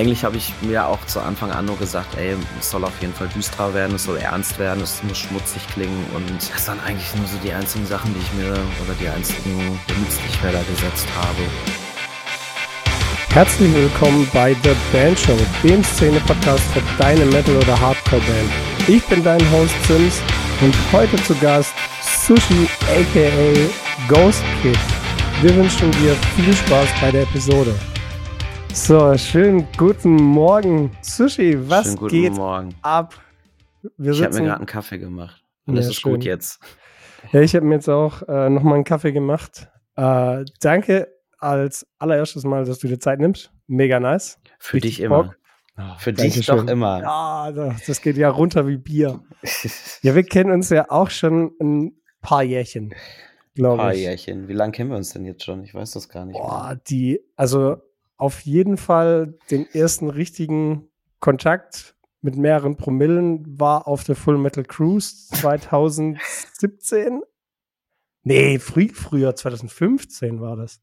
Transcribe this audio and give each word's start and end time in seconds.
Eigentlich 0.00 0.24
habe 0.24 0.38
ich 0.38 0.54
mir 0.62 0.86
auch 0.86 1.04
zu 1.04 1.20
Anfang 1.20 1.50
an 1.50 1.66
nur 1.66 1.76
gesagt, 1.76 2.16
ey, 2.16 2.34
es 2.58 2.70
soll 2.70 2.84
auf 2.84 3.02
jeden 3.02 3.12
Fall 3.12 3.28
düsterer 3.28 3.74
werden, 3.74 3.96
es 3.96 4.04
soll 4.04 4.16
ernst 4.16 4.58
werden, 4.58 4.82
es 4.82 5.02
muss 5.02 5.18
schmutzig 5.18 5.60
klingen 5.74 6.06
und 6.14 6.50
das 6.54 6.68
waren 6.68 6.80
eigentlich 6.80 7.14
nur 7.16 7.26
so 7.26 7.36
die 7.44 7.52
einzigen 7.52 7.84
Sachen, 7.84 8.14
die 8.14 8.20
ich 8.20 8.32
mir 8.32 8.52
oder 8.82 8.94
die 8.98 9.08
einzigen 9.08 9.58
Limits, 9.58 10.16
die 10.16 10.32
ich 10.32 10.42
mir 10.42 10.52
da 10.52 10.62
gesetzt 10.62 11.06
habe. 11.14 11.42
Herzlich 13.34 13.74
willkommen 13.74 14.26
bei 14.32 14.56
The 14.62 14.74
Band 14.90 15.18
Show, 15.18 15.36
dem 15.62 15.84
Szene-Podcast 15.84 16.64
für 16.72 16.82
deine 16.96 17.26
Metal- 17.26 17.58
oder 17.58 17.78
Hardcore-Band. 17.78 18.50
Ich 18.88 19.04
bin 19.04 19.22
dein 19.22 19.52
Host 19.52 19.74
Sims 19.86 20.22
und 20.62 20.74
heute 20.92 21.22
zu 21.24 21.34
Gast 21.40 21.74
Sushi 22.24 22.70
aka 22.88 23.68
Ghost 24.08 24.42
Kid. 24.62 24.78
Wir 25.42 25.54
wünschen 25.54 25.90
dir 25.90 26.16
viel 26.36 26.56
Spaß 26.56 26.88
bei 27.02 27.10
der 27.10 27.24
Episode. 27.24 27.74
So, 28.72 29.16
schönen 29.16 29.66
guten 29.76 30.14
Morgen, 30.16 30.90
Sushi. 31.02 31.56
Was 31.68 31.84
Schönen 31.84 31.96
guten 31.96 32.10
geht 32.22 32.32
Morgen. 32.34 32.74
ab? 32.82 33.14
Wir 33.96 34.12
Ich 34.12 34.22
habe 34.22 34.34
mir 34.34 34.42
gerade 34.42 34.56
einen 34.58 34.66
Kaffee 34.66 34.98
gemacht 34.98 35.42
und 35.66 35.74
Ja, 35.74 35.80
es 35.80 35.88
ist 35.88 36.00
schön. 36.00 36.12
gut 36.14 36.24
jetzt. 36.24 36.60
Ja, 37.32 37.40
ich 37.40 37.54
habe 37.54 37.66
mir 37.66 37.74
jetzt 37.76 37.88
auch 37.88 38.22
äh, 38.28 38.48
nochmal 38.48 38.74
einen 38.74 38.84
Kaffee 38.84 39.12
gemacht. 39.12 39.68
Äh, 39.96 40.44
danke 40.60 41.08
als 41.38 41.86
allererstes 41.98 42.44
Mal, 42.44 42.64
dass 42.64 42.78
du 42.78 42.88
dir 42.88 42.98
Zeit 42.98 43.18
nimmst. 43.20 43.52
Mega 43.66 43.98
nice. 44.00 44.38
Für 44.58 44.74
Richtig 44.76 44.96
dich 44.96 45.04
immer. 45.04 45.24
Bock. 45.24 45.36
Für 45.98 46.12
dich 46.12 46.34
Dankeschön. 46.34 46.66
doch 46.66 46.66
immer. 46.72 47.00
Ja, 47.00 47.52
das 47.52 47.86
das 47.86 48.00
geht 48.02 48.16
ja 48.18 48.28
runter 48.30 48.66
wie 48.66 48.76
Bier. 48.76 49.20
Ja, 50.02 50.14
wir 50.14 50.22
kennen 50.24 50.50
uns 50.52 50.68
ja 50.70 50.90
auch 50.90 51.10
schon 51.10 51.52
ein 51.60 51.94
paar 52.20 52.42
Jährchen, 52.42 52.94
glaube 53.54 53.78
Paar. 53.78 53.94
Jährchen. 53.94 54.48
Wie 54.48 54.52
lange 54.52 54.72
kennen 54.72 54.90
wir 54.90 54.96
uns 54.96 55.12
denn 55.12 55.24
jetzt 55.24 55.44
schon? 55.44 55.62
Ich 55.64 55.74
weiß 55.74 55.92
das 55.92 56.08
gar 56.08 56.24
nicht. 56.26 56.36
Boah, 56.36 56.78
die, 56.88 57.20
also 57.36 57.76
auf 58.20 58.40
jeden 58.40 58.76
Fall 58.76 59.38
den 59.50 59.66
ersten 59.72 60.10
richtigen 60.10 60.88
Kontakt 61.20 61.96
mit 62.20 62.36
mehreren 62.36 62.76
Promillen 62.76 63.58
war 63.58 63.88
auf 63.88 64.04
der 64.04 64.14
Full 64.14 64.36
Metal 64.36 64.64
Cruise 64.64 65.28
2017. 65.28 67.22
Nee, 68.22 68.58
früh, 68.58 68.88
früher, 68.90 69.34
2015 69.34 70.40
war 70.40 70.56
das. 70.56 70.82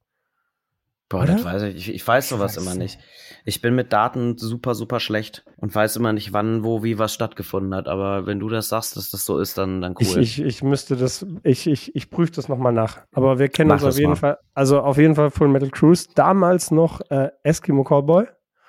Boah, 1.09 1.23
oder? 1.23 1.33
das 1.33 1.45
weiß 1.45 1.61
ich. 1.63 1.75
ich. 1.75 1.95
Ich 1.95 2.08
weiß 2.08 2.30
sowas 2.30 2.55
Scheiße. 2.55 2.66
immer 2.66 2.75
nicht. 2.75 3.00
Ich 3.45 3.61
bin 3.61 3.75
mit 3.75 3.94
Daten 3.94 4.38
super, 4.38 4.75
super 4.75 5.00
schlecht 5.00 5.45
und 5.55 5.73
weiß 5.73 5.95
immer 5.95 6.11
nicht, 6.11 6.33
wann, 6.33 6.66
wo, 6.66 6.83
wie 6.83 6.99
was 6.99 7.14
stattgefunden 7.14 7.73
hat. 7.73 7.88
Aber 7.88 8.25
wenn 8.25 8.39
du 8.39 8.49
das 8.49 8.67
sagst, 8.67 8.97
dass 8.97 9.09
das 9.09 9.23
so 9.23 9.39
ist, 9.39 9.58
dann, 9.58 9.80
dann 9.80 9.95
Ich, 9.99 10.16
cool. 10.16 10.22
ich, 10.22 10.41
ich 10.41 10.64
müsste 10.64 10.97
das, 10.97 11.25
ich, 11.44 11.66
ich, 11.67 11.95
ich 11.95 12.09
prüfe 12.09 12.33
das 12.33 12.49
nochmal 12.49 12.73
nach. 12.73 13.05
Aber 13.14 13.39
wir 13.39 13.47
kennen 13.47 13.69
Mach 13.69 13.75
uns 13.75 13.83
auf 13.86 13.97
jeden 13.97 14.09
mal. 14.11 14.16
Fall, 14.17 14.38
also 14.53 14.81
auf 14.81 14.97
jeden 14.97 15.16
Fall 15.16 15.31
Full 15.31 15.47
Metal 15.47 15.69
Cruise, 15.69 16.09
damals 16.14 16.72
noch 16.72 16.99
äh, 17.09 17.30
Eskimo 17.44 17.86
Cowboy 17.86 18.25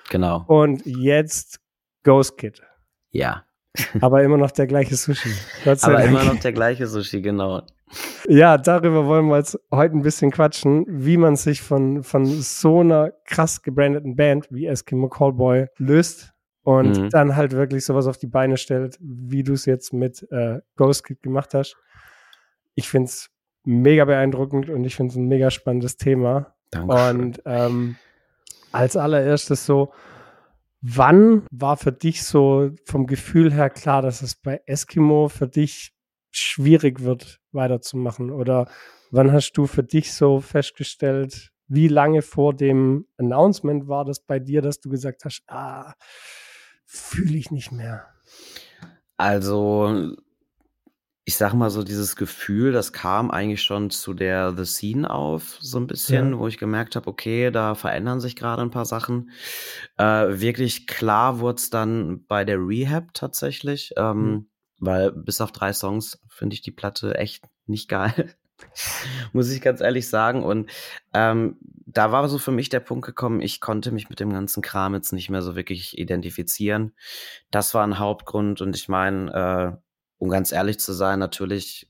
genau. 0.08 0.44
und 0.46 0.86
jetzt 0.86 1.58
Ghost 2.04 2.38
Kid. 2.38 2.62
Ja. 3.10 3.44
Aber 4.00 4.22
immer 4.22 4.36
noch 4.36 4.50
der 4.50 4.66
gleiche 4.66 4.94
Sushi. 4.96 5.30
Aber 5.64 6.02
immer 6.04 6.24
noch 6.24 6.38
der 6.40 6.52
gleiche 6.52 6.86
Sushi, 6.86 7.20
genau. 7.22 7.62
Ja, 8.28 8.58
darüber 8.58 9.06
wollen 9.06 9.28
wir 9.28 9.38
jetzt 9.38 9.58
heute 9.70 9.96
ein 9.96 10.02
bisschen 10.02 10.30
quatschen, 10.30 10.84
wie 10.88 11.16
man 11.16 11.36
sich 11.36 11.62
von, 11.62 12.02
von 12.02 12.26
so 12.26 12.80
einer 12.80 13.12
krass 13.24 13.62
gebrandeten 13.62 14.14
Band 14.16 14.46
wie 14.50 14.66
Eskimo 14.66 15.08
Callboy 15.08 15.66
löst 15.78 16.32
und 16.64 16.98
Mhm. 16.98 17.10
dann 17.10 17.36
halt 17.36 17.52
wirklich 17.52 17.84
sowas 17.86 18.06
auf 18.06 18.18
die 18.18 18.26
Beine 18.26 18.58
stellt, 18.58 18.98
wie 19.00 19.42
du 19.42 19.54
es 19.54 19.64
jetzt 19.64 19.92
mit 19.94 20.26
äh, 20.30 20.60
Ghost 20.76 21.04
Kid 21.04 21.22
gemacht 21.22 21.54
hast. 21.54 21.76
Ich 22.74 22.88
finde 22.88 23.06
es 23.08 23.30
mega 23.64 24.04
beeindruckend 24.04 24.68
und 24.68 24.84
ich 24.84 24.94
finde 24.94 25.12
es 25.12 25.16
ein 25.16 25.26
mega 25.26 25.50
spannendes 25.50 25.96
Thema. 25.96 26.54
Dankeschön. 26.70 27.20
Und 27.20 27.42
ähm, 27.46 27.96
als 28.72 28.96
allererstes 28.98 29.64
so, 29.64 29.92
wann 30.80 31.46
war 31.50 31.76
für 31.76 31.92
dich 31.92 32.22
so 32.22 32.70
vom 32.84 33.06
Gefühl 33.06 33.52
her 33.52 33.70
klar, 33.70 34.02
dass 34.02 34.22
es 34.22 34.36
bei 34.36 34.60
Eskimo 34.66 35.28
für 35.28 35.48
dich 35.48 35.92
schwierig 36.30 37.00
wird, 37.00 37.40
weiterzumachen? 37.52 38.30
Oder 38.30 38.68
wann 39.10 39.32
hast 39.32 39.52
du 39.52 39.66
für 39.66 39.82
dich 39.82 40.12
so 40.12 40.40
festgestellt, 40.40 41.50
wie 41.66 41.88
lange 41.88 42.22
vor 42.22 42.54
dem 42.54 43.06
Announcement 43.18 43.88
war 43.88 44.04
das 44.04 44.20
bei 44.20 44.38
dir, 44.38 44.62
dass 44.62 44.80
du 44.80 44.88
gesagt 44.88 45.24
hast, 45.24 45.42
ah, 45.48 45.94
fühle 46.84 47.36
ich 47.36 47.50
nicht 47.50 47.72
mehr? 47.72 48.06
Also, 49.16 50.14
ich 51.28 51.36
sag 51.36 51.52
mal 51.52 51.68
so, 51.68 51.82
dieses 51.84 52.16
Gefühl, 52.16 52.72
das 52.72 52.94
kam 52.94 53.30
eigentlich 53.30 53.62
schon 53.62 53.90
zu 53.90 54.14
der 54.14 54.54
The 54.56 54.64
Scene 54.64 55.10
auf, 55.10 55.58
so 55.60 55.78
ein 55.78 55.86
bisschen, 55.86 56.30
Ja. 56.32 56.38
wo 56.38 56.48
ich 56.48 56.56
gemerkt 56.56 56.96
habe, 56.96 57.06
okay, 57.06 57.50
da 57.50 57.74
verändern 57.74 58.18
sich 58.18 58.34
gerade 58.34 58.62
ein 58.62 58.70
paar 58.70 58.86
Sachen. 58.86 59.30
Äh, 59.98 60.40
wirklich 60.40 60.86
klar 60.86 61.38
wurde 61.40 61.56
es 61.58 61.68
dann 61.68 62.24
bei 62.24 62.46
der 62.46 62.56
Rehab 62.56 63.12
tatsächlich, 63.12 63.92
ähm, 63.98 64.22
Mhm. 64.22 64.46
weil 64.78 65.12
bis 65.12 65.42
auf 65.42 65.52
drei 65.52 65.74
Songs 65.74 66.18
finde 66.30 66.54
ich 66.54 66.62
die 66.62 66.70
Platte 66.72 67.16
echt 67.16 67.44
nicht 67.66 67.90
geil. 67.90 68.34
Muss 69.34 69.50
ich 69.52 69.60
ganz 69.60 69.82
ehrlich 69.82 70.08
sagen. 70.08 70.42
Und 70.42 70.70
ähm, 71.12 71.58
da 71.84 72.10
war 72.10 72.26
so 72.30 72.38
für 72.38 72.52
mich 72.52 72.70
der 72.70 72.80
Punkt 72.80 73.04
gekommen, 73.04 73.42
ich 73.42 73.60
konnte 73.60 73.92
mich 73.92 74.08
mit 74.08 74.18
dem 74.18 74.32
ganzen 74.32 74.62
Kram 74.62 74.94
jetzt 74.94 75.12
nicht 75.12 75.28
mehr 75.28 75.42
so 75.42 75.56
wirklich 75.56 75.98
identifizieren. 75.98 76.94
Das 77.50 77.74
war 77.74 77.86
ein 77.86 77.98
Hauptgrund. 77.98 78.62
Und 78.62 78.74
ich 78.74 78.88
meine, 78.88 79.76
äh, 79.76 79.87
um 80.18 80.28
ganz 80.28 80.52
ehrlich 80.52 80.78
zu 80.78 80.92
sein, 80.92 81.18
natürlich 81.18 81.88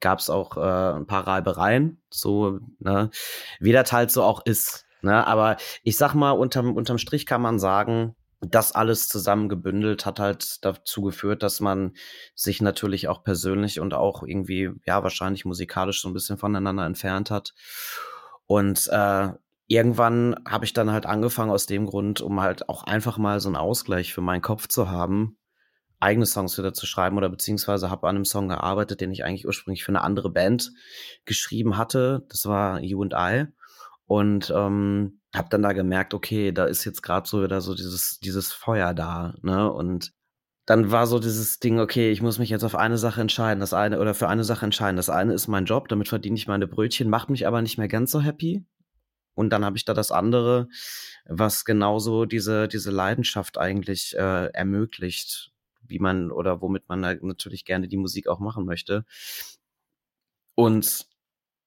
gab 0.00 0.18
es 0.18 0.30
auch 0.30 0.56
äh, 0.56 0.96
ein 0.96 1.06
paar 1.06 1.26
Reibereien, 1.26 2.02
so, 2.10 2.60
ne, 2.78 3.10
wie 3.60 3.72
das 3.72 3.92
halt 3.92 4.10
so 4.10 4.22
auch 4.22 4.44
ist. 4.44 4.86
Ne? 5.02 5.26
Aber 5.26 5.56
ich 5.82 5.96
sag 5.96 6.14
mal, 6.14 6.30
unterm, 6.30 6.74
unterm 6.74 6.98
Strich 6.98 7.26
kann 7.26 7.42
man 7.42 7.58
sagen, 7.58 8.16
das 8.40 8.72
alles 8.72 9.08
zusammengebündelt 9.08 10.06
hat 10.06 10.20
halt 10.20 10.64
dazu 10.64 11.02
geführt, 11.02 11.42
dass 11.42 11.60
man 11.60 11.92
sich 12.34 12.60
natürlich 12.60 13.08
auch 13.08 13.22
persönlich 13.22 13.80
und 13.80 13.94
auch 13.94 14.22
irgendwie, 14.22 14.70
ja, 14.84 15.02
wahrscheinlich 15.02 15.44
musikalisch 15.44 16.02
so 16.02 16.08
ein 16.08 16.14
bisschen 16.14 16.36
voneinander 16.36 16.84
entfernt 16.84 17.30
hat. 17.30 17.54
Und 18.46 18.88
äh, 18.88 19.28
irgendwann 19.66 20.36
habe 20.46 20.64
ich 20.64 20.72
dann 20.72 20.90
halt 20.90 21.06
angefangen 21.06 21.50
aus 21.50 21.66
dem 21.66 21.86
Grund, 21.86 22.20
um 22.20 22.40
halt 22.40 22.68
auch 22.68 22.84
einfach 22.84 23.18
mal 23.18 23.40
so 23.40 23.48
einen 23.48 23.56
Ausgleich 23.56 24.12
für 24.12 24.20
meinen 24.20 24.42
Kopf 24.42 24.68
zu 24.68 24.90
haben, 24.90 25.38
eigene 26.04 26.26
Songs 26.26 26.56
wieder 26.58 26.72
zu 26.72 26.86
schreiben 26.86 27.16
oder 27.16 27.28
beziehungsweise 27.28 27.90
habe 27.90 28.08
an 28.08 28.16
einem 28.16 28.24
Song 28.24 28.48
gearbeitet, 28.48 29.00
den 29.00 29.10
ich 29.10 29.24
eigentlich 29.24 29.46
ursprünglich 29.46 29.84
für 29.84 29.90
eine 29.90 30.02
andere 30.02 30.30
Band 30.30 30.72
geschrieben 31.24 31.76
hatte. 31.76 32.24
Das 32.28 32.46
war 32.46 32.80
You 32.80 33.02
and 33.02 33.14
I. 33.16 33.46
Und 34.06 34.52
ähm, 34.54 35.20
habe 35.34 35.48
dann 35.50 35.62
da 35.62 35.72
gemerkt, 35.72 36.14
okay, 36.14 36.52
da 36.52 36.66
ist 36.66 36.84
jetzt 36.84 37.02
gerade 37.02 37.28
so 37.28 37.42
wieder 37.42 37.60
so 37.60 37.74
dieses, 37.74 38.20
dieses 38.20 38.52
Feuer 38.52 38.94
da, 38.94 39.34
ne? 39.42 39.72
Und 39.72 40.12
dann 40.66 40.90
war 40.90 41.06
so 41.06 41.18
dieses 41.18 41.58
Ding, 41.58 41.78
okay, 41.78 42.10
ich 42.10 42.22
muss 42.22 42.38
mich 42.38 42.48
jetzt 42.48 42.64
auf 42.64 42.74
eine 42.74 42.96
Sache 42.96 43.20
entscheiden, 43.20 43.60
das 43.60 43.74
eine 43.74 44.00
oder 44.00 44.14
für 44.14 44.28
eine 44.28 44.44
Sache 44.44 44.64
entscheiden. 44.64 44.96
Das 44.96 45.10
eine 45.10 45.34
ist 45.34 45.48
mein 45.48 45.66
Job, 45.66 45.88
damit 45.88 46.08
verdiene 46.08 46.36
ich 46.36 46.46
meine 46.46 46.66
Brötchen, 46.66 47.10
macht 47.10 47.28
mich 47.28 47.46
aber 47.46 47.60
nicht 47.60 47.76
mehr 47.76 47.88
ganz 47.88 48.10
so 48.10 48.20
happy. 48.20 48.64
Und 49.34 49.50
dann 49.50 49.64
habe 49.64 49.76
ich 49.76 49.84
da 49.84 49.94
das 49.94 50.10
andere, 50.10 50.68
was 51.26 51.64
genauso 51.64 52.24
diese, 52.24 52.68
diese 52.68 52.90
Leidenschaft 52.90 53.58
eigentlich 53.58 54.16
äh, 54.16 54.46
ermöglicht, 54.52 55.53
wie 55.86 55.98
man 55.98 56.30
oder 56.30 56.60
womit 56.60 56.88
man 56.88 57.04
halt 57.04 57.22
natürlich 57.22 57.64
gerne 57.64 57.88
die 57.88 57.96
Musik 57.96 58.28
auch 58.28 58.40
machen 58.40 58.64
möchte. 58.64 59.04
Und 60.54 61.08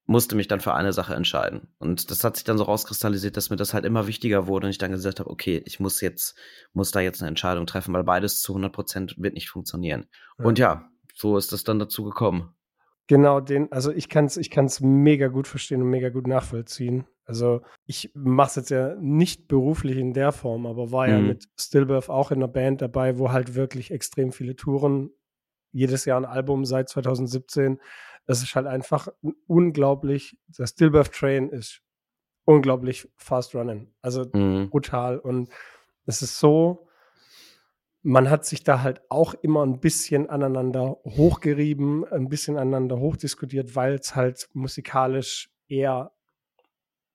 musste 0.07 0.37
mich 0.37 0.47
dann 0.47 0.61
für 0.61 0.73
eine 0.73 0.93
Sache 0.93 1.13
entscheiden. 1.13 1.67
Und 1.79 2.09
das 2.09 2.23
hat 2.23 2.37
sich 2.37 2.45
dann 2.45 2.57
so 2.57 2.63
rauskristallisiert, 2.63 3.35
dass 3.35 3.49
mir 3.49 3.57
das 3.57 3.73
halt 3.73 3.83
immer 3.83 4.07
wichtiger 4.07 4.47
wurde 4.47 4.67
und 4.67 4.71
ich 4.71 4.77
dann 4.77 4.91
gesagt 4.91 5.19
habe, 5.19 5.29
okay, 5.29 5.61
ich 5.65 5.79
muss 5.81 5.99
jetzt, 5.99 6.37
muss 6.73 6.91
da 6.91 7.01
jetzt 7.01 7.21
eine 7.21 7.27
Entscheidung 7.27 7.67
treffen, 7.67 7.93
weil 7.93 8.05
beides 8.05 8.41
zu 8.41 8.53
100 8.53 8.71
Prozent 8.71 9.15
wird 9.17 9.33
nicht 9.33 9.49
funktionieren. 9.49 10.07
Ja. 10.39 10.45
Und 10.45 10.59
ja, 10.59 10.89
so 11.13 11.37
ist 11.37 11.51
das 11.51 11.65
dann 11.65 11.77
dazu 11.77 12.05
gekommen. 12.05 12.55
Genau, 13.07 13.41
den, 13.41 13.71
also 13.71 13.91
ich 13.91 14.09
kann 14.09 14.25
es 14.25 14.37
ich 14.37 14.49
kann's 14.49 14.81
mega 14.81 15.27
gut 15.27 15.47
verstehen 15.47 15.81
und 15.81 15.89
mega 15.89 16.09
gut 16.09 16.27
nachvollziehen. 16.27 17.05
Also 17.27 17.61
ich 17.85 18.11
mache 18.15 18.47
es 18.47 18.55
jetzt 18.55 18.69
ja 18.69 18.95
nicht 18.95 19.47
beruflich 19.47 19.97
in 19.97 20.13
der 20.13 20.31
Form, 20.31 20.65
aber 20.65 20.91
war 20.91 21.07
ja 21.09 21.19
Mhm. 21.19 21.27
mit 21.27 21.49
Stillbirth 21.59 22.09
auch 22.09 22.31
in 22.31 22.37
einer 22.37 22.47
Band 22.47 22.81
dabei, 22.81 23.19
wo 23.19 23.31
halt 23.31 23.53
wirklich 23.53 23.91
extrem 23.91 24.31
viele 24.31 24.55
Touren, 24.55 25.11
jedes 25.73 26.05
Jahr 26.05 26.19
ein 26.19 26.25
Album 26.25 26.63
seit 26.65 26.87
2017. 26.89 27.79
Es 28.25 28.41
ist 28.41 28.55
halt 28.55 28.65
einfach 28.65 29.09
ein 29.23 29.33
unglaublich, 29.45 30.37
der 30.57 30.67
Stillbirth 30.67 31.11
Train 31.11 31.49
ist 31.49 31.81
unglaublich 32.45 33.09
fast 33.17 33.53
running. 33.53 33.93
Also 34.01 34.25
Mhm. 34.33 34.69
brutal. 34.69 35.19
Und 35.19 35.49
es 36.05 36.21
ist 36.21 36.39
so, 36.39 36.87
man 38.03 38.29
hat 38.29 38.45
sich 38.45 38.63
da 38.63 38.81
halt 38.83 39.01
auch 39.09 39.33
immer 39.33 39.65
ein 39.65 39.81
bisschen 39.81 40.29
aneinander 40.29 40.97
hochgerieben, 41.03 42.05
ein 42.05 42.29
bisschen 42.29 42.55
aneinander 42.57 42.99
hochdiskutiert, 42.99 43.75
weil 43.75 43.95
es 43.95 44.15
halt 44.15 44.47
musikalisch 44.53 45.49
eher 45.67 46.11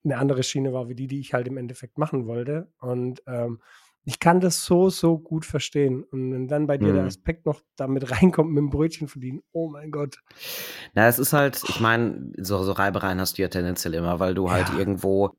eine 0.03 0.17
andere 0.17 0.43
Schiene 0.43 0.73
war, 0.73 0.89
wie 0.89 0.95
die, 0.95 1.07
die 1.07 1.19
ich 1.19 1.33
halt 1.33 1.47
im 1.47 1.57
Endeffekt 1.57 1.97
machen 1.97 2.27
wollte. 2.27 2.71
Und 2.79 3.21
ähm, 3.27 3.59
ich 4.05 4.19
kann 4.19 4.41
das 4.41 4.65
so, 4.65 4.89
so 4.89 5.17
gut 5.17 5.45
verstehen. 5.45 6.03
Und 6.03 6.33
wenn 6.33 6.47
dann 6.47 6.67
bei 6.67 6.77
dir 6.77 6.91
der 6.91 7.03
Mhm. 7.03 7.07
Aspekt 7.07 7.45
noch 7.45 7.61
damit 7.75 8.11
reinkommt 8.11 8.51
mit 8.51 8.59
dem 8.61 8.69
Brötchen 8.69 9.07
verdienen, 9.07 9.41
oh 9.51 9.69
mein 9.69 9.91
Gott. 9.91 10.17
Na, 10.93 11.07
es 11.07 11.19
ist 11.19 11.33
halt, 11.33 11.61
ich 11.67 11.79
meine, 11.79 12.31
so, 12.37 12.63
so 12.63 12.73
Reibereien 12.73 13.19
hast 13.19 13.37
du 13.37 13.41
ja 13.41 13.47
tendenziell 13.47 13.93
immer, 13.93 14.19
weil 14.19 14.35
du 14.35 14.51
halt 14.51 14.69
Ja. 14.69 14.79
irgendwo 14.79 15.31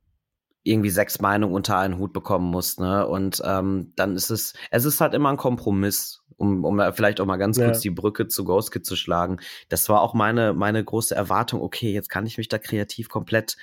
irgendwie 0.63 0.91
sechs 0.91 1.21
Meinungen 1.21 1.55
unter 1.55 1.77
einen 1.77 1.99
Hut 1.99 2.15
bekommen 2.15 2.51
musst, 2.51 2.81
ne? 2.81 3.07
Und 3.07 3.43
ähm, 3.45 3.93
dann 3.97 4.17
ist 4.17 4.31
es, 4.31 4.55
es 4.71 4.87
ist 4.87 5.01
halt 5.01 5.13
immer 5.13 5.29
ein 5.29 5.37
Kompromiss, 5.37 6.23
um, 6.37 6.65
um 6.65 6.81
vielleicht 6.95 7.21
auch 7.21 7.27
mal 7.27 7.37
ganz 7.37 7.59
ja. 7.59 7.67
kurz 7.67 7.81
die 7.81 7.91
Brücke 7.91 8.29
zu 8.29 8.45
Ghost 8.45 8.73
Kid 8.73 8.87
zu 8.87 8.97
schlagen. 8.97 9.41
Das 9.69 9.91
war 9.91 10.01
auch 10.01 10.15
meine, 10.15 10.55
meine 10.55 10.83
große 10.83 11.15
Erwartung, 11.15 11.61
okay, 11.61 11.93
jetzt 11.93 12.09
kann 12.09 12.25
ich 12.25 12.39
mich 12.39 12.49
da 12.49 12.59
kreativ 12.59 13.11
komplett 13.11 13.57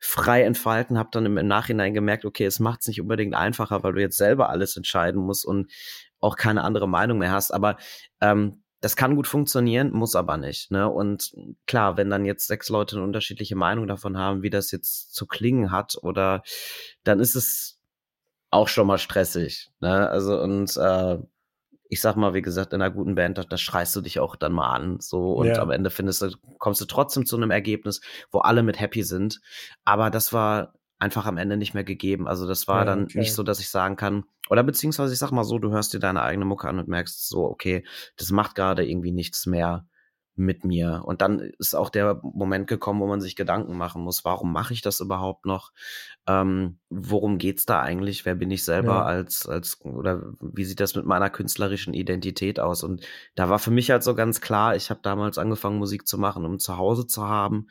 frei 0.00 0.42
entfalten, 0.42 0.98
habe 0.98 1.10
dann 1.12 1.26
im, 1.26 1.34
Nachhinein 1.46 1.94
gemerkt, 1.94 2.24
okay, 2.24 2.44
es 2.44 2.60
macht 2.60 2.80
es 2.80 2.88
nicht 2.88 3.00
unbedingt 3.00 3.34
einfacher, 3.34 3.82
weil 3.82 3.94
du 3.94 4.00
jetzt 4.00 4.18
selber 4.18 4.48
alles 4.48 4.76
entscheiden 4.76 5.22
musst 5.22 5.44
und 5.44 5.70
auch 6.20 6.36
keine 6.36 6.64
andere 6.64 6.88
Meinung 6.88 7.18
mehr 7.18 7.32
hast. 7.32 7.50
Aber 7.50 7.76
ähm, 8.20 8.62
das 8.80 8.96
kann 8.96 9.16
gut 9.16 9.26
funktionieren, 9.26 9.90
muss 9.90 10.14
aber 10.14 10.36
nicht. 10.36 10.70
Ne? 10.70 10.88
Und 10.88 11.34
klar, 11.66 11.96
wenn 11.96 12.10
dann 12.10 12.24
jetzt 12.24 12.46
sechs 12.46 12.68
Leute 12.68 12.96
eine 12.96 13.04
unterschiedliche 13.04 13.56
Meinung 13.56 13.86
davon 13.86 14.16
haben, 14.18 14.42
wie 14.42 14.50
das 14.50 14.70
jetzt 14.70 15.14
zu 15.14 15.26
klingen 15.26 15.72
hat, 15.72 15.96
oder 16.02 16.42
dann 17.02 17.20
ist 17.20 17.34
es 17.34 17.80
auch 18.50 18.68
schon 18.68 18.86
mal 18.86 18.98
stressig. 18.98 19.70
Ne? 19.80 20.08
Also 20.08 20.40
und 20.40 20.76
äh, 20.76 21.18
ich 21.88 22.00
sag 22.00 22.16
mal, 22.16 22.34
wie 22.34 22.42
gesagt, 22.42 22.72
in 22.72 22.82
einer 22.82 22.92
guten 22.92 23.14
Band, 23.14 23.38
da, 23.38 23.42
da 23.42 23.56
schreist 23.56 23.94
du 23.96 24.00
dich 24.00 24.18
auch 24.18 24.36
dann 24.36 24.52
mal 24.52 24.70
an. 24.70 24.98
So, 25.00 25.32
und 25.32 25.48
ja. 25.48 25.58
am 25.60 25.70
Ende 25.70 25.90
findest 25.90 26.22
du, 26.22 26.30
kommst 26.58 26.80
du 26.80 26.84
trotzdem 26.84 27.26
zu 27.26 27.36
einem 27.36 27.50
Ergebnis, 27.50 28.00
wo 28.30 28.40
alle 28.40 28.62
mit 28.62 28.80
happy 28.80 29.02
sind. 29.02 29.40
Aber 29.84 30.10
das 30.10 30.32
war 30.32 30.74
einfach 30.98 31.26
am 31.26 31.36
Ende 31.36 31.56
nicht 31.56 31.74
mehr 31.74 31.84
gegeben. 31.84 32.26
Also 32.26 32.46
das 32.46 32.68
war 32.68 32.80
ja, 32.80 32.84
dann 32.86 33.04
okay. 33.04 33.18
nicht 33.18 33.34
so, 33.34 33.42
dass 33.42 33.60
ich 33.60 33.68
sagen 33.68 33.96
kann, 33.96 34.24
oder 34.48 34.62
beziehungsweise 34.62 35.12
ich 35.12 35.18
sag 35.18 35.30
mal 35.30 35.44
so, 35.44 35.58
du 35.58 35.70
hörst 35.70 35.92
dir 35.92 36.00
deine 36.00 36.22
eigene 36.22 36.44
Mucke 36.44 36.68
an 36.68 36.78
und 36.78 36.88
merkst 36.88 37.28
so, 37.28 37.44
okay, 37.44 37.84
das 38.16 38.30
macht 38.30 38.54
gerade 38.54 38.88
irgendwie 38.88 39.12
nichts 39.12 39.46
mehr 39.46 39.86
mit 40.36 40.64
mir. 40.64 41.02
Und 41.04 41.22
dann 41.22 41.40
ist 41.58 41.74
auch 41.74 41.88
der 41.88 42.20
Moment 42.22 42.66
gekommen, 42.66 43.00
wo 43.00 43.06
man 43.06 43.22
sich 43.22 43.36
Gedanken 43.36 43.76
machen 43.76 44.02
muss, 44.02 44.24
warum 44.24 44.52
mache 44.52 44.74
ich 44.74 44.82
das 44.82 45.00
überhaupt 45.00 45.46
noch? 45.46 45.72
Ähm, 46.26 46.78
worum 46.90 47.38
geht's 47.38 47.64
da 47.64 47.80
eigentlich? 47.80 48.26
Wer 48.26 48.34
bin 48.34 48.50
ich 48.50 48.62
selber 48.62 48.96
ja. 48.96 49.02
als, 49.04 49.46
als, 49.48 49.80
oder 49.82 50.22
wie 50.40 50.64
sieht 50.64 50.80
das 50.80 50.94
mit 50.94 51.06
meiner 51.06 51.30
künstlerischen 51.30 51.94
Identität 51.94 52.60
aus? 52.60 52.84
Und 52.84 53.06
da 53.34 53.48
war 53.48 53.58
für 53.58 53.70
mich 53.70 53.90
halt 53.90 54.02
so 54.02 54.14
ganz 54.14 54.42
klar, 54.42 54.76
ich 54.76 54.90
habe 54.90 55.00
damals 55.02 55.38
angefangen, 55.38 55.78
Musik 55.78 56.06
zu 56.06 56.18
machen, 56.18 56.44
um 56.44 56.58
zu 56.58 56.76
Hause 56.76 57.06
zu 57.06 57.26
haben. 57.26 57.68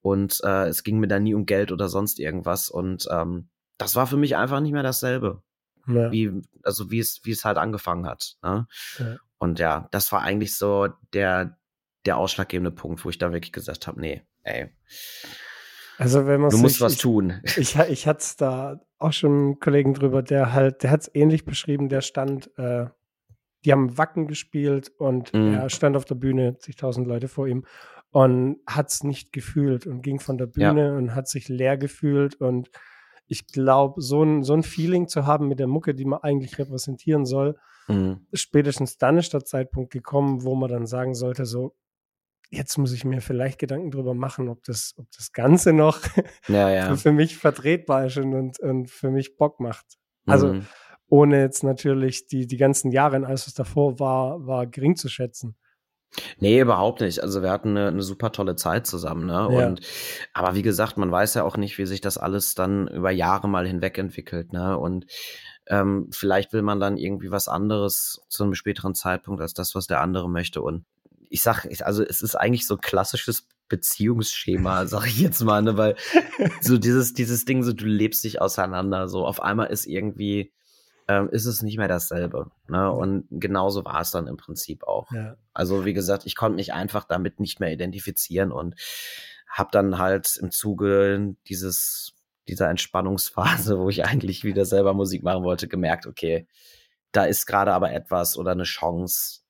Und 0.00 0.40
äh, 0.42 0.66
es 0.66 0.82
ging 0.82 0.98
mir 0.98 1.08
da 1.08 1.20
nie 1.20 1.34
um 1.34 1.46
Geld 1.46 1.70
oder 1.70 1.88
sonst 1.88 2.18
irgendwas. 2.18 2.68
Und 2.68 3.06
ähm, 3.12 3.48
das 3.78 3.94
war 3.94 4.08
für 4.08 4.16
mich 4.16 4.36
einfach 4.36 4.60
nicht 4.60 4.72
mehr 4.72 4.82
dasselbe. 4.82 5.42
Ja. 5.86 6.10
Wie, 6.10 6.42
also 6.64 6.90
wie 6.90 6.98
es, 6.98 7.20
wie 7.24 7.32
es 7.32 7.44
halt 7.44 7.58
angefangen 7.58 8.06
hat. 8.06 8.36
Ne? 8.42 8.66
Ja. 8.98 9.16
Und 9.38 9.58
ja, 9.58 9.88
das 9.90 10.10
war 10.12 10.22
eigentlich 10.22 10.56
so 10.56 10.88
der, 11.12 11.58
der 12.06 12.16
ausschlaggebende 12.16 12.70
Punkt, 12.70 13.04
wo 13.04 13.10
ich 13.10 13.18
da 13.18 13.32
wirklich 13.32 13.52
gesagt 13.52 13.86
habe, 13.86 14.00
nee, 14.00 14.22
ey. 14.42 14.70
Also 15.98 16.26
wenn 16.26 16.40
man 16.40 16.50
du 16.50 16.58
musst 16.58 16.80
was 16.80 16.94
ich, 16.94 16.98
tun. 17.00 17.40
Ich, 17.56 17.76
ich 17.76 18.06
hatte 18.06 18.20
es 18.20 18.36
da 18.36 18.80
auch 18.98 19.12
schon 19.12 19.30
einen 19.30 19.60
Kollegen 19.60 19.94
drüber, 19.94 20.22
der 20.22 20.52
halt, 20.52 20.82
der 20.82 20.90
hat 20.90 21.02
es 21.02 21.10
ähnlich 21.14 21.44
beschrieben, 21.44 21.88
der 21.88 22.00
stand, 22.00 22.50
äh, 22.58 22.86
die 23.64 23.72
haben 23.72 23.96
Wacken 23.98 24.26
gespielt 24.26 24.90
und 24.98 25.32
mm. 25.32 25.54
er 25.54 25.70
stand 25.70 25.96
auf 25.96 26.04
der 26.04 26.14
Bühne, 26.16 26.58
zigtausend 26.58 27.06
Leute 27.06 27.28
vor 27.28 27.46
ihm 27.46 27.64
und 28.10 28.58
hat 28.66 28.90
es 28.90 29.04
nicht 29.04 29.32
gefühlt 29.32 29.86
und 29.86 30.02
ging 30.02 30.20
von 30.20 30.38
der 30.38 30.46
Bühne 30.46 30.86
ja. 30.86 30.96
und 30.96 31.14
hat 31.14 31.28
sich 31.28 31.48
leer 31.48 31.76
gefühlt 31.76 32.34
und 32.34 32.70
ich 33.26 33.46
glaube, 33.46 34.02
so 34.02 34.22
ein, 34.22 34.42
so 34.42 34.52
ein 34.52 34.62
Feeling 34.62 35.08
zu 35.08 35.26
haben 35.26 35.48
mit 35.48 35.58
der 35.58 35.66
Mucke, 35.66 35.94
die 35.94 36.04
man 36.04 36.20
eigentlich 36.20 36.58
repräsentieren 36.58 37.24
soll, 37.24 37.56
mhm. 37.88 38.26
spätestens 38.34 38.98
dann 38.98 39.16
ist 39.16 39.32
der 39.32 39.44
Zeitpunkt 39.44 39.90
gekommen, 39.90 40.42
wo 40.42 40.54
man 40.54 40.70
dann 40.70 40.86
sagen 40.86 41.14
sollte, 41.14 41.46
so, 41.46 41.74
jetzt 42.52 42.76
muss 42.76 42.92
ich 42.92 43.04
mir 43.04 43.20
vielleicht 43.20 43.58
Gedanken 43.58 43.90
drüber 43.90 44.14
machen, 44.14 44.48
ob 44.48 44.62
das, 44.64 44.94
ob 44.98 45.06
das 45.16 45.32
Ganze 45.32 45.72
noch 45.72 46.00
ja, 46.48 46.70
ja. 46.70 46.96
für 46.96 47.12
mich 47.12 47.36
vertretbar 47.36 48.06
ist 48.06 48.18
und, 48.18 48.60
und 48.60 48.90
für 48.90 49.10
mich 49.10 49.36
Bock 49.36 49.58
macht. 49.58 49.86
Also, 50.26 50.52
mhm. 50.52 50.66
ohne 51.08 51.40
jetzt 51.40 51.64
natürlich 51.64 52.26
die, 52.26 52.46
die 52.46 52.58
ganzen 52.58 52.92
Jahre 52.92 53.16
und 53.16 53.24
alles, 53.24 53.46
was 53.46 53.54
davor 53.54 53.98
war, 53.98 54.46
war 54.46 54.66
gering 54.66 54.96
zu 54.96 55.08
schätzen. 55.08 55.56
Nee, 56.38 56.60
überhaupt 56.60 57.00
nicht. 57.00 57.22
Also 57.22 57.42
wir 57.42 57.50
hatten 57.50 57.70
eine, 57.70 57.88
eine 57.88 58.02
super 58.02 58.32
tolle 58.32 58.54
Zeit 58.54 58.86
zusammen, 58.86 59.24
ne? 59.24 59.48
Ja. 59.50 59.66
Und 59.66 59.80
aber 60.34 60.54
wie 60.54 60.60
gesagt, 60.60 60.98
man 60.98 61.10
weiß 61.10 61.32
ja 61.34 61.44
auch 61.44 61.56
nicht, 61.56 61.78
wie 61.78 61.86
sich 61.86 62.02
das 62.02 62.18
alles 62.18 62.54
dann 62.54 62.86
über 62.86 63.10
Jahre 63.10 63.48
mal 63.48 63.66
hinweg 63.66 63.96
entwickelt, 63.96 64.52
ne? 64.52 64.76
Und 64.76 65.06
ähm, 65.68 66.08
vielleicht 66.12 66.52
will 66.52 66.60
man 66.60 66.80
dann 66.80 66.98
irgendwie 66.98 67.30
was 67.30 67.48
anderes 67.48 68.20
zu 68.28 68.44
einem 68.44 68.54
späteren 68.54 68.94
Zeitpunkt 68.94 69.40
als 69.40 69.54
das, 69.54 69.74
was 69.74 69.86
der 69.86 70.02
andere 70.02 70.28
möchte. 70.28 70.60
Und 70.60 70.84
ich 71.32 71.42
sag, 71.42 71.66
also 71.82 72.04
es 72.04 72.22
ist 72.22 72.34
eigentlich 72.34 72.66
so 72.66 72.76
klassisches 72.76 73.48
Beziehungsschema, 73.68 74.86
sag 74.86 75.06
ich 75.06 75.18
jetzt 75.18 75.42
mal, 75.42 75.62
ne? 75.62 75.76
Weil 75.76 75.96
so 76.60 76.78
dieses, 76.78 77.14
dieses 77.14 77.44
Ding, 77.44 77.62
so 77.62 77.72
du 77.72 77.86
lebst 77.86 78.22
dich 78.24 78.40
auseinander, 78.40 79.08
so 79.08 79.26
auf 79.26 79.42
einmal 79.42 79.68
ist 79.68 79.86
irgendwie 79.86 80.52
ähm, 81.08 81.28
ist 81.30 81.46
es 81.46 81.62
nicht 81.62 81.78
mehr 81.78 81.88
dasselbe. 81.88 82.50
Ne? 82.68 82.90
Und 82.92 83.26
genauso 83.30 83.84
war 83.84 84.00
es 84.00 84.10
dann 84.10 84.28
im 84.28 84.36
Prinzip 84.36 84.84
auch. 84.84 85.10
Ja. 85.10 85.36
Also 85.52 85.84
wie 85.84 85.94
gesagt, 85.94 86.26
ich 86.26 86.36
konnte 86.36 86.56
mich 86.56 86.72
einfach 86.72 87.04
damit 87.04 87.40
nicht 87.40 87.60
mehr 87.60 87.72
identifizieren 87.72 88.52
und 88.52 88.76
habe 89.48 89.70
dann 89.72 89.98
halt 89.98 90.36
im 90.40 90.50
Zuge 90.50 91.34
dieses 91.48 92.14
dieser 92.48 92.70
Entspannungsphase, 92.70 93.78
wo 93.80 93.88
ich 93.88 94.04
eigentlich 94.04 94.44
wieder 94.44 94.64
selber 94.64 94.94
Musik 94.94 95.22
machen 95.22 95.44
wollte, 95.44 95.68
gemerkt, 95.68 96.06
okay, 96.06 96.46
da 97.12 97.24
ist 97.24 97.46
gerade 97.46 97.72
aber 97.72 97.92
etwas 97.92 98.36
oder 98.36 98.52
eine 98.52 98.64
Chance, 98.64 99.41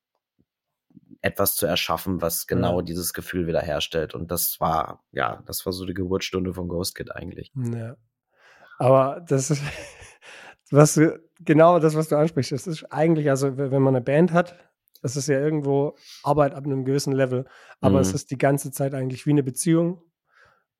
etwas 1.21 1.55
zu 1.55 1.65
erschaffen, 1.65 2.21
was 2.21 2.47
genau 2.47 2.79
ja. 2.79 2.81
dieses 2.83 3.13
Gefühl 3.13 3.47
wiederherstellt. 3.47 4.13
Und 4.13 4.29
das 4.29 4.59
war, 4.59 5.03
ja, 5.11 5.41
das 5.45 5.65
war 5.65 5.71
so 5.71 5.85
die 5.85 5.93
Geburtsstunde 5.93 6.53
von 6.53 6.67
Ghost 6.67 6.95
Kid 6.95 7.15
eigentlich. 7.15 7.51
Ja. 7.55 7.95
Aber 8.77 9.23
das 9.27 9.49
ist, 9.49 9.63
was 10.71 10.99
genau 11.39 11.79
das, 11.79 11.95
was 11.95 12.09
du 12.09 12.17
ansprichst, 12.17 12.51
das 12.51 12.67
ist 12.67 12.83
eigentlich, 12.91 13.29
also 13.29 13.57
wenn 13.57 13.81
man 13.81 13.95
eine 13.95 14.03
Band 14.03 14.33
hat, 14.33 14.55
das 15.01 15.15
ist 15.15 15.27
ja 15.27 15.39
irgendwo 15.39 15.95
Arbeit 16.23 16.53
ab 16.55 16.65
einem 16.65 16.85
gewissen 16.85 17.13
Level, 17.13 17.45
aber 17.81 17.95
mhm. 17.95 18.01
es 18.01 18.13
ist 18.13 18.31
die 18.31 18.37
ganze 18.37 18.71
Zeit 18.71 18.93
eigentlich 18.93 19.25
wie 19.25 19.31
eine 19.31 19.43
Beziehung 19.43 20.01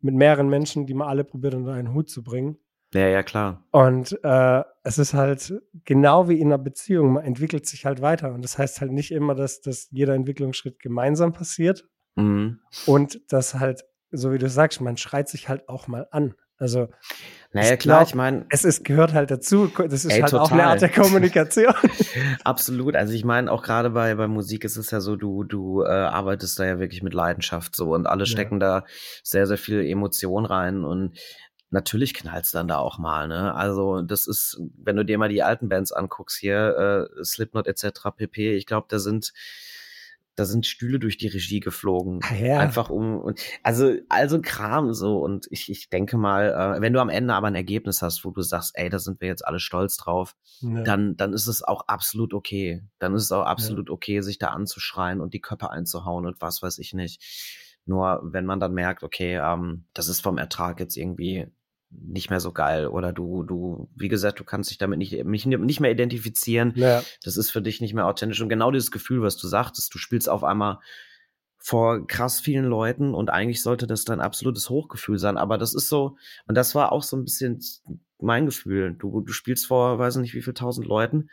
mit 0.01 0.15
mehreren 0.15 0.50
Menschen, 0.50 0.86
die 0.86 0.94
man 0.94 1.07
alle 1.07 1.24
probiert 1.24 1.56
unter 1.56 1.74
einen 1.74 1.94
Hut 1.94 2.10
zu 2.10 2.24
bringen. 2.24 2.57
Ja, 2.94 3.07
ja, 3.07 3.24
klar. 3.24 3.63
Und 3.72 4.17
äh, 4.24 4.63
es 4.84 4.98
ist 4.98 5.13
halt 5.13 5.53
genau 5.86 6.29
wie 6.29 6.39
in 6.39 6.48
einer 6.48 6.58
Beziehung, 6.58 7.13
man 7.13 7.24
entwickelt 7.24 7.65
sich 7.65 7.86
halt 7.86 8.01
weiter. 8.01 8.34
Und 8.34 8.44
das 8.44 8.58
heißt 8.58 8.82
halt 8.82 8.91
nicht 8.91 9.12
immer, 9.12 9.36
dass, 9.36 9.62
dass 9.62 9.88
jeder 9.91 10.13
Entwicklungsschritt 10.13 10.79
gemeinsam 10.79 11.34
passiert. 11.34 11.86
Mhm. 12.15 12.60
Und 12.86 13.20
dass 13.32 13.56
halt, 13.56 13.84
so 14.12 14.32
wie 14.32 14.38
du 14.38 14.48
sagst, 14.48 14.82
man 14.82 14.98
schreit 14.98 15.27
sich 15.27 15.50
halt 15.50 15.67
auch 15.67 15.88
mal 15.88 16.08
an. 16.12 16.36
Also 16.60 16.88
naja, 17.51 17.75
klar, 17.75 18.00
glaub, 18.00 18.08
ich 18.08 18.15
meine. 18.15 18.46
Es 18.50 18.63
ist, 18.63 18.86
gehört 18.86 19.13
halt 19.13 19.32
dazu. 19.32 19.67
Das 19.67 20.06
ist 20.06 20.06
ey, 20.06 20.22
halt 20.22 20.32
total. 20.32 20.46
auch 20.46 20.51
eine 20.51 20.65
Art 20.65 20.82
der 20.82 20.89
Kommunikation. 20.89 21.74
Absolut. 22.44 22.96
Also 22.96 23.13
ich 23.13 23.25
meine, 23.25 23.51
auch 23.51 23.63
gerade 23.63 23.89
bei, 23.89 24.13
bei 24.15 24.27
Musik 24.27 24.63
ist 24.63 24.77
es 24.77 24.91
ja 24.91 25.01
so, 25.01 25.15
du, 25.15 25.44
du 25.44 25.82
äh, 25.82 25.88
arbeitest 25.88 26.60
da 26.60 26.65
ja 26.65 26.79
wirklich 26.79 27.03
mit 27.03 27.13
Leidenschaft 27.13 27.75
so 27.75 27.94
und 27.94 28.08
alle 28.08 28.25
stecken 28.25 28.62
ja. 28.62 28.82
da 28.82 28.86
sehr, 29.24 29.48
sehr 29.48 29.58
viel 29.58 29.84
Emotion 29.86 30.46
rein 30.46 30.86
und 30.86 31.17
natürlich 31.74 32.13
knallt's 32.13 32.51
dann 32.51 32.68
da 32.68 32.77
auch 32.77 32.98
mal, 32.98 33.27
ne? 33.27 33.53
Also 33.53 34.01
das 34.01 34.27
ist, 34.27 34.62
wenn 34.77 34.96
du 34.96 35.03
dir 35.03 35.18
mal 35.18 35.30
die 35.30 35.44
alten 35.44 35.70
Bands 35.70 35.92
anguckst 35.92 36.38
hier, 36.38 37.10
äh, 37.18 37.24
Slipknot 37.24 37.68
etc. 37.68 38.10
pp, 38.15 38.56
ich 38.56 38.65
glaube, 38.65 38.88
da 38.89 39.00
sind 39.00 39.34
da 40.36 40.46
sind 40.46 40.65
Stühle 40.65 40.98
durch 40.98 41.18
die 41.18 41.27
Regie 41.27 41.60
geflogen. 41.60 42.20
Ah, 42.24 42.34
ja. 42.34 42.60
Einfach 42.60 42.89
um, 42.89 43.20
und, 43.20 43.39
also, 43.62 43.94
also 44.10 44.42
Kram 44.42 44.94
so. 44.94 45.20
Und 45.20 45.48
ich, 45.51 45.70
ich 45.70 45.89
denke 45.89 46.18
mal, 46.18 46.77
äh, 46.77 46.82
wenn 46.82 46.94
du 46.94 47.01
am 47.01 47.10
Ende 47.10 47.36
aber 47.36 47.48
ein 47.48 47.56
Ergebnis 47.56 48.01
hast, 48.01 48.25
wo 48.25 48.32
du 48.32 48.42
sagst, 48.42 48.72
ey, 48.75 48.89
da 48.89 48.98
sind 48.98 49.22
wir 49.22 49.27
jetzt 49.27 49.46
alle 49.46 49.60
stolz 49.60 49.96
drauf, 49.96 50.36
ja. 50.62 50.82
dann, 50.82 51.15
dann 51.18 51.34
ist 51.34 51.46
es 51.46 51.62
auch 51.62 51.88
absolut 51.88 52.34
okay. 52.34 52.82
Dann 52.98 53.13
ist 53.13 53.24
es 53.24 53.32
auch 53.32 53.46
absolut 53.46 53.89
ja. 53.89 53.94
okay, 53.94 54.22
sich 54.22 54.39
da 54.39 54.48
anzuschreien 54.48 55.22
und 55.22 55.36
die 55.36 55.42
Köpfe 55.42 55.70
einzuhauen 55.70 56.25
und 56.25 56.42
was 56.42 56.63
weiß 56.63 56.80
ich 56.80 56.94
nicht. 56.94 57.22
Nur 57.86 58.22
wenn 58.24 58.46
man 58.46 58.60
dann 58.60 58.74
merkt, 58.74 59.03
okay, 59.03 59.36
ähm, 59.36 59.86
das 59.94 60.08
ist 60.08 60.22
vom 60.22 60.39
Ertrag 60.39 60.80
jetzt 60.80 60.98
irgendwie 60.98 61.48
nicht 62.01 62.29
mehr 62.29 62.39
so 62.39 62.51
geil 62.51 62.88
oder 62.88 63.13
du, 63.13 63.43
du, 63.43 63.89
wie 63.95 64.07
gesagt, 64.07 64.39
du 64.39 64.43
kannst 64.43 64.69
dich 64.69 64.77
damit 64.77 65.00
nicht, 65.00 65.23
nicht, 65.25 65.45
nicht 65.45 65.79
mehr 65.79 65.91
identifizieren. 65.91 66.73
Ja. 66.75 67.03
Das 67.23 67.38
ist 67.38 67.51
für 67.51 67.62
dich 67.62 67.81
nicht 67.81 67.93
mehr 67.93 68.07
authentisch. 68.07 68.41
Und 68.41 68.50
genau 68.50 68.71
dieses 68.71 68.91
Gefühl, 68.91 69.21
was 69.21 69.38
du 69.38 69.47
sagtest, 69.47 69.93
du 69.93 69.97
spielst 69.97 70.29
auf 70.29 70.43
einmal 70.43 70.79
vor 71.57 72.05
krass 72.07 72.41
vielen 72.41 72.65
Leuten 72.65 73.13
und 73.13 73.29
eigentlich 73.29 73.63
sollte 73.63 73.88
das 73.88 74.03
dein 74.03 74.19
absolutes 74.19 74.69
Hochgefühl 74.69 75.17
sein. 75.17 75.38
Aber 75.38 75.57
das 75.57 75.73
ist 75.73 75.88
so, 75.88 76.17
und 76.45 76.55
das 76.55 76.75
war 76.75 76.91
auch 76.91 77.03
so 77.03 77.15
ein 77.15 77.23
bisschen 77.23 77.62
mein 78.19 78.45
Gefühl. 78.45 78.95
Du, 78.97 79.21
du 79.21 79.31
spielst 79.31 79.67
vor, 79.67 79.97
weiß 79.97 80.17
nicht 80.17 80.33
wie 80.33 80.41
viel 80.41 80.53
tausend 80.53 80.88
Leuten 80.88 81.29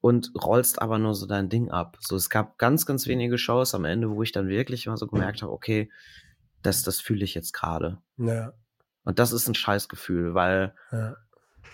und 0.00 0.32
rollst 0.34 0.82
aber 0.82 0.98
nur 0.98 1.14
so 1.14 1.26
dein 1.26 1.48
Ding 1.48 1.70
ab. 1.70 1.96
So, 2.00 2.16
es 2.16 2.28
gab 2.28 2.58
ganz, 2.58 2.86
ganz 2.86 3.06
wenige 3.06 3.38
Shows 3.38 3.74
am 3.74 3.84
Ende, 3.84 4.10
wo 4.10 4.22
ich 4.22 4.32
dann 4.32 4.48
wirklich 4.48 4.86
mal 4.86 4.96
so 4.96 5.06
gemerkt 5.06 5.42
habe, 5.42 5.52
okay, 5.52 5.90
das, 6.62 6.82
das 6.82 7.00
fühle 7.00 7.24
ich 7.24 7.34
jetzt 7.34 7.52
gerade. 7.52 7.98
Ja. 8.18 8.52
Und 9.04 9.18
das 9.18 9.32
ist 9.32 9.48
ein 9.48 9.54
Scheißgefühl, 9.54 10.34
weil 10.34 10.74
ja. 10.90 11.16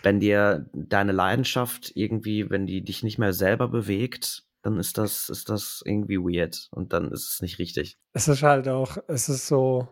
wenn 0.02 0.20
dir 0.20 0.66
deine 0.72 1.12
Leidenschaft 1.12 1.92
irgendwie, 1.94 2.50
wenn 2.50 2.66
die 2.66 2.82
dich 2.82 3.02
nicht 3.02 3.18
mehr 3.18 3.32
selber 3.32 3.68
bewegt, 3.68 4.44
dann 4.62 4.78
ist 4.78 4.98
das, 4.98 5.28
ist 5.28 5.48
das 5.48 5.82
irgendwie 5.84 6.18
weird 6.18 6.68
und 6.72 6.92
dann 6.92 7.10
ist 7.12 7.32
es 7.34 7.42
nicht 7.42 7.58
richtig. 7.58 7.98
Es 8.12 8.28
ist 8.28 8.42
halt 8.42 8.68
auch, 8.68 8.98
es 9.06 9.28
ist 9.28 9.46
so, 9.46 9.88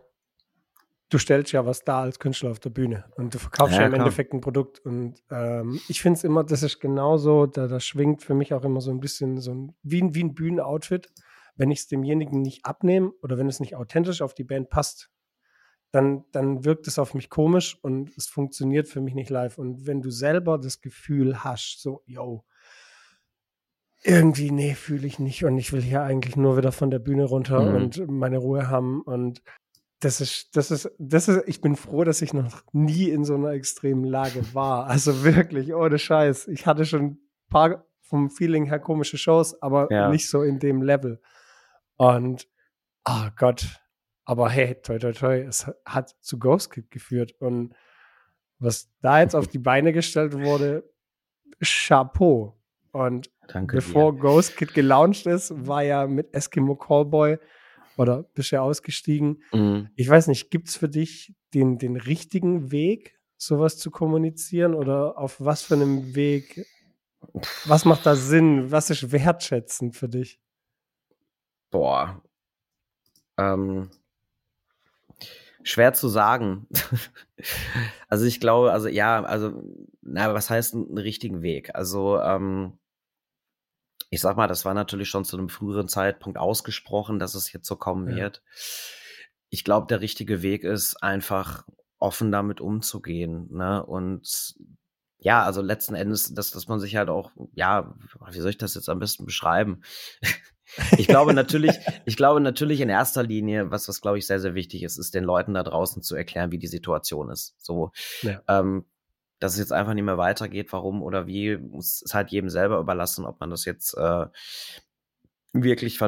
du 1.09 1.17
stellst 1.17 1.51
ja 1.53 1.65
was 1.65 1.83
da 1.83 2.01
als 2.01 2.19
Künstler 2.19 2.51
auf 2.51 2.59
der 2.59 2.69
Bühne 2.69 3.05
und 3.15 3.33
du 3.33 3.39
verkaufst 3.39 3.75
ja, 3.75 3.81
ja 3.81 3.85
im 3.85 3.93
klar. 3.93 4.05
Endeffekt 4.05 4.33
ein 4.33 4.41
Produkt. 4.41 4.79
Und 4.79 5.23
ähm, 5.31 5.79
ich 5.87 6.01
finde 6.01 6.17
es 6.17 6.23
immer, 6.23 6.43
das 6.43 6.63
ist 6.63 6.79
genauso, 6.79 7.45
da, 7.45 7.67
da 7.67 7.79
schwingt 7.79 8.23
für 8.23 8.33
mich 8.33 8.53
auch 8.53 8.63
immer 8.63 8.81
so 8.81 8.91
ein 8.91 8.99
bisschen 8.99 9.39
so 9.39 9.53
ein, 9.53 9.75
wie, 9.83 10.01
ein, 10.01 10.15
wie 10.15 10.23
ein 10.23 10.33
Bühnenoutfit. 10.33 11.09
Wenn 11.55 11.71
ich 11.71 11.79
es 11.79 11.87
demjenigen 11.87 12.41
nicht 12.41 12.65
abnehme 12.65 13.11
oder 13.23 13.37
wenn 13.37 13.47
es 13.47 13.59
nicht 13.59 13.75
authentisch 13.75 14.21
auf 14.21 14.35
die 14.35 14.43
Band 14.43 14.69
passt, 14.69 15.09
dann, 15.91 16.25
dann 16.31 16.65
wirkt 16.65 16.87
es 16.87 16.99
auf 16.99 17.13
mich 17.13 17.29
komisch 17.29 17.77
und 17.81 18.15
es 18.17 18.27
funktioniert 18.27 18.87
für 18.87 19.01
mich 19.01 19.15
nicht 19.15 19.29
live. 19.29 19.57
Und 19.57 19.87
wenn 19.87 20.01
du 20.01 20.11
selber 20.11 20.57
das 20.57 20.81
Gefühl 20.81 21.43
hast, 21.43 21.81
so, 21.81 22.01
yo, 22.05 22.43
irgendwie, 24.03 24.51
nee, 24.51 24.75
fühle 24.75 25.07
ich 25.07 25.19
nicht 25.19 25.43
und 25.43 25.57
ich 25.57 25.73
will 25.73 25.81
hier 25.81 26.03
eigentlich 26.03 26.35
nur 26.35 26.57
wieder 26.57 26.71
von 26.71 26.91
der 26.91 26.99
Bühne 26.99 27.25
runter 27.25 27.61
mhm. 27.61 27.75
und 27.75 28.07
meine 28.09 28.37
Ruhe 28.37 28.69
haben 28.69 29.01
und 29.01 29.41
das 29.99 30.21
ist, 30.21 30.55
das 30.55 30.69
ist, 30.69 30.91
das 30.99 31.27
ist, 31.27 31.43
ich 31.47 31.61
bin 31.61 31.75
froh, 31.75 32.03
dass 32.03 32.21
ich 32.21 32.33
noch 32.33 32.61
nie 32.71 33.09
in 33.09 33.25
so 33.25 33.33
einer 33.33 33.51
extremen 33.51 34.03
Lage 34.03 34.53
war. 34.53 34.85
Also 34.85 35.23
wirklich, 35.23 35.73
ohne 35.73 35.97
Scheiß. 35.97 36.47
Ich 36.49 36.67
hatte 36.67 36.85
schon 36.85 37.01
ein 37.01 37.17
paar 37.49 37.87
vom 38.01 38.29
Feeling 38.29 38.65
her 38.65 38.79
komische 38.79 39.17
Shows, 39.17 39.59
aber 39.61 39.91
ja. 39.91 40.09
nicht 40.09 40.29
so 40.29 40.43
in 40.43 40.59
dem 40.59 40.81
Level. 40.83 41.19
Und, 41.97 42.47
oh 43.05 43.27
Gott. 43.35 43.81
Aber 44.27 44.49
hey, 44.49 44.75
toi, 44.75 44.99
toi, 44.99 45.13
toi, 45.13 45.39
es 45.39 45.71
hat 45.85 46.13
zu 46.19 46.37
Ghost 46.37 46.69
Kid 46.69 46.91
geführt. 46.91 47.33
Und 47.39 47.73
was 48.59 48.91
da 48.99 49.21
jetzt 49.21 49.35
auf 49.35 49.47
die 49.47 49.57
Beine 49.57 49.93
gestellt 49.93 50.33
wurde, 50.33 50.83
Chapeau. 51.63 52.59
Und 52.91 53.31
Danke 53.47 53.77
bevor 53.77 54.11
dir. 54.11 54.19
Ghost 54.19 54.57
Kid 54.57 54.73
gelauncht 54.73 55.27
ist, 55.27 55.53
war 55.65 55.81
ja 55.81 56.07
mit 56.07 56.33
Eskimo 56.33 56.75
Callboy 56.75 57.37
oder 57.95 58.23
bist 58.23 58.51
ja 58.51 58.61
ausgestiegen. 58.61 59.43
Mhm. 59.53 59.91
Ich 59.95 60.09
weiß 60.09 60.27
nicht, 60.27 60.51
gibt 60.51 60.67
es 60.67 60.75
für 60.75 60.89
dich 60.89 61.33
den, 61.53 61.77
den 61.77 61.95
richtigen 61.95 62.69
Weg, 62.69 63.17
sowas 63.37 63.77
zu 63.77 63.91
kommunizieren 63.91 64.73
oder 64.73 65.17
auf 65.17 65.39
was 65.39 65.61
für 65.61 65.75
einem 65.75 66.15
Weg? 66.15 66.65
Was 67.63 67.85
macht 67.85 68.05
da 68.05 68.17
Sinn? 68.17 68.71
Was 68.71 68.89
ist 68.89 69.09
wertschätzend 69.13 69.95
für 69.95 70.09
dich? 70.09 70.41
Boah. 71.71 72.21
Ähm, 73.37 73.89
schwer 75.67 75.93
zu 75.93 76.07
sagen. 76.07 76.67
also 78.07 78.25
ich 78.25 78.39
glaube, 78.39 78.71
also 78.71 78.87
ja, 78.87 79.23
also, 79.23 79.63
na, 80.01 80.33
was 80.33 80.49
heißt 80.49 80.73
einen 80.73 80.97
richtigen 80.97 81.41
Weg? 81.41 81.75
Also, 81.75 82.19
ähm, 82.19 82.77
ich 84.09 84.21
sag 84.21 84.37
mal, 84.37 84.47
das 84.47 84.63
war 84.63 84.73
natürlich 84.73 85.09
schon 85.09 85.25
zu 85.25 85.37
einem 85.37 85.49
früheren 85.49 85.89
Zeitpunkt 85.89 86.37
ausgesprochen, 86.37 87.19
dass 87.19 87.35
es 87.35 87.51
jetzt 87.51 87.67
so 87.67 87.75
kommen 87.75 88.09
ja. 88.09 88.15
wird. 88.15 88.41
Ich 89.49 89.63
glaube, 89.63 89.87
der 89.87 90.01
richtige 90.01 90.41
Weg 90.41 90.63
ist 90.63 91.03
einfach 91.03 91.65
offen 91.99 92.31
damit 92.31 92.61
umzugehen. 92.61 93.47
Ne? 93.51 93.85
Und 93.85 94.55
ja, 95.19 95.43
also 95.43 95.61
letzten 95.61 95.95
Endes, 95.95 96.33
dass, 96.33 96.51
dass 96.51 96.67
man 96.67 96.79
sich 96.79 96.95
halt 96.95 97.09
auch, 97.09 97.31
ja, 97.53 97.95
wie 98.31 98.39
soll 98.39 98.51
ich 98.51 98.57
das 98.57 98.75
jetzt 98.75 98.87
am 98.87 98.99
besten 98.99 99.25
beschreiben? 99.25 99.81
ich 100.97 101.07
glaube 101.07 101.33
natürlich, 101.33 101.77
ich 102.05 102.17
glaube 102.17 102.41
natürlich 102.41 102.81
in 102.81 102.89
erster 102.89 103.23
Linie, 103.23 103.71
was, 103.71 103.87
was 103.87 104.01
glaube 104.01 104.17
ich 104.17 104.27
sehr, 104.27 104.39
sehr 104.39 104.55
wichtig 104.55 104.83
ist, 104.83 104.97
ist 104.97 105.13
den 105.13 105.23
Leuten 105.23 105.53
da 105.53 105.63
draußen 105.63 106.01
zu 106.01 106.15
erklären, 106.15 106.51
wie 106.51 106.59
die 106.59 106.67
Situation 106.67 107.29
ist. 107.29 107.55
So, 107.57 107.91
ja. 108.21 108.41
ähm, 108.47 108.85
dass 109.39 109.53
es 109.53 109.59
jetzt 109.59 109.73
einfach 109.73 109.93
nicht 109.93 110.03
mehr 110.03 110.17
weitergeht, 110.17 110.73
warum 110.73 111.03
oder 111.03 111.27
wie, 111.27 111.57
muss 111.57 112.01
es 112.03 112.13
halt 112.13 112.31
jedem 112.31 112.49
selber 112.49 112.79
überlassen, 112.79 113.25
ob 113.25 113.39
man 113.39 113.49
das 113.49 113.65
jetzt 113.65 113.93
äh, 113.95 114.25
wirklich 115.53 115.99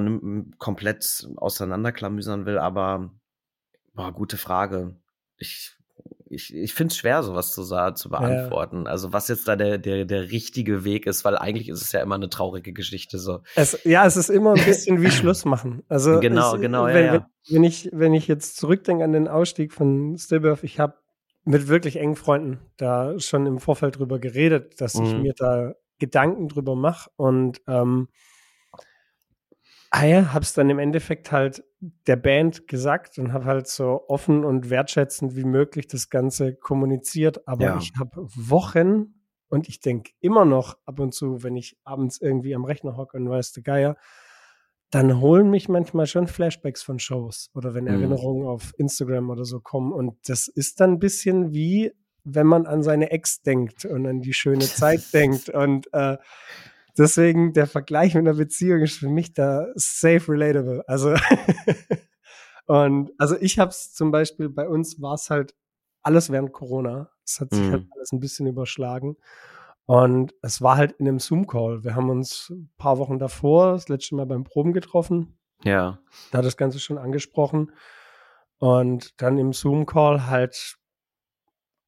komplett 0.58 1.28
auseinanderklamüsern 1.36 2.46
will, 2.46 2.58
aber 2.58 3.12
boah, 3.94 4.12
gute 4.12 4.38
Frage. 4.38 4.96
Ich, 5.38 5.76
ich, 6.30 6.54
ich 6.54 6.74
finde 6.74 6.92
es 6.92 6.98
schwer, 6.98 7.24
sowas 7.24 7.52
zu, 7.52 7.64
zu 7.64 8.10
beantworten. 8.10 8.86
Ja. 8.86 8.92
Also 8.92 9.12
was 9.14 9.28
jetzt 9.28 9.48
da 9.48 9.56
der, 9.56 9.78
der, 9.78 10.06
der 10.06 10.32
richtige 10.32 10.84
Weg 10.84 11.06
ist, 11.06 11.26
weil 11.26 11.38
eigentlich 11.38 11.70
ist 11.70 11.82
es 11.82 11.92
ja 11.92 12.02
immer 12.02 12.16
eine 12.16 12.30
traurige 12.30 12.74
Geschichte. 12.74 13.18
So. 13.18 13.42
Es, 13.56 13.80
ja, 13.84 14.06
es 14.06 14.16
ist 14.16 14.30
immer 14.30 14.54
ein 14.54 14.66
bisschen 14.66 15.02
wie 15.02 15.12
Schluss 15.12 15.46
machen. 15.46 15.84
Also 15.88 16.20
genau, 16.20 16.56
ich, 16.56 16.62
genau, 16.62 16.86
wenn, 16.86 17.06
ja, 17.06 17.16
ja. 17.16 17.30
Wenn, 17.50 17.64
ich, 17.64 17.90
wenn 17.92 18.14
ich 18.14 18.28
jetzt 18.28 18.58
zurückdenke 18.58 19.04
an 19.04 19.12
den 19.12 19.28
Ausstieg 19.28 19.74
von 19.74 20.18
Stillbirth, 20.18 20.64
ich 20.64 20.80
habe 20.80 20.96
mit 21.46 21.68
wirklich 21.68 21.96
engen 21.98 22.16
Freunden 22.16 22.60
da 22.78 23.20
schon 23.20 23.46
im 23.46 23.60
Vorfeld 23.60 23.98
drüber 23.98 24.20
geredet, 24.20 24.80
dass 24.80 24.96
mhm. 24.96 25.06
ich 25.06 25.14
mir 25.16 25.34
da 25.36 25.74
Gedanken 25.98 26.48
drüber 26.48 26.76
mache 26.76 27.10
und 27.16 27.60
ähm, 27.68 28.08
ah 29.90 30.06
ja, 30.06 30.34
hab's 30.34 30.54
dann 30.54 30.70
im 30.70 30.80
Endeffekt 30.80 31.32
halt 31.32 31.64
der 31.80 32.18
Band 32.18 32.68
gesagt 32.68 33.18
und 33.20 33.32
habe 33.32 33.46
halt 33.46 33.68
so 33.68 34.04
offen 34.08 34.44
und 34.44 34.70
wertschätzend 34.70 35.36
wie 35.36 35.46
möglich 35.46 35.88
das 35.88 36.10
Ganze 36.10 36.54
kommuniziert. 36.56 37.48
Aber 37.48 37.64
ja. 37.64 37.78
ich 37.78 37.94
habe 37.98 38.28
Wochen 38.36 39.14
und 39.48 39.70
ich 39.70 39.80
denke 39.80 40.12
immer 40.20 40.46
noch 40.46 40.78
ab 40.86 41.00
und 41.00 41.14
zu, 41.14 41.44
wenn 41.44 41.56
ich 41.56 41.78
abends 41.84 42.20
irgendwie 42.22 42.54
am 42.54 42.66
Rechner 42.66 42.98
hocke 42.98 43.18
und 43.18 43.30
weiß 43.30 43.54
der 43.54 43.64
Geier, 43.64 43.98
dann 44.92 45.22
holen 45.22 45.50
mich 45.50 45.70
manchmal 45.70 46.08
schon 46.08 46.28
Flashbacks 46.28 46.82
von 46.82 47.00
Shows 47.00 47.52
oder 47.54 47.74
wenn 47.74 47.84
mhm. 47.84 47.92
Erinnerungen 47.92 48.48
auf 48.48 48.74
Instagram 48.78 49.30
oder 49.30 49.46
so 49.46 49.60
kommen. 49.60 49.94
Und 49.94 50.18
das 50.28 50.48
ist 50.48 50.80
dann 50.80 50.94
ein 50.94 51.00
bisschen 51.00 51.54
wie, 51.54 51.94
wenn 52.24 52.48
man 52.48 52.66
an 52.66 52.84
seine 52.84 53.12
Ex 53.12 53.42
denkt 53.42 53.86
und 53.86 54.06
an 54.06 54.22
die 54.22 54.34
schöne 54.34 54.66
Zeit 54.66 55.02
denkt. 55.14 55.50
Und 55.50 55.94
äh, 55.94 56.18
deswegen 56.98 57.54
der 57.54 57.68
Vergleich 57.68 58.16
mit 58.16 58.28
einer 58.28 58.38
Beziehung 58.38 58.82
ist 58.82 58.98
für 58.98 59.10
mich 59.10 59.34
da 59.34 59.68
safe 59.76 60.32
relatable. 60.32 60.84
Also 60.88 61.16
und 62.66 63.12
also 63.18 63.36
ich 63.40 63.60
habe 63.60 63.70
es 63.70 63.94
zum 63.94 64.12
Beispiel 64.12 64.50
bei 64.50 64.68
uns 64.68 65.02
war 65.02 65.16
es 65.16 65.30
halt 65.30 65.56
alles 66.02 66.30
während 66.32 66.54
Corona. 66.54 67.10
Es 67.26 67.40
hat 67.40 67.52
sich 67.52 67.62
halt 67.62 67.70
mhm. 67.70 67.74
halt 67.74 67.88
alles 67.96 68.12
ein 68.12 68.20
bisschen 68.20 68.48
überschlagen. 68.48 69.18
Und 69.86 70.36
es 70.44 70.62
war 70.62 70.78
halt 70.78 70.92
in 70.94 71.08
einem 71.08 71.20
Zoom-Call. 71.20 71.84
Wir 71.84 71.96
haben 71.96 72.10
uns 72.10 72.50
ein 72.52 72.72
paar 72.78 73.00
Wochen 73.00 73.18
davor, 73.18 73.72
das 73.72 73.90
letzte 73.90 74.16
Mal 74.16 74.28
beim 74.28 74.44
Proben 74.44 74.72
getroffen. 74.72 75.40
Ja. 75.64 76.00
Da 76.32 76.38
hat 76.38 76.46
das 76.46 76.58
Ganze 76.58 76.80
schon 76.80 77.00
angesprochen. 77.00 77.72
Und 78.60 79.20
dann 79.22 79.38
im 79.38 79.52
Zoom-Call 79.52 80.28
halt 80.28 80.78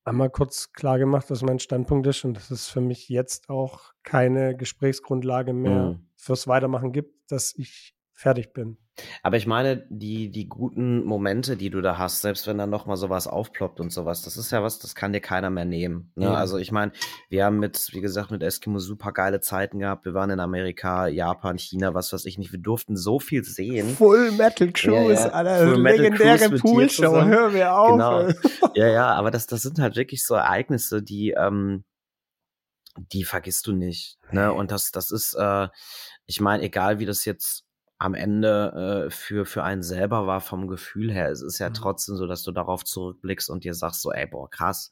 einmal 0.04 0.30
kurz 0.30 0.74
klar 0.74 0.98
gemacht, 1.00 1.30
was 1.30 1.42
mein 1.42 1.60
Standpunkt 1.60 2.08
ist. 2.08 2.26
Und 2.26 2.36
dass 2.36 2.52
es 2.52 2.68
für 2.68 2.82
mich 2.82 3.10
jetzt 3.10 3.50
auch 3.50 3.94
keine 4.04 4.56
Gesprächsgrundlage 4.56 5.54
mehr 5.54 5.84
mhm. 5.84 6.08
fürs 6.16 6.48
Weitermachen 6.48 6.92
gibt, 6.92 7.32
dass 7.32 7.54
ich 7.56 7.96
fertig 8.22 8.54
bin. 8.54 8.78
Aber 9.24 9.38
ich 9.38 9.48
meine, 9.48 9.86
die, 9.90 10.30
die 10.30 10.48
guten 10.48 11.04
Momente, 11.04 11.58
die 11.58 11.72
du 11.72 11.82
da 11.82 11.98
hast, 11.98 12.22
selbst 12.22 12.46
wenn 12.46 12.58
dann 12.58 12.70
nochmal 12.70 12.98
sowas 12.98 13.26
aufploppt 13.26 13.80
und 13.80 13.92
sowas, 13.92 14.22
das 14.22 14.38
ist 14.38 14.52
ja 14.52 14.62
was, 14.62 14.78
das 14.78 14.94
kann 14.94 15.12
dir 15.12 15.22
keiner 15.22 15.50
mehr 15.50 15.66
nehmen. 15.66 16.12
Ne? 16.16 16.26
Ja. 16.26 16.34
Also 16.36 16.58
ich 16.58 16.72
meine, 16.72 16.92
wir 17.30 17.46
haben 17.46 17.58
mit, 17.58 17.90
wie 17.94 18.02
gesagt, 18.02 18.30
mit 18.30 18.44
Eskimo 18.44 18.78
super 18.78 19.12
geile 19.12 19.42
Zeiten 19.42 19.80
gehabt. 19.80 20.06
Wir 20.06 20.14
waren 20.14 20.30
in 20.30 20.40
Amerika, 20.40 21.08
Japan, 21.08 21.58
China, 21.58 21.96
was 21.96 22.14
weiß 22.14 22.26
ich 22.26 22.38
nicht. 22.38 22.52
Wir 22.52 22.60
durften 22.60 22.96
so 22.96 23.20
viel 23.20 23.44
sehen. 23.44 23.96
Full 23.96 24.34
Metal 24.34 24.72
Cruise, 24.72 25.14
ja, 25.14 25.28
ja. 25.28 25.30
Alter. 25.30 25.68
Full 25.68 25.82
legendäre 25.82 26.50
Poolshow, 26.52 27.26
hör 27.26 27.50
mir 27.50 27.74
auf. 27.74 27.92
Genau. 27.92 28.28
ja, 28.76 28.88
ja, 28.88 29.14
aber 29.14 29.32
das, 29.32 29.48
das 29.48 29.64
sind 29.64 29.80
halt 29.80 29.96
wirklich 29.96 30.24
so 30.24 30.36
Ereignisse, 30.36 31.02
die, 31.02 31.32
ähm, 31.32 31.86
die 32.98 33.24
vergisst 33.24 33.66
du 33.66 33.72
nicht. 33.72 34.20
Ne? 34.32 34.54
Und 34.54 34.70
das, 34.72 34.92
das 34.92 35.10
ist, 35.10 35.34
äh, 35.34 35.70
ich 36.28 36.40
meine, 36.40 36.62
egal 36.64 37.00
wie 37.00 37.06
das 37.06 37.26
jetzt 37.26 37.66
am 38.02 38.16
Ende 38.16 39.06
äh, 39.06 39.12
für, 39.12 39.46
für 39.46 39.64
einen 39.64 39.84
selber 39.84 40.26
war 40.26 40.42
vom 40.42 40.68
Gefühl 40.68 41.12
her. 41.12 41.30
Es 41.30 41.44
ist 41.44 41.60
ja 41.60 41.70
mhm. 41.70 41.76
trotzdem 41.76 42.16
so, 42.16 42.26
dass 42.26 42.42
du 42.42 42.52
darauf 42.52 42.84
zurückblickst 42.84 43.48
und 43.52 43.64
dir 43.64 43.76
sagst 43.76 44.02
so, 44.02 44.12
ey, 44.12 44.26
boah, 44.26 44.50
krass, 44.50 44.92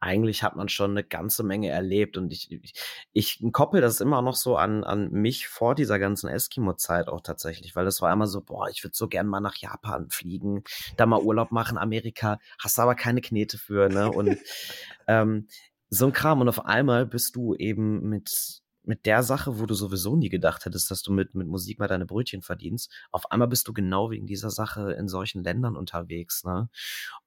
eigentlich 0.00 0.42
hat 0.42 0.56
man 0.56 0.68
schon 0.68 0.90
eine 0.90 1.04
ganze 1.04 1.44
Menge 1.44 1.68
erlebt 1.68 2.16
und 2.16 2.32
ich, 2.32 2.50
ich, 2.50 2.74
ich 3.12 3.40
koppel 3.52 3.80
das 3.80 4.00
immer 4.00 4.20
noch 4.20 4.34
so 4.34 4.56
an, 4.56 4.82
an 4.82 5.12
mich 5.12 5.46
vor 5.46 5.76
dieser 5.76 6.00
ganzen 6.00 6.28
Eskimo-Zeit 6.28 7.06
auch 7.06 7.20
tatsächlich, 7.20 7.76
weil 7.76 7.84
das 7.84 8.02
war 8.02 8.12
immer 8.12 8.26
so, 8.26 8.40
boah, 8.40 8.68
ich 8.68 8.82
würde 8.82 8.96
so 8.96 9.06
gern 9.06 9.28
mal 9.28 9.40
nach 9.40 9.56
Japan 9.56 10.10
fliegen, 10.10 10.64
da 10.96 11.06
mal 11.06 11.20
Urlaub 11.20 11.52
machen, 11.52 11.78
Amerika, 11.78 12.40
hast 12.58 12.80
aber 12.80 12.96
keine 12.96 13.20
Knete 13.20 13.58
für, 13.58 13.88
ne? 13.88 14.10
Und 14.10 14.38
ähm, 15.06 15.46
so 15.88 16.06
ein 16.06 16.12
Kram 16.12 16.40
und 16.40 16.48
auf 16.48 16.64
einmal 16.66 17.06
bist 17.06 17.36
du 17.36 17.54
eben 17.54 18.08
mit 18.08 18.62
mit 18.90 19.06
der 19.06 19.22
Sache, 19.22 19.60
wo 19.60 19.66
du 19.66 19.74
sowieso 19.74 20.16
nie 20.16 20.28
gedacht 20.28 20.66
hättest, 20.66 20.90
dass 20.90 21.00
du 21.02 21.12
mit, 21.12 21.36
mit 21.36 21.46
Musik 21.46 21.78
mal 21.78 21.86
deine 21.86 22.06
Brötchen 22.06 22.42
verdienst, 22.42 22.92
auf 23.12 23.30
einmal 23.30 23.46
bist 23.46 23.68
du 23.68 23.72
genau 23.72 24.10
wegen 24.10 24.26
dieser 24.26 24.50
Sache 24.50 24.90
in 24.94 25.06
solchen 25.06 25.44
Ländern 25.44 25.76
unterwegs, 25.76 26.42
ne? 26.42 26.68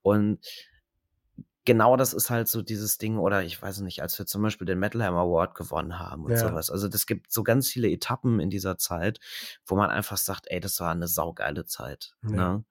Und 0.01 0.46
genau 1.63 1.96
das 1.96 2.12
ist 2.12 2.29
halt 2.29 2.50
so 2.50 2.62
dieses 2.62 2.98
Ding, 2.98 3.17
oder 3.17 3.43
ich 3.43 3.62
weiß 3.62 3.79
nicht, 3.79 4.01
als 4.01 4.20
wir 4.20 4.25
zum 4.25 4.41
Beispiel 4.41 4.67
den 4.67 4.77
Metal 4.77 5.01
Hammer 5.01 5.22
Award 5.22 5.55
gewonnen 5.55 6.00
haben 6.00 6.25
und 6.25 6.32
ja. 6.32 6.38
sowas. 6.38 6.70
Also 6.70 6.89
das 6.89 7.05
gibt 7.05 7.32
so 7.32 7.43
ganz 7.43 7.70
viele 7.70 7.89
Etappen 7.89 8.41
in 8.41 8.50
dieser 8.50 8.77
Zeit, 8.77 9.22
wo 9.65 9.77
man 9.77 9.89
einfach 9.89 10.17
sagt, 10.17 10.48
ey, 10.48 10.60
das 10.60 10.82
war 10.82 10.91
eine 10.91 11.08
saugeile 11.08 11.63
Zeit. 11.63 12.17
Ja. 12.24 12.29
Ne? 12.29 12.65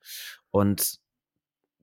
Und 0.51 1.01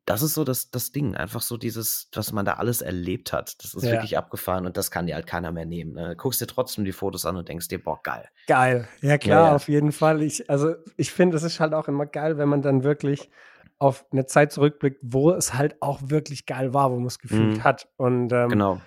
das 0.09 0.23
ist 0.23 0.33
so 0.33 0.43
das, 0.43 0.71
das 0.71 0.91
Ding. 0.91 1.15
Einfach 1.15 1.41
so 1.41 1.55
dieses, 1.55 2.09
was 2.13 2.31
man 2.31 2.43
da 2.43 2.53
alles 2.53 2.81
erlebt 2.81 3.31
hat. 3.31 3.63
Das 3.63 3.75
ist 3.75 3.83
ja. 3.83 3.91
wirklich 3.91 4.17
abgefahren 4.17 4.65
und 4.65 4.75
das 4.75 4.89
kann 4.89 5.05
dir 5.05 5.13
halt 5.13 5.27
keiner 5.27 5.51
mehr 5.51 5.65
nehmen. 5.67 5.93
Ne? 5.93 6.15
Guckst 6.17 6.41
dir 6.41 6.47
trotzdem 6.47 6.83
die 6.83 6.91
Fotos 6.93 7.25
an 7.27 7.37
und 7.37 7.47
denkst 7.47 7.67
dir, 7.67 7.83
boah, 7.83 7.99
geil. 8.01 8.27
Geil. 8.47 8.87
Ja, 9.01 9.19
klar, 9.19 9.41
ja, 9.43 9.47
ja. 9.49 9.55
auf 9.55 9.67
jeden 9.69 9.91
Fall. 9.91 10.23
Ich, 10.23 10.49
also, 10.49 10.73
ich 10.97 11.11
finde, 11.11 11.37
es 11.37 11.43
ist 11.43 11.59
halt 11.59 11.73
auch 11.75 11.87
immer 11.87 12.07
geil, 12.07 12.39
wenn 12.39 12.49
man 12.49 12.63
dann 12.63 12.83
wirklich 12.83 13.29
auf 13.77 14.03
eine 14.11 14.25
Zeit 14.25 14.51
zurückblickt, 14.51 14.99
wo 15.03 15.29
es 15.31 15.53
halt 15.53 15.79
auch 15.81 15.99
wirklich 16.03 16.45
geil 16.47 16.73
war, 16.73 16.91
wo 16.91 16.95
man 16.97 17.05
es 17.05 17.19
gefühlt 17.19 17.57
Mhm. 17.57 17.63
hat. 17.63 17.87
Und 17.97 18.31
ähm, 18.33 18.49
Genau. 18.49 18.81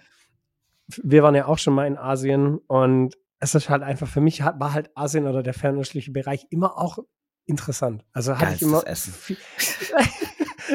wir 0.88 1.23
waren 1.23 1.35
ja 1.37 1.47
auch 1.47 1.59
schon 1.59 1.75
mal 1.75 1.87
in 1.87 1.97
Asien 1.97 2.59
und 2.67 3.17
es 3.38 3.55
ist 3.55 3.71
halt 3.71 3.83
einfach, 3.85 4.09
für 4.09 4.21
mich 4.21 4.43
hat, 4.43 4.59
war 4.61 4.73
halt 4.73 4.91
Asien 4.97 5.26
oder 5.26 5.43
der 5.45 5.55
fernöstliche 5.55 6.11
Bereich 6.11 6.47
immer 6.50 6.76
auch 6.79 6.99
interessant. 7.47 8.05
Also 8.12 8.38
hatte 8.38 8.55
ich 8.57 8.62
immer. 8.62 8.87
Essen. 8.87 9.12
viel- 9.12 9.37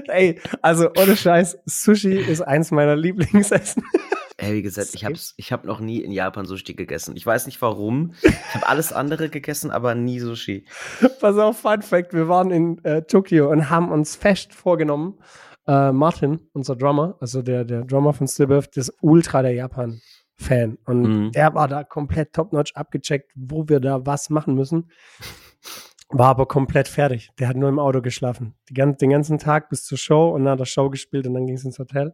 Ey, 0.08 0.40
also 0.62 0.90
ohne 0.98 1.16
Scheiß, 1.16 1.58
Sushi 1.66 2.16
ist 2.18 2.42
eins 2.42 2.72
meiner 2.72 2.96
Lieblingsessen. 2.96 3.84
Ey, 4.38 4.54
wie 4.54 4.62
gesagt, 4.62 4.90
ich 4.94 5.04
hab's, 5.04 5.34
ich 5.38 5.52
hab 5.52 5.66
noch 5.66 5.80
nie 5.80 6.02
in 6.04 6.12
Japan 6.12 6.46
Sushi 6.46 6.74
gegessen. 6.76 7.16
Ich 7.16 7.26
weiß 7.26 7.48
nicht 7.48 7.60
warum. 7.62 8.14
Ich 8.22 8.54
habe 8.56 8.68
alles 8.68 8.94
andere 8.94 9.30
gegessen, 9.30 9.72
aber 9.72 9.96
nie 9.96 10.20
Sushi. 10.20 10.66
Pass 11.20 11.38
auf, 11.38 11.58
Fun 11.60 11.82
Fact: 11.82 12.14
Wir 12.14 12.28
waren 12.28 12.52
in 12.52 12.84
äh, 12.86 13.02
Tokio 13.02 13.50
und 13.50 13.70
haben 13.72 13.92
uns 13.92 14.16
fest 14.16 14.54
vorgenommen, 14.54 15.18
äh, 15.68 15.92
Martin, 15.92 16.40
unser 16.54 16.76
Drummer, 16.76 17.18
also 17.20 17.42
der, 17.42 17.66
der 17.66 17.84
Drummer 17.84 18.14
von 18.14 18.28
Stillbirth, 18.28 18.78
ist 18.78 18.94
ultra 19.02 19.42
der 19.42 19.54
Japan-Fan. 19.54 20.78
Und 20.86 21.02
Mhm. 21.02 21.32
der 21.32 21.56
war 21.56 21.68
da 21.68 21.84
komplett 21.84 22.34
top-notch 22.34 22.74
abgecheckt, 22.76 23.32
wo 23.36 23.68
wir 23.68 23.80
da 23.80 24.06
was 24.06 24.30
machen 24.30 24.54
müssen. 24.54 24.92
War 26.10 26.28
aber 26.30 26.46
komplett 26.46 26.88
fertig. 26.88 27.32
Der 27.40 27.48
hat 27.50 27.58
nur 27.58 27.68
im 27.70 27.80
Auto 27.80 28.02
geschlafen. 28.02 28.54
Die 28.70 28.74
gan 28.74 28.96
den 28.96 29.10
ganzen 29.10 29.40
Tag 29.40 29.70
bis 29.70 29.84
zur 29.84 29.98
Show 29.98 30.30
und 30.30 30.44
nach 30.44 30.56
der 30.58 30.66
Show 30.66 30.90
gespielt 30.90 31.28
und 31.28 31.34
dann 31.34 31.46
ging 31.46 31.56
es 31.56 31.66
ins 31.66 31.80
Hotel. 31.80 32.14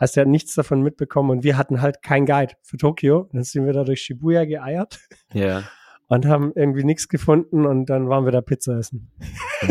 Heißt, 0.00 0.16
er 0.16 0.22
hat 0.22 0.28
nichts 0.28 0.54
davon 0.54 0.82
mitbekommen 0.82 1.30
und 1.30 1.44
wir 1.44 1.56
hatten 1.56 1.80
halt 1.80 2.02
kein 2.02 2.26
Guide 2.26 2.54
für 2.62 2.76
Tokio. 2.76 3.20
Und 3.20 3.34
dann 3.34 3.44
sind 3.44 3.64
wir 3.66 3.72
da 3.72 3.84
durch 3.84 4.00
Shibuya 4.02 4.44
geeiert 4.44 4.98
Ja. 5.32 5.62
und 6.08 6.26
haben 6.26 6.52
irgendwie 6.54 6.84
nichts 6.84 7.08
gefunden 7.08 7.64
und 7.66 7.86
dann 7.86 8.08
waren 8.08 8.24
wir 8.24 8.32
da 8.32 8.40
Pizza 8.40 8.78
essen. 8.78 9.10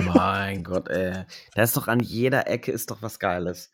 Mein 0.03 0.63
Gott, 0.63 0.87
ey. 0.89 1.23
Da 1.55 1.63
ist 1.63 1.75
doch 1.75 1.87
an 1.87 1.99
jeder 1.99 2.47
Ecke 2.47 2.71
ist 2.71 2.91
doch 2.91 3.01
was 3.01 3.19
Geiles. 3.19 3.71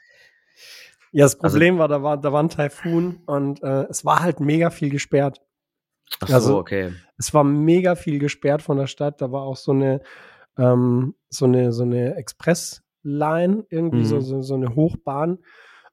Ja, 1.11 1.25
das 1.25 1.35
Also- 1.39 1.53
Problem 1.55 1.77
war, 1.77 1.87
da 1.87 2.01
war, 2.01 2.17
da 2.17 2.31
war 2.33 2.41
ein 2.41 2.49
Taifun 2.49 3.21
und 3.27 3.61
äh, 3.61 3.83
es 3.89 4.05
war 4.05 4.21
halt 4.21 4.39
mega 4.39 4.69
viel 4.71 4.89
gesperrt. 4.89 5.41
Ach 6.21 6.27
so, 6.27 6.33
Also- 6.33 6.57
okay. 6.57 6.91
Es 7.17 7.33
war 7.33 7.43
mega 7.43 7.95
viel 7.95 8.19
gesperrt 8.19 8.61
von 8.61 8.77
der 8.77 8.87
Stadt. 8.87 9.21
Da 9.21 9.31
war 9.31 9.43
auch 9.43 9.55
so 9.57 9.71
eine, 9.71 10.01
ähm, 10.57 11.15
so 11.29 11.45
eine, 11.45 11.71
so 11.71 11.83
eine 11.83 12.15
Expressline, 12.15 13.65
irgendwie 13.69 13.99
Mhm. 13.99 14.05
so, 14.05 14.19
so, 14.21 14.41
so 14.41 14.55
eine 14.55 14.75
Hochbahn. 14.75 15.39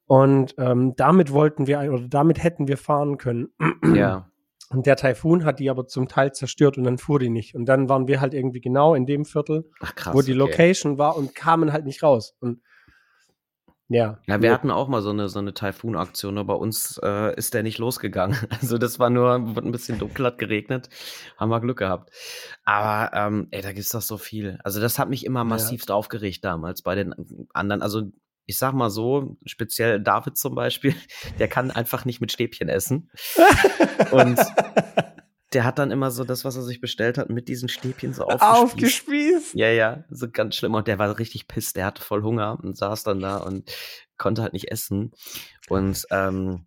Und 0.07 0.55
ähm, 0.59 0.95
damit 0.97 1.33
wollten 1.33 1.67
wir, 1.67 1.79
oder 1.93 2.09
damit 2.09 2.43
hätten 2.43 2.67
wir 2.69 2.77
fahren 2.77 3.17
können. 3.17 3.49
Ja. 3.95 4.27
Und 4.73 4.87
der 4.87 4.95
Taifun 4.95 5.45
hat 5.45 5.59
die 5.59 5.69
aber 5.69 5.89
zum 5.89 6.07
Teil 6.07 6.31
zerstört 6.33 6.79
und 6.79 6.85
dann 6.85 6.97
fuhr 6.97 7.19
die 7.19 7.29
nicht. 7.29 7.57
Und 7.57 7.65
dann 7.67 7.89
waren 7.89 8.07
wir 8.07 8.21
halt 8.21 8.35
irgendwie 8.35 8.61
genau 8.61 8.95
in 8.95 9.05
dem 9.05 9.25
Viertel, 9.25 9.69
Ach 9.81 9.97
krass. 9.97 10.15
wo 10.15 10.23
die 10.23 10.31
okay. 10.31 10.39
Location 10.39 10.97
war 10.97 11.17
und 11.17 11.35
kamen 11.35 11.73
halt 11.73 11.87
nicht 11.87 12.05
raus. 12.05 12.37
Und 12.39 12.61
ja. 13.91 14.19
Ja, 14.29 14.41
wir 14.41 14.53
hatten 14.53 14.71
auch 14.71 14.87
mal 14.87 15.03
so 15.03 15.11
eine, 15.11 15.29
so 15.29 15.41
eine 15.41 15.53
Taifun-Aktion, 15.53 16.39
aber 16.39 16.55
bei 16.55 16.61
uns 16.61 16.99
äh, 17.03 17.35
ist 17.37 17.55
der 17.55 17.65
nicht 17.65 17.79
losgegangen. 17.79 18.39
Also 18.61 18.79
das 18.79 18.99
war 18.99 19.11
nur, 19.11 19.57
wurde 19.57 19.69
ein 19.69 19.73
bisschen 19.73 19.99
dunkel, 19.99 20.27
hat 20.27 20.39
geregnet, 20.39 20.89
haben 21.37 21.51
wir 21.51 21.61
Glück 21.61 21.79
gehabt. 21.79 22.11
Aber 22.65 23.17
ähm, 23.17 23.49
ey, 23.51 23.63
da 23.63 23.73
gibt's 23.73 23.91
doch 23.91 24.03
so 24.03 24.17
viel. 24.17 24.59
Also 24.63 24.81
das 24.81 24.99
hat 24.99 25.09
mich 25.09 25.27
immer 25.27 25.43
massivst 25.45 25.91
aufgeregt 25.91 26.45
damals 26.45 26.83
bei 26.83 26.95
den 26.95 27.15
anderen. 27.53 27.83
Also 27.83 28.13
ich 28.47 28.59
sag 28.59 28.75
mal 28.75 28.91
so, 28.91 29.37
speziell 29.45 30.01
David 30.01 30.37
zum 30.37 30.55
Beispiel, 30.55 30.95
der 31.39 31.49
kann 31.49 31.71
einfach 31.71 32.05
nicht 32.05 32.21
mit 32.21 32.31
Stäbchen 32.31 32.69
essen. 32.69 33.11
Und 34.13 34.39
der 35.53 35.65
hat 35.65 35.79
dann 35.79 35.91
immer 35.91 36.11
so 36.11 36.25
das, 36.25 36.45
was 36.45 36.57
er 36.57 36.63
sich 36.63 36.81
bestellt 36.81 37.19
hat, 37.19 37.29
mit 37.31 37.49
diesen 37.49 37.69
Stäbchen 37.69 38.13
so 38.15 38.25
aufgespießt. 38.25 38.63
Aufgespießt. 38.63 39.55
Ja, 39.55 39.69
ja, 39.69 40.05
so 40.11 40.31
ganz 40.31 40.55
schlimm. 40.57 40.75
Und 40.75 40.87
der 40.87 40.99
war 40.99 41.19
richtig 41.19 41.49
piss, 41.49 41.73
der 41.73 41.87
hatte 41.87 42.03
voll 42.03 42.23
Hunger 42.23 42.59
und 42.63 42.77
saß 42.77 43.03
dann 43.03 43.21
da 43.21 43.39
und 43.39 43.71
konnte 44.17 44.43
halt 44.43 44.53
nicht 44.53 44.71
essen. 44.71 45.13
Und 45.69 46.07
ähm, 46.11 46.67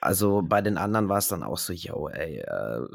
also 0.00 0.42
bei 0.42 0.60
den 0.62 0.78
anderen 0.78 1.08
war 1.08 1.18
es 1.18 1.28
dann 1.28 1.42
auch 1.42 1.58
so, 1.58 1.72
yo, 1.72 2.08
ey, 2.08 2.38
äh, 2.38 2.86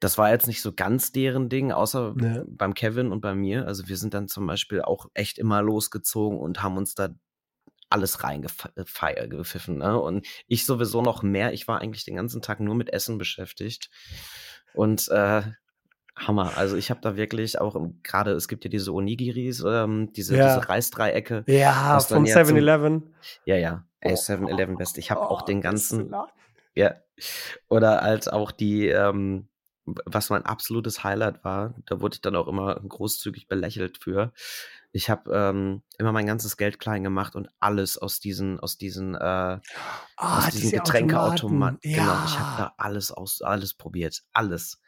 das 0.00 0.18
war 0.18 0.30
jetzt 0.30 0.46
nicht 0.46 0.60
so 0.60 0.72
ganz 0.72 1.12
deren 1.12 1.48
Ding, 1.48 1.72
außer 1.72 2.14
Ja. 2.20 2.44
beim 2.46 2.74
Kevin 2.74 3.10
und 3.10 3.20
bei 3.20 3.34
mir. 3.34 3.66
Also 3.66 3.88
wir 3.88 3.96
sind 3.96 4.12
dann 4.12 4.28
zum 4.28 4.46
Beispiel 4.46 4.82
auch 4.82 5.06
echt 5.14 5.38
immer 5.38 5.62
losgezogen 5.62 6.38
und 6.38 6.62
haben 6.62 6.76
uns 6.76 6.94
da 6.94 7.08
alles 7.94 8.22
reingepfiffen. 8.22 9.78
Ne? 9.78 9.98
Und 9.98 10.26
ich 10.46 10.66
sowieso 10.66 11.00
noch 11.00 11.22
mehr. 11.22 11.52
Ich 11.54 11.66
war 11.68 11.80
eigentlich 11.80 12.04
den 12.04 12.16
ganzen 12.16 12.42
Tag 12.42 12.60
nur 12.60 12.74
mit 12.74 12.92
Essen 12.92 13.16
beschäftigt. 13.16 13.88
Und 14.74 15.08
äh, 15.08 15.42
Hammer. 16.16 16.56
Also 16.56 16.76
ich 16.76 16.90
habe 16.90 17.00
da 17.00 17.16
wirklich 17.16 17.60
auch 17.60 17.76
gerade, 18.02 18.32
es 18.32 18.46
gibt 18.48 18.64
ja 18.64 18.70
diese 18.70 18.92
Onigiris, 18.92 19.64
ähm, 19.66 20.12
diese, 20.12 20.36
Ja. 20.36 20.54
diese 20.56 20.68
Reisdreiecke. 20.68 21.44
Ja, 21.46 21.98
vom 22.00 22.24
ja 22.24 22.44
zum- 22.44 22.54
7-Eleven. 22.54 23.14
Ja, 23.46 23.56
ja. 23.56 23.84
Ey, 24.00 24.12
Oh. 24.12 24.16
7-Eleven 24.16 24.76
Best. 24.76 24.98
Ich 24.98 25.10
habe 25.10 25.22
auch 25.28 25.42
Oh, 25.42 25.44
den 25.46 25.60
das 25.60 25.70
ganzen, 25.70 26.14
ja. 26.74 26.94
Oder 27.68 28.02
als 28.02 28.28
auch 28.28 28.50
die, 28.52 28.88
ähm, 28.88 29.48
was 29.86 30.30
mein 30.30 30.44
absolutes 30.44 31.02
Highlight 31.04 31.44
war, 31.44 31.74
da 31.86 32.00
wurde 32.00 32.14
ich 32.14 32.20
dann 32.20 32.36
auch 32.36 32.48
immer 32.48 32.76
großzügig 32.76 33.48
belächelt 33.48 33.98
für. 34.02 34.32
Ich 34.96 35.10
habe 35.10 35.34
ähm, 35.34 35.82
immer 35.98 36.12
mein 36.12 36.24
ganzes 36.26 36.56
Geld 36.56 36.78
klein 36.78 37.02
gemacht 37.02 37.34
und 37.34 37.48
alles 37.58 37.98
aus 37.98 38.20
diesen, 38.20 38.60
aus 38.60 38.78
diesen, 38.78 39.16
äh, 39.16 39.18
Ah, 39.18 39.58
aus 40.16 40.44
diesen 40.46 40.60
diese 40.60 40.76
Getränkeautomaten. 40.76 41.78
Automaten. 41.78 41.78
Genau, 41.82 42.24
ich 42.24 42.38
habe 42.38 42.62
da 42.62 42.74
alles 42.78 43.10
aus, 43.10 43.42
alles 43.42 43.74
probiert. 43.74 44.22
Alles. 44.32 44.80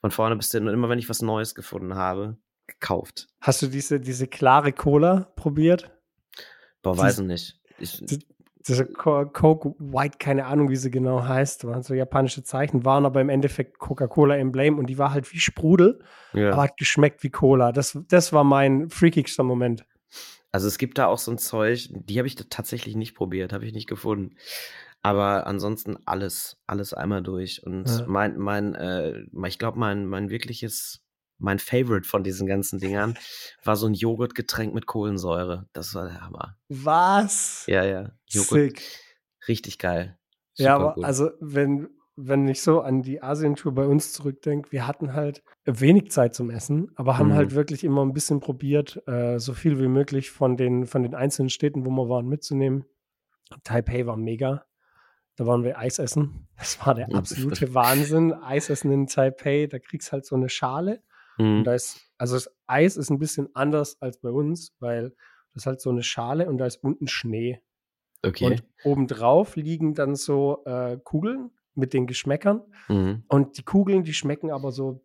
Von 0.00 0.12
vorne 0.12 0.36
bis 0.36 0.52
hin. 0.52 0.68
Und 0.68 0.72
immer 0.72 0.88
wenn 0.88 1.00
ich 1.00 1.08
was 1.08 1.20
Neues 1.20 1.56
gefunden 1.56 1.96
habe, 1.96 2.36
gekauft. 2.68 3.26
Hast 3.40 3.60
du 3.60 3.66
diese, 3.66 3.98
diese 3.98 4.28
klare 4.28 4.72
Cola 4.72 5.32
probiert? 5.34 5.90
Boah, 6.82 6.96
weiß 6.96 7.18
ich 7.18 7.26
nicht. 7.26 7.60
Ich, 7.78 8.04
Diese 8.66 8.86
Co- 8.86 9.26
Coke 9.26 9.74
White, 9.78 10.16
keine 10.18 10.46
Ahnung, 10.46 10.70
wie 10.70 10.76
sie 10.76 10.90
genau 10.90 11.22
heißt, 11.22 11.66
waren 11.66 11.82
so 11.82 11.92
japanische 11.94 12.42
Zeichen, 12.42 12.84
waren 12.84 13.04
aber 13.04 13.20
im 13.20 13.28
Endeffekt 13.28 13.78
Coca-Cola 13.78 14.36
Emblem 14.36 14.78
und 14.78 14.86
die 14.86 14.96
war 14.96 15.12
halt 15.12 15.30
wie 15.34 15.38
Sprudel, 15.38 16.00
ja. 16.32 16.52
aber 16.52 16.62
hat 16.62 16.76
geschmeckt 16.78 17.22
wie 17.22 17.30
Cola. 17.30 17.72
Das, 17.72 17.98
das 18.08 18.32
war 18.32 18.42
mein 18.44 18.88
freakigster 18.88 19.42
Moment. 19.42 19.84
Also 20.50 20.68
es 20.68 20.78
gibt 20.78 20.98
da 20.98 21.06
auch 21.06 21.18
so 21.18 21.30
ein 21.32 21.38
Zeug, 21.38 21.88
die 21.90 22.16
habe 22.18 22.28
ich 22.28 22.36
tatsächlich 22.36 22.94
nicht 22.96 23.14
probiert, 23.14 23.52
habe 23.52 23.66
ich 23.66 23.72
nicht 23.74 23.88
gefunden. 23.88 24.36
Aber 25.02 25.46
ansonsten 25.46 25.98
alles, 26.06 26.56
alles 26.66 26.94
einmal 26.94 27.22
durch. 27.22 27.62
Und 27.66 27.86
Ja. 27.86 28.04
mein, 28.06 28.38
mein, 28.38 28.74
äh, 28.74 29.24
ich 29.46 29.58
glaube, 29.58 29.78
mein, 29.78 30.06
mein 30.06 30.30
wirkliches, 30.30 31.03
mein 31.38 31.58
Favorite 31.58 32.08
von 32.08 32.22
diesen 32.24 32.46
ganzen 32.46 32.78
Dingern 32.78 33.16
war 33.64 33.76
so 33.76 33.86
ein 33.86 33.94
Joghurtgetränk 33.94 34.72
mit 34.74 34.86
Kohlensäure. 34.86 35.68
Das 35.72 35.94
war 35.94 36.04
der 36.08 36.20
Hammer. 36.20 36.56
Was? 36.68 37.64
Ja, 37.66 37.84
ja. 37.84 38.12
Joghurt, 38.26 38.48
Sick. 38.78 38.82
richtig 39.48 39.78
geil. 39.78 40.18
Ja, 40.56 40.74
Super 40.74 40.84
aber 40.84 40.94
gut. 40.94 41.04
also, 41.04 41.30
wenn, 41.40 41.88
wenn 42.16 42.46
ich 42.46 42.62
so 42.62 42.80
an 42.80 43.02
die 43.02 43.22
Asientour 43.22 43.74
bei 43.74 43.84
uns 43.86 44.12
zurückdenke, 44.12 44.70
wir 44.70 44.86
hatten 44.86 45.12
halt 45.12 45.42
wenig 45.64 46.10
Zeit 46.12 46.34
zum 46.34 46.50
Essen, 46.50 46.92
aber 46.94 47.18
haben 47.18 47.30
Mhm. 47.30 47.34
halt 47.34 47.54
wirklich 47.54 47.82
immer 47.82 48.04
ein 48.04 48.12
bisschen 48.12 48.38
probiert, 48.40 49.02
äh, 49.08 49.38
so 49.40 49.52
viel 49.54 49.80
wie 49.80 49.88
möglich 49.88 50.30
von 50.30 50.56
den, 50.56 50.86
von 50.86 51.02
den 51.02 51.14
einzelnen 51.14 51.50
Städten, 51.50 51.84
wo 51.84 51.90
wir 51.90 52.08
waren, 52.08 52.26
mitzunehmen. 52.28 52.84
Taipei 53.64 54.06
war 54.06 54.16
mega. 54.16 54.64
Da 55.36 55.46
waren 55.46 55.64
wir 55.64 55.78
Eis 55.78 55.98
essen. 55.98 56.46
Das 56.56 56.78
war 56.86 56.94
der 56.94 57.08
Ja, 57.08 57.18
absolute 57.18 57.74
Wahnsinn. 57.74 58.32
Eis 58.32 58.70
essen 58.70 58.92
in 58.92 59.08
Taipei, 59.08 59.66
da 59.66 59.80
kriegst 59.80 60.12
halt 60.12 60.24
so 60.24 60.36
eine 60.36 60.48
Schale. 60.48 61.02
Und 61.38 61.58
Mhm. 61.60 61.64
da 61.64 61.74
ist, 61.74 62.00
also 62.18 62.34
das 62.34 62.50
Eis 62.66 62.96
ist 62.96 63.10
ein 63.10 63.18
bisschen 63.18 63.48
anders 63.54 64.00
als 64.00 64.18
bei 64.18 64.30
uns, 64.30 64.74
weil 64.80 65.10
das 65.52 65.62
ist 65.62 65.66
halt 65.66 65.80
so 65.80 65.90
eine 65.90 66.02
Schale 66.02 66.48
und 66.48 66.58
da 66.58 66.66
ist 66.66 66.82
unten 66.82 67.06
Schnee. 67.08 67.60
Okay. 68.24 68.44
Und 68.46 68.64
obendrauf 68.84 69.56
liegen 69.56 69.94
dann 69.94 70.14
so 70.16 70.62
äh, 70.64 70.96
Kugeln 71.02 71.50
mit 71.74 71.92
den 71.92 72.06
Geschmäckern. 72.06 72.62
Mhm. 72.88 73.24
Und 73.28 73.58
die 73.58 73.62
Kugeln, 73.64 74.04
die 74.04 74.14
schmecken 74.14 74.50
aber 74.50 74.72
so 74.72 75.04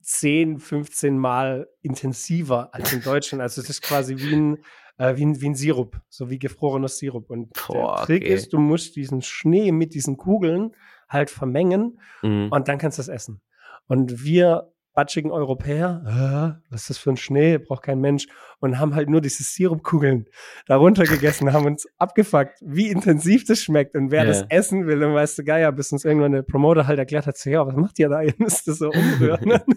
10, 0.00 0.58
15 0.58 1.18
Mal 1.18 1.68
intensiver 1.80 2.74
als 2.74 2.92
in 2.92 3.02
Deutschland. 3.02 3.42
Also 3.42 3.60
es 3.60 3.68
ist 3.70 3.82
quasi 3.82 4.16
wie 4.16 4.34
ein, 4.34 4.58
äh, 4.98 5.16
wie 5.16 5.24
ein, 5.26 5.40
wie 5.40 5.48
ein 5.50 5.54
Sirup, 5.54 6.00
so 6.08 6.30
wie 6.30 6.38
gefrorener 6.38 6.88
Sirup. 6.88 7.30
Und 7.30 7.50
Boah, 7.68 7.96
der 7.98 8.06
Trick 8.06 8.22
okay. 8.24 8.34
ist, 8.34 8.52
du 8.52 8.58
musst 8.58 8.96
diesen 8.96 9.22
Schnee 9.22 9.70
mit 9.72 9.94
diesen 9.94 10.16
Kugeln 10.16 10.74
halt 11.08 11.30
vermengen 11.30 12.00
Mhm. 12.22 12.48
und 12.50 12.68
dann 12.68 12.78
kannst 12.78 12.98
du 12.98 13.02
es 13.02 13.08
essen. 13.08 13.42
Und 13.86 14.24
wir 14.24 14.71
batschigen 14.94 15.30
Europäer, 15.30 16.58
äh, 16.60 16.62
was 16.70 16.82
ist 16.82 16.90
das 16.90 16.98
für 16.98 17.10
ein 17.10 17.16
Schnee, 17.16 17.58
braucht 17.58 17.82
kein 17.82 18.00
Mensch, 18.00 18.26
und 18.60 18.78
haben 18.78 18.94
halt 18.94 19.08
nur 19.08 19.20
diese 19.20 19.42
Sirupkugeln 19.42 20.26
darunter 20.66 21.04
gegessen, 21.04 21.52
haben 21.52 21.66
uns 21.66 21.86
abgefuckt, 21.98 22.58
wie 22.60 22.88
intensiv 22.90 23.44
das 23.46 23.62
schmeckt 23.62 23.94
und 23.94 24.10
wer 24.10 24.20
Ja. 24.22 24.26
das 24.28 24.44
essen 24.50 24.86
will, 24.86 25.00
dann 25.00 25.14
weißt 25.14 25.38
du, 25.38 25.44
Geier, 25.44 25.72
bis 25.72 25.92
uns 25.92 26.04
irgendwann 26.04 26.32
der 26.32 26.42
Promoter 26.42 26.86
halt 26.86 26.98
erklärt 26.98 27.26
hat, 27.26 27.36
so, 27.38 27.48
ja, 27.50 27.66
was 27.66 27.74
macht 27.76 27.98
ihr 27.98 28.08
da, 28.08 28.20
ihr 28.22 28.34
müsst 28.38 28.68
das 28.68 28.78
so 28.78 28.90
umrühren. 28.90 29.60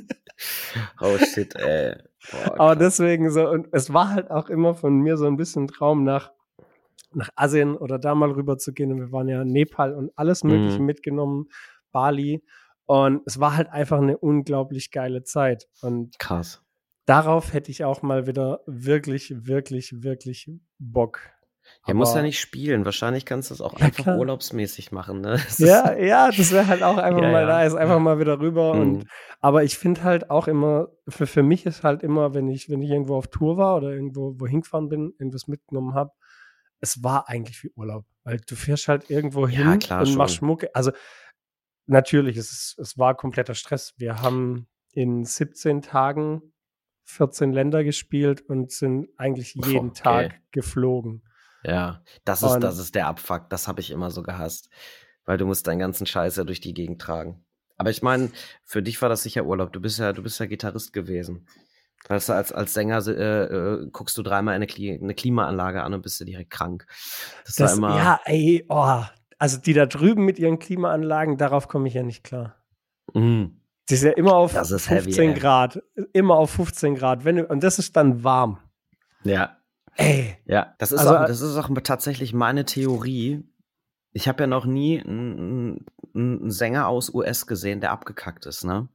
Oh 0.99 1.17
shit, 1.17 1.56
ey. 1.56 1.95
Boah, 2.30 2.60
Aber 2.60 2.75
deswegen 2.75 3.30
so, 3.32 3.47
und 3.49 3.67
es 3.71 3.93
war 3.93 4.10
halt 4.12 4.30
auch 4.32 4.49
immer 4.49 4.73
von 4.75 4.99
mir 4.99 5.15
so 5.15 5.28
ein 5.28 5.38
bisschen 5.38 5.63
ein 5.63 5.67
Traum 5.67 6.04
nach, 6.04 6.32
nach 7.13 7.30
Asien 7.38 7.78
oder 7.78 7.99
da 7.99 8.15
mal 8.15 8.32
rüber 8.32 8.58
zu 8.58 8.73
gehen. 8.73 8.91
Und 8.91 8.99
wir 8.99 9.12
waren 9.13 9.30
ja 9.30 9.43
in 9.43 9.47
Nepal 9.54 9.93
und 9.93 10.12
alles 10.17 10.43
Mögliche 10.43 10.80
Mhm. 10.82 10.86
mitgenommen, 10.88 11.45
Bali. 11.93 12.43
Und 12.86 13.21
es 13.26 13.39
war 13.39 13.58
halt 13.58 13.69
einfach 13.69 13.98
eine 14.00 14.17
unglaublich 14.17 14.91
geile 14.91 15.24
Zeit. 15.24 15.67
Und 15.82 16.17
Krass. 16.19 16.62
darauf 17.06 17.54
hätte 17.54 17.71
ich 17.71 17.84
auch 17.84 18.02
mal 18.02 18.28
wieder 18.28 18.62
wirklich, 18.67 19.34
wirklich, 19.48 20.04
wirklich 20.04 20.50
Bock. 20.78 21.19
Er 21.88 21.95
muss 21.95 22.13
ja 22.13 22.21
nicht 22.21 22.39
spielen. 22.39 22.86
Wahrscheinlich 22.86 23.26
kannst 23.26 23.50
du 23.50 23.56
es 23.56 23.62
auch 23.62 23.80
Ja, 23.80 23.88
einfach 23.88 24.04
klar. 24.04 24.19
urlaubsmäßig 24.19 24.91
machen. 24.91 25.21
Ne? 25.21 25.39
Ja, 25.58 25.98
ja, 25.98 26.30
das 26.30 26.52
wäre 26.52 26.67
halt 26.67 26.84
auch 26.84 26.98
einfach 26.98 27.24
Ja, 27.24 27.32
mal 27.32 27.41
ja. 27.41 27.48
da, 27.48 27.63
ist 27.63 27.74
einfach 27.74 27.98
mal 27.98 28.19
wieder 28.19 28.39
rüber. 28.39 28.74
Und, 28.74 28.98
Mhm. 29.00 29.04
aber 29.41 29.63
ich 29.63 29.76
finde 29.76 30.04
halt 30.04 30.30
auch 30.30 30.48
immer, 30.48 30.89
für, 31.08 31.26
für 31.26 31.41
mich 31.41 31.65
ist 31.65 31.82
halt 31.84 32.04
immer, 32.04 32.36
wenn 32.36 32.48
ich, 32.50 32.69
wenn 32.69 32.84
ich 32.84 32.91
irgendwo 32.91 33.15
auf 33.15 33.28
Tour 33.30 33.58
war 33.58 33.78
oder 33.78 33.89
irgendwo 33.91 34.39
wohin 34.39 34.62
gefahren 34.62 34.89
bin, 34.89 35.13
irgendwas 35.17 35.48
mitgenommen 35.48 35.95
habe, 35.95 36.12
es 36.82 37.04
war 37.04 37.30
eigentlich 37.30 37.63
wie 37.63 37.71
Urlaub. 37.76 38.06
Weil 38.24 38.38
du 38.48 38.56
fährst 38.56 38.88
halt 38.88 39.10
irgendwo 39.10 39.48
Ja, 39.48 39.58
hin 39.58 39.67
und 39.74 39.84
schon. 40.08 40.17
machst 40.17 40.43
Mucke. 40.43 40.69
Also 40.76 40.91
natürlich, 41.88 42.38
es, 42.38 42.52
ist, 42.52 42.80
es 42.80 42.98
war 42.98 43.15
kompletter 43.15 43.54
Stress. 43.56 43.93
Wir 43.98 44.21
haben 44.21 44.67
in 44.93 45.26
17 45.26 45.82
Tagen 45.82 46.41
14 47.06 47.52
Länder 47.54 47.84
gespielt 47.84 48.41
und 48.41 48.71
sind 48.71 49.10
eigentlich 49.17 49.54
jeden 49.56 49.89
Okay. 49.89 50.02
Tag 50.02 50.41
geflogen. 50.52 51.21
ja, 51.63 52.02
das 52.24 52.41
ist, 52.43 52.52
Und- 52.52 52.62
das 52.62 52.78
ist 52.80 52.95
der 52.95 53.08
Abfuck. 53.08 53.50
Das 53.50 53.67
habe 53.67 53.82
ich 53.82 53.91
immer 53.91 54.10
so 54.12 54.24
gehasst. 54.24 54.69
Weil 55.28 55.38
du 55.38 55.45
musst 55.48 55.65
deinen 55.65 55.80
ganzen 55.80 56.06
Scheiß 56.06 56.36
ja 56.36 56.43
durch 56.43 56.62
die 56.62 56.74
Gegend 56.76 57.02
tragen. 57.02 57.43
Aber 57.78 57.89
ich 57.89 58.04
meine, 58.04 58.32
für 58.63 58.84
dich 58.84 59.02
war 59.02 59.10
das 59.10 59.24
sicher 59.24 59.43
Urlaub. 59.45 59.74
Du 59.74 59.82
bist 59.82 59.98
ja, 60.00 60.13
du 60.13 60.21
bist 60.21 60.39
ja 60.39 60.45
Gitarrist 60.45 60.93
gewesen. 60.93 61.48
Weißt 62.08 62.30
du, 62.30 62.34
als, 62.34 62.52
als 62.52 62.74
Sänger 62.76 63.06
äh, 63.08 63.43
äh, 63.45 63.88
guckst 63.91 64.15
du 64.17 64.21
dreimal 64.21 64.54
eine, 64.54 64.67
Kli 64.67 64.93
eine 64.93 65.15
Klimaanlage 65.15 65.82
an 65.82 65.95
und 65.95 66.04
bist 66.04 66.19
du 66.19 66.26
direkt 66.26 66.52
krank. 66.52 66.86
Das, 67.45 67.56
Das, 67.56 67.71
war 67.71 67.78
immer. 67.78 67.98
ja, 67.98 68.19
ey, 68.26 68.63
oh, 68.69 69.04
also 69.38 69.58
die 69.60 69.74
da 69.74 69.86
drüben 69.86 70.24
mit 70.26 70.39
ihren 70.39 70.60
Klimaanlagen, 70.60 71.38
darauf 71.38 71.67
komme 71.67 71.88
ich 71.88 71.93
ja 71.93 72.04
nicht 72.04 72.24
klar. 72.24 72.56
Mm, 73.13 73.45
Die 73.89 73.93
ist 73.93 74.04
ja 74.04 74.12
immer 74.12 74.36
auf 74.36 74.54
Das 74.54 74.71
ist 74.71 74.89
heavy, 74.89 75.04
15 75.13 75.30
ey. 75.32 75.39
Grad. 75.39 75.84
Immer 76.13 76.36
auf 76.36 76.52
15 76.52 76.95
Grad. 76.95 77.26
Wenn 77.26 77.45
und 77.45 77.63
das 77.63 77.80
ist 77.80 77.95
dann 77.95 78.24
warm. 78.24 78.60
ja. 79.24 79.58
Ey. 79.98 80.38
Ja, 80.45 80.76
das 80.78 80.91
ist, 80.91 81.00
Also, 81.00 81.15
auch, 81.15 81.26
das 81.26 81.39
ist 81.39 81.56
auch 81.56 81.69
tatsächlich 81.82 82.34
meine 82.34 82.65
Theorie. 82.65 83.45
Ich 84.12 84.28
habe 84.28 84.43
ja 84.43 84.48
noch 84.48 84.65
nie 84.65 85.00
einen, 85.02 85.86
einen 86.13 86.52
Sänger 86.52 86.89
aus 86.89 87.13
US 87.13 87.48
gesehen, 87.48 87.80
der 87.80 87.91
abgekackt 87.91 88.45
ist, 88.45 88.65
ne? 88.65 88.89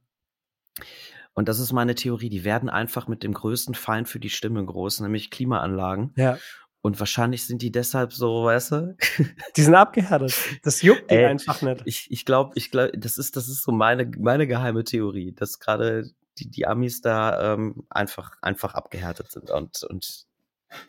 Und 1.33 1.47
das 1.49 1.59
ist 1.59 1.71
meine 1.71 1.95
Theorie. 1.95 2.29
Die 2.29 2.43
werden 2.43 2.69
einfach 2.69 3.07
mit 3.07 3.23
dem 3.23 3.33
größten 3.33 3.73
Feind 3.73 4.09
für 4.09 4.19
die 4.19 4.29
Stimme 4.29 4.63
groß, 4.63 4.99
nämlich 4.99 5.31
Klimaanlagen. 5.31 6.11
Ja. 6.17 6.37
Und 6.81 6.99
wahrscheinlich 6.99 7.45
sind 7.45 7.61
die 7.61 7.71
deshalb 7.71 8.11
so, 8.11 8.45
weißt 8.45 8.71
du? 8.71 8.95
Die 9.55 9.61
sind 9.61 9.75
abgehärtet. 9.75 10.33
Das 10.63 10.81
juckt 10.81 11.11
die 11.11 11.15
Ey, 11.15 11.25
einfach 11.25 11.61
nicht. 11.61 11.83
Ich, 11.85 12.09
ich 12.09 12.25
glaube, 12.25 12.53
ich 12.55 12.71
glaube, 12.71 12.91
das 12.97 13.17
ist, 13.19 13.35
das 13.35 13.47
ist 13.47 13.61
so 13.63 13.71
meine, 13.71 14.09
meine 14.17 14.47
geheime 14.47 14.83
Theorie, 14.83 15.31
dass 15.31 15.59
gerade 15.59 16.09
die, 16.39 16.49
die 16.49 16.65
Amis 16.65 17.01
da 17.01 17.53
ähm, 17.53 17.85
einfach, 17.89 18.31
einfach 18.41 18.73
abgehärtet 18.73 19.31
sind 19.31 19.51
und, 19.51 19.83
und 19.83 20.25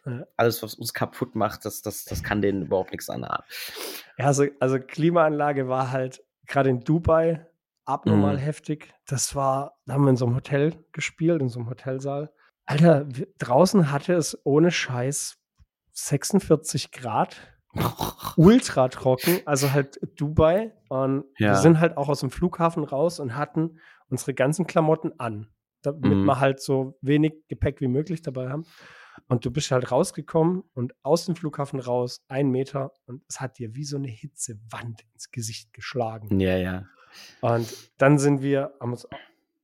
Ja. 0.07 0.25
alles, 0.37 0.63
was 0.63 0.75
uns 0.75 0.95
kaputt 0.95 1.35
macht, 1.35 1.65
das, 1.67 1.83
das, 1.83 2.05
das 2.05 2.23
kann 2.23 2.41
denen 2.41 2.63
überhaupt 2.63 2.93
nichts 2.93 3.11
anhaben. 3.11 3.45
Ja, 4.17 4.27
also, 4.27 4.47
also 4.61 4.79
Klimaanlage 4.79 5.69
war 5.69 5.91
halt 5.91 6.23
gerade 6.47 6.71
in 6.71 6.81
Dubai 6.81 7.47
abnormal 7.85 8.37
Mhm. 8.37 8.41
heftig. 8.41 8.95
Das 9.07 9.35
war, 9.35 9.77
da 9.87 9.95
haben 9.95 10.05
wir 10.05 10.11
in 10.11 10.17
so 10.17 10.25
einem 10.27 10.37
Hotel 10.37 10.75
gespielt, 10.93 11.43
in 11.43 11.49
so 11.49 11.59
einem 11.61 11.69
Hotelsaal. 11.69 12.33
Alter, 12.65 13.07
draußen 13.39 13.91
hatte 13.91 14.15
es 14.15 14.39
ohne 14.45 14.71
Scheiß 14.71 15.37
46 15.93 16.91
Grad. 16.93 17.37
ultra 18.37 18.89
trocken, 18.89 19.41
also 19.47 19.73
halt 19.73 19.99
Dubai. 20.17 20.73
Und 20.89 21.25
wir 21.39 21.49
Ja. 21.49 21.55
sind 21.55 21.81
halt 21.81 21.97
auch 21.97 22.09
aus 22.11 22.21
dem 22.21 22.31
Flughafen 22.31 22.85
raus 22.85 23.19
und 23.19 23.35
hatten 23.35 23.79
unsere 24.09 24.35
ganzen 24.35 24.67
Klamotten 24.67 25.13
an, 25.19 25.49
damit 25.81 26.19
Mhm. 26.19 26.25
wir 26.27 26.39
halt 26.39 26.61
so 26.61 26.99
wenig 27.01 27.33
Gepäck 27.49 27.81
wie 27.81 27.89
möglich 27.89 28.21
dabei 28.21 28.51
haben. 28.51 28.67
Und 29.29 29.45
du 29.47 29.51
bist 29.51 29.71
halt 29.71 29.91
rausgekommen 29.91 30.65
und 30.75 30.95
aus 31.03 31.25
dem 31.27 31.35
Flughafen 31.37 31.81
raus, 31.81 32.23
ein 32.29 32.51
Meter, 32.51 32.93
und 33.07 33.23
es 33.29 33.41
hat 33.41 33.59
dir 33.59 33.75
wie 33.75 33.85
so 33.85 33.97
eine 33.97 34.09
Hitzewand 34.09 35.03
ins 35.15 35.31
Gesicht 35.31 35.73
geschlagen. 35.73 36.41
Ja, 36.41 36.57
ja. 36.59 36.85
Und 37.41 37.75
dann 37.99 38.19
sind 38.19 38.43
wir, 38.43 38.75
haben 38.81 38.93
uns 38.93 39.07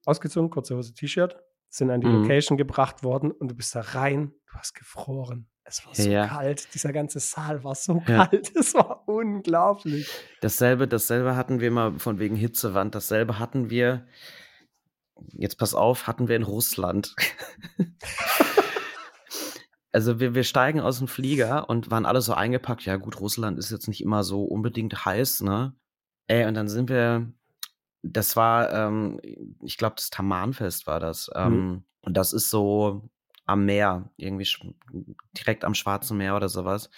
ausgezogen, 0.06 0.48
kurze 0.50 0.76
Hose, 0.76 0.94
T-Shirt, 0.94 1.36
sind 1.70 1.90
an 1.90 2.00
die 2.00 2.06
Mhm. 2.06 2.22
Location 2.22 2.56
gebracht 2.56 3.02
worden 3.02 3.30
und 3.32 3.50
du 3.50 3.54
bist 3.54 3.74
da 3.74 3.80
rein, 3.80 4.32
du 4.50 4.54
hast 4.58 4.74
gefroren. 4.74 5.48
Es 5.68 5.84
war 5.86 5.94
so 5.94 6.08
Ja. 6.08 6.26
kalt, 6.26 6.72
dieser 6.74 6.92
ganze 6.94 7.20
Saal 7.20 7.62
war 7.62 7.74
so 7.74 8.02
Ja. 8.06 8.26
kalt, 8.26 8.50
es 8.56 8.72
war 8.74 9.06
unglaublich. 9.06 10.08
Dasselbe, 10.40 10.88
dasselbe 10.88 11.36
hatten 11.36 11.60
wir 11.60 11.70
mal 11.70 11.98
von 11.98 12.18
wegen 12.18 12.36
Hitzewand. 12.36 12.94
Dasselbe 12.94 13.38
hatten 13.38 13.68
wir, 13.68 14.06
jetzt 15.34 15.58
pass 15.58 15.74
auf, 15.74 16.06
hatten 16.06 16.28
wir 16.28 16.36
in 16.36 16.42
Russland. 16.42 17.14
also 19.92 20.20
wir, 20.20 20.34
wir 20.34 20.44
steigen 20.44 20.80
aus 20.80 20.98
dem 20.98 21.08
Flieger 21.08 21.68
und 21.68 21.90
waren 21.90 22.06
alle 22.06 22.22
so 22.22 22.32
eingepackt. 22.32 22.84
Ja 22.86 22.96
gut, 22.96 23.20
Russland 23.20 23.58
ist 23.58 23.70
jetzt 23.70 23.88
nicht 23.88 24.00
immer 24.02 24.24
so 24.24 24.44
unbedingt 24.44 25.04
heiß, 25.04 25.42
ne? 25.42 25.74
Ey, 26.28 26.46
und 26.46 26.54
dann 26.54 26.68
sind 26.68 26.88
wir, 26.88 27.30
das 28.02 28.36
war, 28.36 28.72
ähm, 28.72 29.20
ich 29.62 29.76
glaube, 29.76 29.96
das 29.96 30.08
Tamanfest 30.10 30.86
war 30.86 31.00
das. 31.00 31.30
Ähm, 31.34 31.84
Und 32.02 32.16
das 32.16 32.32
ist 32.32 32.48
so 32.48 33.10
am 33.48 33.64
Meer, 33.64 34.10
irgendwie 34.16 34.46
direkt 35.36 35.64
am 35.64 35.74
Schwarzen 35.74 36.18
Meer 36.18 36.36
oder 36.36 36.48
sowas. 36.48 36.90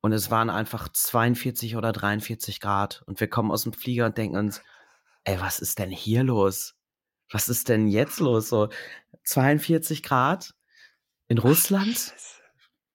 Und 0.00 0.12
es 0.12 0.30
waren 0.30 0.48
einfach 0.48 0.88
42 0.88 1.76
oder 1.76 1.92
43 1.92 2.60
Grad. 2.60 3.02
Und 3.06 3.18
wir 3.20 3.28
kommen 3.28 3.50
aus 3.50 3.64
dem 3.64 3.72
Flieger 3.72 4.06
und 4.06 4.16
denken 4.16 4.36
uns, 4.36 4.62
ey, 5.24 5.40
was 5.40 5.58
ist 5.58 5.80
denn 5.80 5.90
hier 5.90 6.22
los? 6.22 6.76
Was 7.30 7.48
ist 7.48 7.68
denn 7.68 7.88
jetzt 7.88 8.20
los? 8.20 8.48
So 8.48 8.68
42 9.24 10.04
Grad 10.04 10.54
in 11.26 11.38
Russland? 11.38 12.14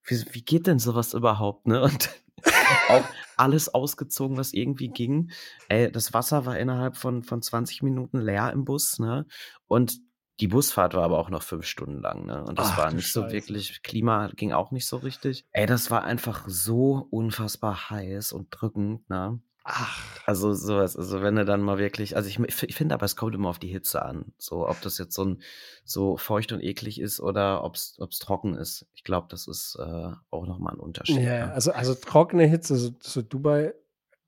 Wie, 0.04 0.24
wie 0.32 0.42
geht 0.42 0.66
denn 0.66 0.78
sowas 0.78 1.12
überhaupt, 1.12 1.66
ne? 1.66 1.82
Und 1.82 2.08
auch 2.88 3.04
alles 3.36 3.72
ausgezogen, 3.72 4.38
was 4.38 4.54
irgendwie 4.54 4.88
ging. 4.88 5.30
Ey, 5.68 5.92
das 5.92 6.14
Wasser 6.14 6.46
war 6.46 6.58
innerhalb 6.58 6.96
von, 6.96 7.22
von 7.22 7.42
20 7.42 7.82
Minuten 7.82 8.20
leer 8.20 8.50
im 8.52 8.64
Bus, 8.64 8.98
ne? 8.98 9.26
Und 9.66 10.00
die 10.40 10.48
Busfahrt 10.48 10.94
war 10.94 11.04
aber 11.04 11.18
auch 11.18 11.30
noch 11.30 11.42
fünf 11.42 11.64
Stunden 11.66 12.00
lang, 12.00 12.26
ne? 12.26 12.42
Und 12.44 12.58
das 12.58 12.70
Ach 12.72 12.78
war 12.78 12.92
nicht 12.92 13.12
so 13.12 13.22
Scheiße. 13.22 13.32
wirklich, 13.32 13.82
Klima 13.82 14.28
ging 14.34 14.52
auch 14.52 14.70
nicht 14.72 14.86
so 14.86 14.96
richtig. 14.96 15.46
Ey, 15.52 15.66
das 15.66 15.90
war 15.90 16.02
einfach 16.04 16.44
so 16.48 17.06
unfassbar 17.10 17.90
heiß 17.90 18.32
und 18.32 18.48
drückend, 18.50 19.08
ne? 19.08 19.40
Ach, 19.66 19.98
Also 20.26 20.52
sowas, 20.52 20.94
also 20.94 21.22
wenn 21.22 21.36
du 21.36 21.44
dann 21.46 21.62
mal 21.62 21.78
wirklich, 21.78 22.16
also 22.16 22.28
ich, 22.28 22.38
ich 22.38 22.74
finde 22.74 22.94
aber, 22.94 23.06
es 23.06 23.16
kommt 23.16 23.34
immer 23.34 23.48
auf 23.48 23.58
die 23.58 23.68
Hitze 23.68 24.02
an. 24.02 24.34
So, 24.36 24.68
ob 24.68 24.78
das 24.82 24.98
jetzt 24.98 25.14
so 25.14 25.24
ein 25.24 25.42
so 25.84 26.18
feucht 26.18 26.52
und 26.52 26.60
eklig 26.62 27.00
ist 27.00 27.18
oder 27.18 27.64
ob 27.64 27.76
es 27.76 27.96
trocken 28.20 28.54
ist. 28.56 28.86
Ich 28.92 29.04
glaube, 29.04 29.28
das 29.30 29.46
ist 29.48 29.78
äh, 29.80 30.10
auch 30.30 30.46
nochmal 30.46 30.74
ein 30.74 30.80
Unterschied. 30.80 31.16
ja, 31.22 31.46
ne? 31.46 31.52
also, 31.54 31.72
also 31.72 31.94
trockene 31.94 32.44
Hitze, 32.46 32.76
so, 32.76 32.90
so 33.00 33.22
Dubai, 33.22 33.72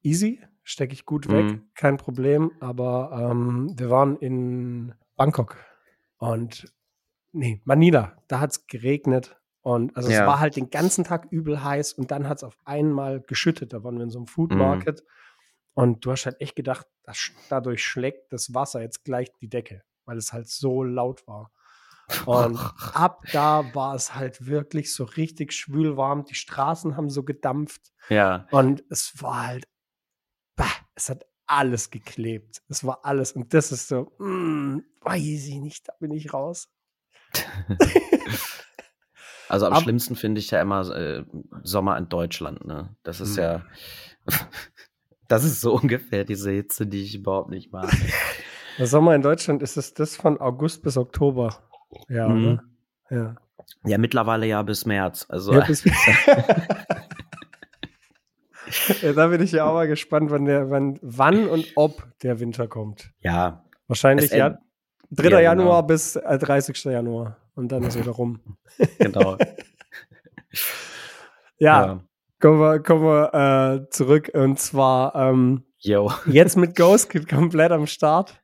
easy, 0.03 0.40
stecke 0.62 0.95
ich 0.95 1.05
gut 1.05 1.29
weg, 1.29 1.45
Mhm. 1.45 1.62
kein 1.75 1.97
Problem. 1.99 2.53
Aber 2.61 3.29
ähm, 3.31 3.75
wir 3.79 3.90
waren 3.90 4.16
in 4.16 4.95
Bangkok 5.16 5.59
und 6.18 6.72
nee, 7.33 7.61
Manila, 7.64 8.22
da 8.29 8.40
hat 8.40 8.52
es 8.52 8.66
geregnet. 8.66 9.37
Und 9.61 9.96
also 9.96 10.09
Ja. 10.11 10.20
es 10.22 10.26
war 10.26 10.38
halt 10.40 10.57
den 10.57 10.70
ganzen 10.70 11.05
Tag 11.05 11.26
übel 11.31 11.62
heiß 11.64 11.94
und 11.94 12.11
dann 12.12 12.29
hat 12.29 12.38
es 12.38 12.44
auf 12.44 12.57
einmal 12.64 13.20
geschüttet. 13.20 13.72
Da 13.72 13.83
waren 13.83 13.96
wir 13.96 14.05
in 14.05 14.11
so 14.11 14.18
einem 14.20 14.29
Food 14.29 14.52
Mhm. 14.52 14.59
Market 14.59 15.02
und 15.74 16.05
du 16.05 16.12
hast 16.12 16.26
halt 16.26 16.40
echt 16.40 16.55
gedacht, 16.57 16.87
das, 17.02 17.31
dadurch 17.48 17.85
schlägt 17.85 18.33
das 18.33 18.55
Wasser 18.55 18.81
jetzt 18.81 19.05
gleich 19.05 19.33
die 19.40 19.48
Decke, 19.48 19.83
weil 20.05 20.18
es 20.18 20.33
halt 20.33 20.48
so 20.48 20.85
laut 20.85 21.26
war. 21.26 21.50
Und 22.26 22.59
ab 22.94 23.24
da 23.33 23.74
war 23.74 23.94
es 23.96 24.14
halt 24.14 24.46
wirklich 24.46 24.94
so 24.94 25.05
richtig 25.05 25.52
schwülwarm. 25.52 26.24
Die 26.24 26.35
Straßen 26.35 26.96
haben 26.96 27.11
so 27.11 27.24
gedampft 27.24 27.92
Ja, 28.09 28.46
und 28.52 28.85
es 28.90 29.20
war 29.20 29.46
halt, 29.48 29.64
bah, 30.57 30.70
es 30.94 31.11
hat 31.11 31.26
alles 31.46 31.90
geklebt. 31.90 32.62
Es 32.68 32.85
war 32.85 33.00
alles. 33.04 33.32
Und 33.32 33.52
das 33.54 33.72
ist 33.72 33.88
so, 33.88 34.12
mm, 34.18 34.78
weiß 35.02 35.22
ich 35.48 35.56
nicht, 35.56 35.88
da 35.88 35.92
bin 36.00 36.11
ich 36.12 36.32
raus. 36.32 36.68
also 39.48 39.66
am 39.66 39.74
Ab- 39.74 39.82
schlimmsten 39.82 40.16
finde 40.16 40.40
ich 40.40 40.50
ja 40.50 40.61
immer 40.61 40.88
äh, 40.94 41.24
Sommer 41.62 41.96
in 41.98 42.09
Deutschland, 42.09 42.64
ne? 42.66 42.94
Das 43.02 43.20
ist 43.20 43.37
Mhm. 43.37 43.42
ja, 43.42 43.64
das 45.28 45.44
ist 45.44 45.61
so 45.61 45.74
ungefähr 45.74 46.24
diese 46.24 46.50
Hitze, 46.50 46.87
die 46.87 47.02
ich 47.02 47.14
überhaupt 47.14 47.50
nicht 47.50 47.72
mag. 47.72 47.90
Der 48.78 48.87
Sommer 48.87 49.14
in 49.14 49.22
Deutschland 49.22 49.62
ist 49.62 49.76
es 49.78 49.94
das 49.94 50.16
von 50.16 50.38
August 50.38 50.82
bis 50.82 50.96
Oktober. 50.96 51.62
Ja, 52.09 52.28
Mhm. 52.28 52.61
Ja. 53.11 53.37
Ja, 53.85 53.98
mittlerweile 53.98 54.46
ja 54.46 54.62
bis 54.62 54.85
März. 54.85 55.26
Also 55.28 55.54
ja, 55.54 55.64
bis, 55.64 55.82
ja, 59.03 59.12
da 59.12 59.27
bin 59.29 59.42
ich 59.42 59.53
ja 59.53 59.66
auch 59.66 59.75
mal 59.75 59.87
gespannt, 59.88 60.31
wann, 60.31 60.44
der, 60.44 60.70
wann, 60.70 60.99
wann 61.03 61.49
und 61.49 61.66
ob 61.77 62.07
der 62.22 62.40
Winter 62.40 62.68
kommt. 62.68 63.11
ja, 63.20 63.62
Wahrscheinlich 63.88 64.31
ja, 64.33 64.49
end- 64.49 64.59
3. 65.12 65.31
ja, 65.31 65.40
Januar 65.40 65.83
genau. 65.83 65.87
bis 65.87 66.16
äh, 66.16 66.38
30. 66.38 66.85
Januar. 66.85 67.37
Und 67.55 67.70
dann 67.70 67.85
ist 67.85 67.99
wieder 67.99 68.11
rum. 68.11 68.40
genau. 68.99 69.37
Ja, 71.59 72.01
kommen 72.40 72.61
wir, 72.61 72.81
kommen 72.81 73.03
wir 73.03 73.35
äh, 73.87 73.90
zurück. 73.90 74.31
Und 74.35 74.59
zwar 74.59 75.14
ähm, 75.14 75.64
jetzt 75.79 76.57
mit 76.57 76.75
Ghost 76.77 77.11
Kid 77.11 77.29
komplett 77.29 77.72
am 77.72 77.87
Start. 77.87 78.42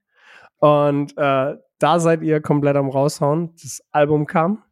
Und 0.59 1.13
äh, 1.19 1.57
da 1.79 2.01
seid 2.01 2.23
ihr 2.23 2.41
komplett 2.41 2.77
am 2.77 2.89
raushauen. 2.89 3.55
Das 3.61 3.83
Album 3.91 4.27
kam. 4.27 4.63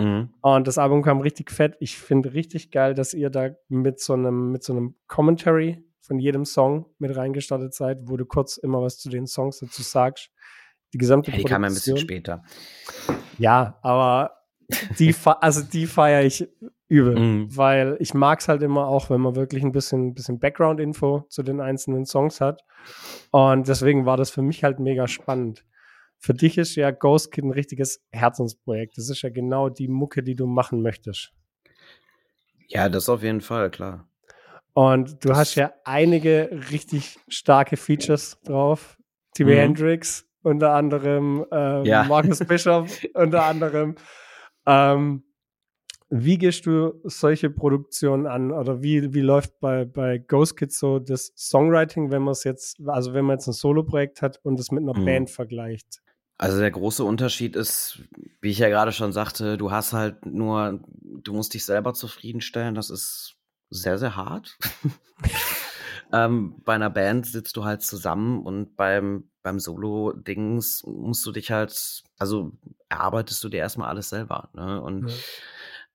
Mhm. 0.00 0.30
Und 0.40 0.66
das 0.66 0.78
Album 0.78 1.02
kam 1.02 1.20
richtig 1.20 1.50
fett. 1.50 1.76
Ich 1.78 1.98
finde 1.98 2.32
richtig 2.32 2.70
geil, 2.70 2.94
dass 2.94 3.14
ihr 3.14 3.30
da 3.30 3.50
mit 3.68 4.00
so 4.00 4.14
einem, 4.14 4.50
mit 4.50 4.62
so 4.62 4.72
einem 4.72 4.94
Commentary 5.06 5.84
von 6.00 6.18
jedem 6.18 6.44
Song 6.44 6.86
mit 6.98 7.14
reingestartet 7.14 7.74
seid, 7.74 7.98
wo 8.04 8.16
du 8.16 8.24
kurz 8.24 8.56
immer 8.56 8.82
was 8.82 8.98
zu 8.98 9.10
den 9.10 9.26
Songs 9.26 9.58
dazu 9.60 9.82
sagst. 9.82 10.30
Die 10.92 10.98
gesamte 10.98 11.30
ja, 11.30 11.36
die 11.36 11.44
kam 11.44 11.62
ein 11.64 11.72
bisschen 11.72 11.98
später. 11.98 12.42
Ja, 13.38 13.78
aber 13.82 14.32
die, 14.98 15.14
also 15.24 15.62
die 15.62 15.86
feiere 15.86 16.24
ich 16.24 16.48
übel, 16.88 17.18
mhm. 17.18 17.56
weil 17.56 17.96
ich 18.00 18.14
mag 18.14 18.40
es 18.40 18.48
halt 18.48 18.62
immer 18.62 18.88
auch, 18.88 19.10
wenn 19.10 19.20
man 19.20 19.36
wirklich 19.36 19.62
ein 19.62 19.72
bisschen, 19.72 20.14
bisschen 20.14 20.40
Background-Info 20.40 21.26
zu 21.28 21.42
den 21.42 21.60
einzelnen 21.60 22.06
Songs 22.06 22.40
hat. 22.40 22.64
Und 23.30 23.68
deswegen 23.68 24.06
war 24.06 24.16
das 24.16 24.30
für 24.30 24.42
mich 24.42 24.64
halt 24.64 24.80
mega 24.80 25.06
spannend. 25.06 25.64
Für 26.22 26.34
dich 26.34 26.58
ist 26.58 26.74
ja 26.74 26.90
Ghost 26.90 27.32
Kid 27.32 27.44
ein 27.44 27.50
richtiges 27.50 28.04
Herzensprojekt. 28.12 28.98
Das 28.98 29.08
ist 29.08 29.22
ja 29.22 29.30
genau 29.30 29.70
die 29.70 29.88
Mucke, 29.88 30.22
die 30.22 30.36
du 30.36 30.46
machen 30.46 30.82
möchtest. 30.82 31.32
Ja, 32.68 32.90
das 32.90 33.08
auf 33.08 33.22
jeden 33.22 33.40
Fall, 33.40 33.70
klar. 33.70 34.06
Und 34.74 35.24
du 35.24 35.28
das 35.28 35.38
hast 35.38 35.54
ja 35.54 35.72
einige 35.84 36.50
richtig 36.70 37.18
starke 37.26 37.78
Features 37.78 38.38
drauf. 38.44 38.98
Timmy 39.34 39.54
mhm. 39.54 39.58
Hendrix, 39.58 40.28
unter 40.42 40.74
anderem 40.74 41.46
ähm, 41.50 41.84
ja. 41.84 42.04
Marcus 42.04 42.40
Bischoff, 42.40 43.02
unter 43.14 43.44
anderem. 43.44 43.94
Ähm, 44.66 45.24
wie 46.10 46.36
gehst 46.36 46.66
du 46.66 47.00
solche 47.04 47.48
Produktionen 47.48 48.26
an 48.26 48.52
oder 48.52 48.82
wie, 48.82 49.14
wie 49.14 49.20
läuft 49.20 49.58
bei, 49.60 49.86
bei 49.86 50.18
Ghost 50.18 50.56
Kids 50.56 50.78
so 50.78 50.98
das 50.98 51.32
Songwriting, 51.34 52.10
wenn 52.10 52.22
man 52.22 52.32
es 52.32 52.44
jetzt, 52.44 52.78
also 52.86 53.14
wenn 53.14 53.24
man 53.24 53.38
jetzt 53.38 53.46
ein 53.46 53.52
Solo-Projekt 53.54 54.20
hat 54.20 54.38
und 54.42 54.60
es 54.60 54.70
mit 54.70 54.82
einer 54.82 54.98
mhm. 54.98 55.04
Band 55.06 55.30
vergleicht? 55.30 56.02
Also 56.40 56.58
der 56.58 56.70
große 56.70 57.04
Unterschied 57.04 57.54
ist, 57.54 58.00
wie 58.40 58.48
ich 58.48 58.58
ja 58.58 58.70
gerade 58.70 58.92
schon 58.92 59.12
sagte, 59.12 59.58
du 59.58 59.70
hast 59.70 59.92
halt 59.92 60.24
nur, 60.24 60.80
du 61.02 61.34
musst 61.34 61.52
dich 61.52 61.66
selber 61.66 61.92
zufriedenstellen. 61.92 62.74
Das 62.74 62.88
ist 62.88 63.36
sehr, 63.68 63.98
sehr 63.98 64.16
hart. 64.16 64.56
ähm, 66.14 66.62
bei 66.64 66.74
einer 66.74 66.88
Band 66.88 67.26
sitzt 67.26 67.58
du 67.58 67.64
halt 67.66 67.82
zusammen 67.82 68.42
und 68.42 68.74
beim, 68.74 69.30
beim 69.42 69.60
Solo-Dings 69.60 70.82
musst 70.86 71.26
du 71.26 71.32
dich 71.32 71.50
halt, 71.50 72.04
also 72.18 72.52
erarbeitest 72.88 73.44
du 73.44 73.50
dir 73.50 73.58
erstmal 73.58 73.90
alles 73.90 74.08
selber. 74.08 74.48
Ne? 74.54 74.80
Und 74.80 75.10
ja 75.10 75.16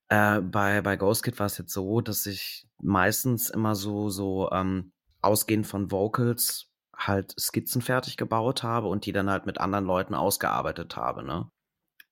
äh, 0.10 0.42
bei, 0.42 0.82
bei 0.82 0.96
Ghost 0.96 1.24
Kid 1.24 1.40
war 1.40 1.48
es 1.48 1.58
jetzt 1.58 1.74
so, 1.74 2.02
dass 2.02 2.26
ich 2.28 2.68
meistens 2.80 3.50
immer 3.50 3.74
so, 3.74 4.10
so 4.10 4.52
ähm, 4.52 4.92
ausgehend 5.22 5.66
von 5.66 5.92
Vocals 5.92 6.68
halt 7.08 7.34
Skizzen 7.40 7.82
fertig 7.82 8.18
gebaut 8.18 8.64
habe 8.64 8.88
und 8.88 9.06
die 9.06 9.12
dann 9.12 9.30
halt 9.30 9.46
mit 9.46 9.60
anderen 9.60 9.86
Leuten 9.86 10.16
ausgearbeitet 10.16 10.96
habe, 10.96 11.24
ne? 11.24 11.50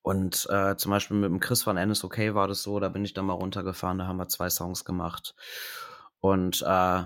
Und 0.02 0.48
äh, 0.50 0.76
zum 0.76 0.92
Beispiel 0.92 1.16
mit 1.16 1.30
dem 1.30 1.40
Chris 1.40 1.64
von 1.64 1.78
NSOK 1.78 2.34
war 2.34 2.50
das 2.50 2.62
so, 2.62 2.80
da 2.80 2.90
bin 2.90 3.06
ich 3.06 3.14
dann 3.14 3.26
mal 3.26 3.34
runtergefahren, 3.34 3.98
da 3.98 4.06
haben 4.06 4.18
wir 4.18 4.28
zwei 4.28 4.50
Songs 4.50 4.84
gemacht. 4.84 5.34
Und 6.20 6.62
äh, 6.68 7.04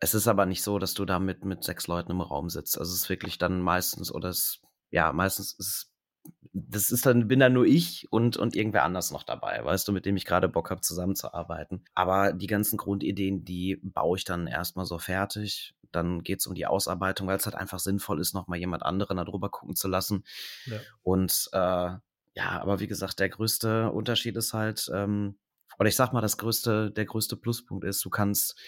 es 0.00 0.14
ist 0.14 0.28
aber 0.28 0.44
nicht 0.44 0.62
so, 0.62 0.78
dass 0.78 0.92
du 0.92 1.06
da 1.06 1.18
mit, 1.18 1.46
mit 1.46 1.64
sechs 1.64 1.86
Leuten 1.86 2.12
im 2.12 2.20
Raum 2.20 2.50
sitzt. 2.50 2.78
Also 2.78 2.92
es 2.92 3.02
ist 3.02 3.08
wirklich 3.08 3.38
dann 3.38 3.62
meistens, 3.62 4.12
oder 4.12 4.28
es, 4.28 4.60
ja, 4.90 5.12
meistens 5.12 5.54
ist 5.54 5.90
das 6.52 6.90
ist 6.90 7.06
dann, 7.06 7.28
bin 7.28 7.40
dann 7.40 7.52
nur 7.52 7.64
ich 7.64 8.08
und, 8.10 8.36
und 8.36 8.56
irgendwer 8.56 8.84
anders 8.84 9.10
noch 9.12 9.22
dabei, 9.22 9.64
weißt 9.64 9.86
du, 9.86 9.92
mit 9.92 10.04
dem 10.04 10.16
ich 10.16 10.24
gerade 10.24 10.48
Bock 10.48 10.70
habe, 10.70 10.80
zusammenzuarbeiten. 10.80 11.84
Aber 11.94 12.32
die 12.32 12.48
ganzen 12.48 12.76
Grundideen, 12.76 13.44
die 13.44 13.80
baue 13.82 14.18
ich 14.18 14.24
dann 14.24 14.46
erstmal 14.46 14.84
so 14.84 14.98
fertig. 14.98 15.74
Dann 15.92 16.22
geht 16.22 16.40
es 16.40 16.46
um 16.46 16.54
die 16.54 16.66
Ausarbeitung, 16.66 17.26
weil 17.26 17.36
es 17.36 17.46
halt 17.46 17.56
einfach 17.56 17.78
sinnvoll 17.78 18.20
ist, 18.20 18.34
nochmal 18.34 18.58
jemand 18.58 18.82
anderen 18.84 19.16
darüber 19.16 19.50
gucken 19.50 19.76
zu 19.76 19.88
lassen. 19.88 20.24
Ja. 20.66 20.78
Und 21.02 21.48
äh, 21.52 21.58
ja, 22.34 22.60
aber 22.60 22.80
wie 22.80 22.86
gesagt, 22.86 23.18
der 23.18 23.28
größte 23.28 23.90
Unterschied 23.90 24.36
ist 24.36 24.52
halt, 24.52 24.90
ähm, 24.94 25.38
oder 25.78 25.88
ich 25.88 25.96
sag 25.96 26.12
mal, 26.12 26.20
das 26.20 26.36
größte, 26.36 26.90
der 26.90 27.06
größte 27.06 27.36
Pluspunkt 27.36 27.84
ist, 27.84 28.04
du 28.04 28.10
kannst 28.10 28.58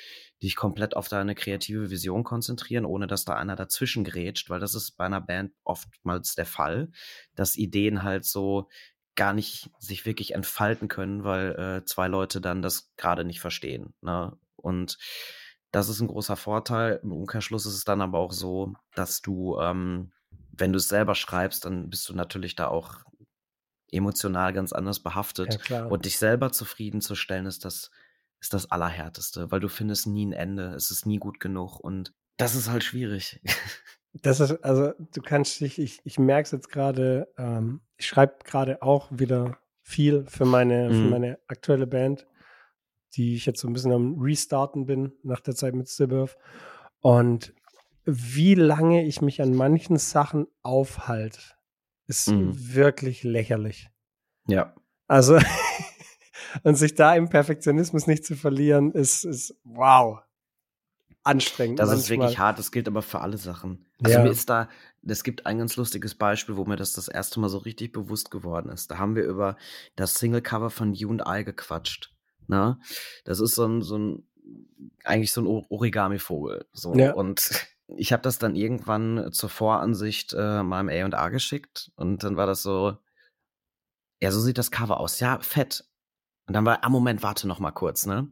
dich 0.43 0.57
komplett 0.57 0.97
auf 0.97 1.09
deine 1.09 1.35
kreative 1.35 1.91
Vision 1.91 2.25
konzentrieren, 2.25 2.85
ohne 2.85 3.07
dass 3.07 3.25
da 3.25 3.35
einer 3.35 3.55
dazwischen 3.55 4.03
grätscht, 4.03 4.51
weil 4.51 4.61
das 4.61 4.75
ist 4.75 4.93
bei 4.93 5.05
einer 5.05 5.21
Band 5.21 5.53
oftmals 5.63 6.35
der 6.35 6.47
Fall, 6.47 6.91
dass 7.35 7.57
Ideen 7.57 8.03
halt 8.03 8.25
so 8.25 8.69
gar 9.15 9.35
nicht 9.35 9.71
sich 9.79 10.07
wirklich 10.07 10.35
entfalten 10.35 10.89
können, 10.89 11.23
weil 11.23 11.53
äh, 11.53 11.85
zwei 11.85 12.09
Leute 12.09 12.41
dann 12.41 12.63
das 12.63 12.91
gerade 12.97 13.25
nicht 13.25 13.41
verstehen. 13.41 13.93
Ne? 14.01 14.37
Und 14.57 14.97
das 15.73 15.89
ist 15.89 16.01
ein 16.01 16.09
großer 16.09 16.37
Vorteil. 16.37 17.01
Im 17.03 17.13
Umkehrschluss 17.13 17.67
ist 17.67 17.75
es 17.75 17.85
dann 17.85 18.01
aber 18.01 18.19
auch 18.19 18.33
so, 18.33 18.75
dass 18.95 19.23
du, 19.23 19.59
ähm, 19.59 20.13
wenn 20.53 20.73
du 20.73 20.77
es 20.77 20.89
selber 20.89 21.15
schreibst, 21.15 21.65
dann 21.65 21.91
bist 21.91 22.09
du 22.09 22.15
natürlich 22.15 22.55
da 22.55 22.69
auch 22.69 23.01
emotional 23.91 24.53
ganz 24.53 24.73
anders 24.73 25.01
behaftet. 25.01 25.59
Ja, 25.69 25.87
und 25.87 26.05
dich 26.05 26.19
selber 26.19 26.53
zufriedenzustellen, 26.53 27.47
ist 27.47 27.65
das, 27.65 27.91
ist 28.41 28.55
das 28.55 28.71
Allerhärteste, 28.71 29.51
weil 29.51 29.61
du 29.61 29.69
findest 29.69 30.07
nie 30.07 30.27
ein 30.27 30.33
Ende. 30.33 30.75
Es 30.75 30.91
ist 30.91 31.07
nie 31.07 31.19
gut 31.19 31.41
genug 31.41 31.81
und 31.81 32.13
das 32.37 32.55
ist 32.55 32.71
halt 32.71 32.85
schwierig. 32.85 33.41
Das 34.21 34.41
ist, 34.41 34.63
also 34.63 34.93
du 35.15 35.23
kannst 35.23 35.59
dich, 35.63 35.79
ich, 35.79 36.03
ich 36.05 36.19
merke 36.19 36.45
es 36.45 36.51
jetzt 36.51 36.69
gerade, 36.69 37.33
ähm, 37.39 37.81
ich 37.97 38.07
schreibe 38.07 38.45
gerade 38.45 38.83
auch 38.83 39.09
wieder 39.11 39.57
viel 39.81 40.27
für 40.29 40.45
meine, 40.45 40.91
mhm. 40.91 40.93
für 40.93 41.09
meine 41.09 41.39
aktuelle 41.49 41.87
Band, 41.87 42.27
die 43.15 43.35
ich 43.35 43.47
jetzt 43.47 43.61
so 43.61 43.69
ein 43.69 43.73
bisschen 43.73 43.93
am 43.93 44.19
Restarten 44.19 44.87
bin 44.87 45.13
nach 45.23 45.41
der 45.41 45.55
Zeit 45.55 45.75
mit 45.75 45.89
Stillbirth. 45.89 46.37
Und 47.01 47.55
wie 48.05 48.55
lange 48.55 49.05
ich 49.05 49.21
mich 49.21 49.41
an 49.43 49.55
manchen 49.55 49.97
Sachen 49.97 50.47
aufhalte, 50.63 51.41
ist 52.07 52.29
mhm. 52.29 52.75
wirklich 52.75 53.23
lächerlich. 53.23 53.91
Ja. 54.47 54.75
Also, 55.07 55.39
und 56.63 56.77
sich 56.77 56.95
da 56.95 57.15
im 57.15 57.29
Perfektionismus 57.29 58.07
nicht 58.07 58.25
zu 58.25 58.35
verlieren, 58.35 58.93
ist, 58.93 59.25
ist 59.25 59.55
wow. 59.65 60.21
Anstrengend. 61.25 61.79
Das 61.79 61.89
manchmal. 61.89 62.03
ist 62.03 62.11
wirklich 62.11 62.39
hart, 62.39 62.59
das 62.59 62.73
gilt 62.73 62.89
aber 62.89 63.03
für 63.03 63.21
alle 63.21 63.37
Sachen. 63.37 63.87
Also 64.03 64.19
ja. 64.19 64.25
mir 64.25 64.31
ist 64.31 64.51
da, 64.51 64.69
es 65.07 65.23
gibt 65.23 65.47
ein 65.47 65.59
ganz 65.59 65.77
lustiges 65.77 66.17
Beispiel, 66.17 66.57
wo 66.57 66.65
mir 66.65 66.75
das 66.75 66.93
das 66.93 67.07
erste 67.07 67.39
Mal 67.39 67.49
so 67.49 67.59
richtig 67.59 67.93
bewusst 67.93 68.33
geworden 68.33 68.71
ist. 68.71 68.91
Da 68.91 68.99
haben 68.99 69.15
wir 69.15 69.23
über 69.23 69.57
das 69.95 70.15
Single-Cover 70.15 70.71
von 70.71 70.95
You 70.95 71.11
and 71.11 71.23
I 71.27 71.45
gequatscht. 71.45 72.12
Na? 72.47 72.69
Ne? 72.69 72.79
Das 73.25 73.41
ist 73.41 73.55
so 73.55 73.67
ein, 73.67 73.83
so 73.83 73.99
ein 73.99 74.27
eigentlich 75.05 75.33
so 75.33 75.43
ein 75.43 75.47
Origami-Vogel. 75.47 76.67
So. 76.73 76.95
Ja. 76.95 77.13
Und 77.13 77.69
ich 77.89 78.13
habe 78.13 78.23
das 78.23 78.39
dann 78.39 78.57
irgendwann 78.57 79.33
zur 79.33 79.49
Voransicht 79.49 80.33
äh, 80.33 80.63
meinem 80.63 81.13
A&A 81.13 81.29
geschickt 81.29 81.91
und 81.97 82.25
dann 82.25 82.37
war 82.37 82.47
das 82.47 82.63
so, 82.63 82.97
ja, 84.21 84.31
so 84.31 84.41
sieht 84.41 84.59
das 84.59 84.71
Cover 84.71 85.01
aus. 85.01 85.21
Ja, 85.21 85.41
fett. 85.41 85.85
Und 86.47 86.55
dann 86.55 86.65
war, 86.65 86.85
ah, 86.85 86.89
Moment, 86.89 87.23
warte 87.23 87.49
noch 87.49 87.59
mal 87.59 87.73
kurz, 87.73 88.07
ne? 88.07 88.29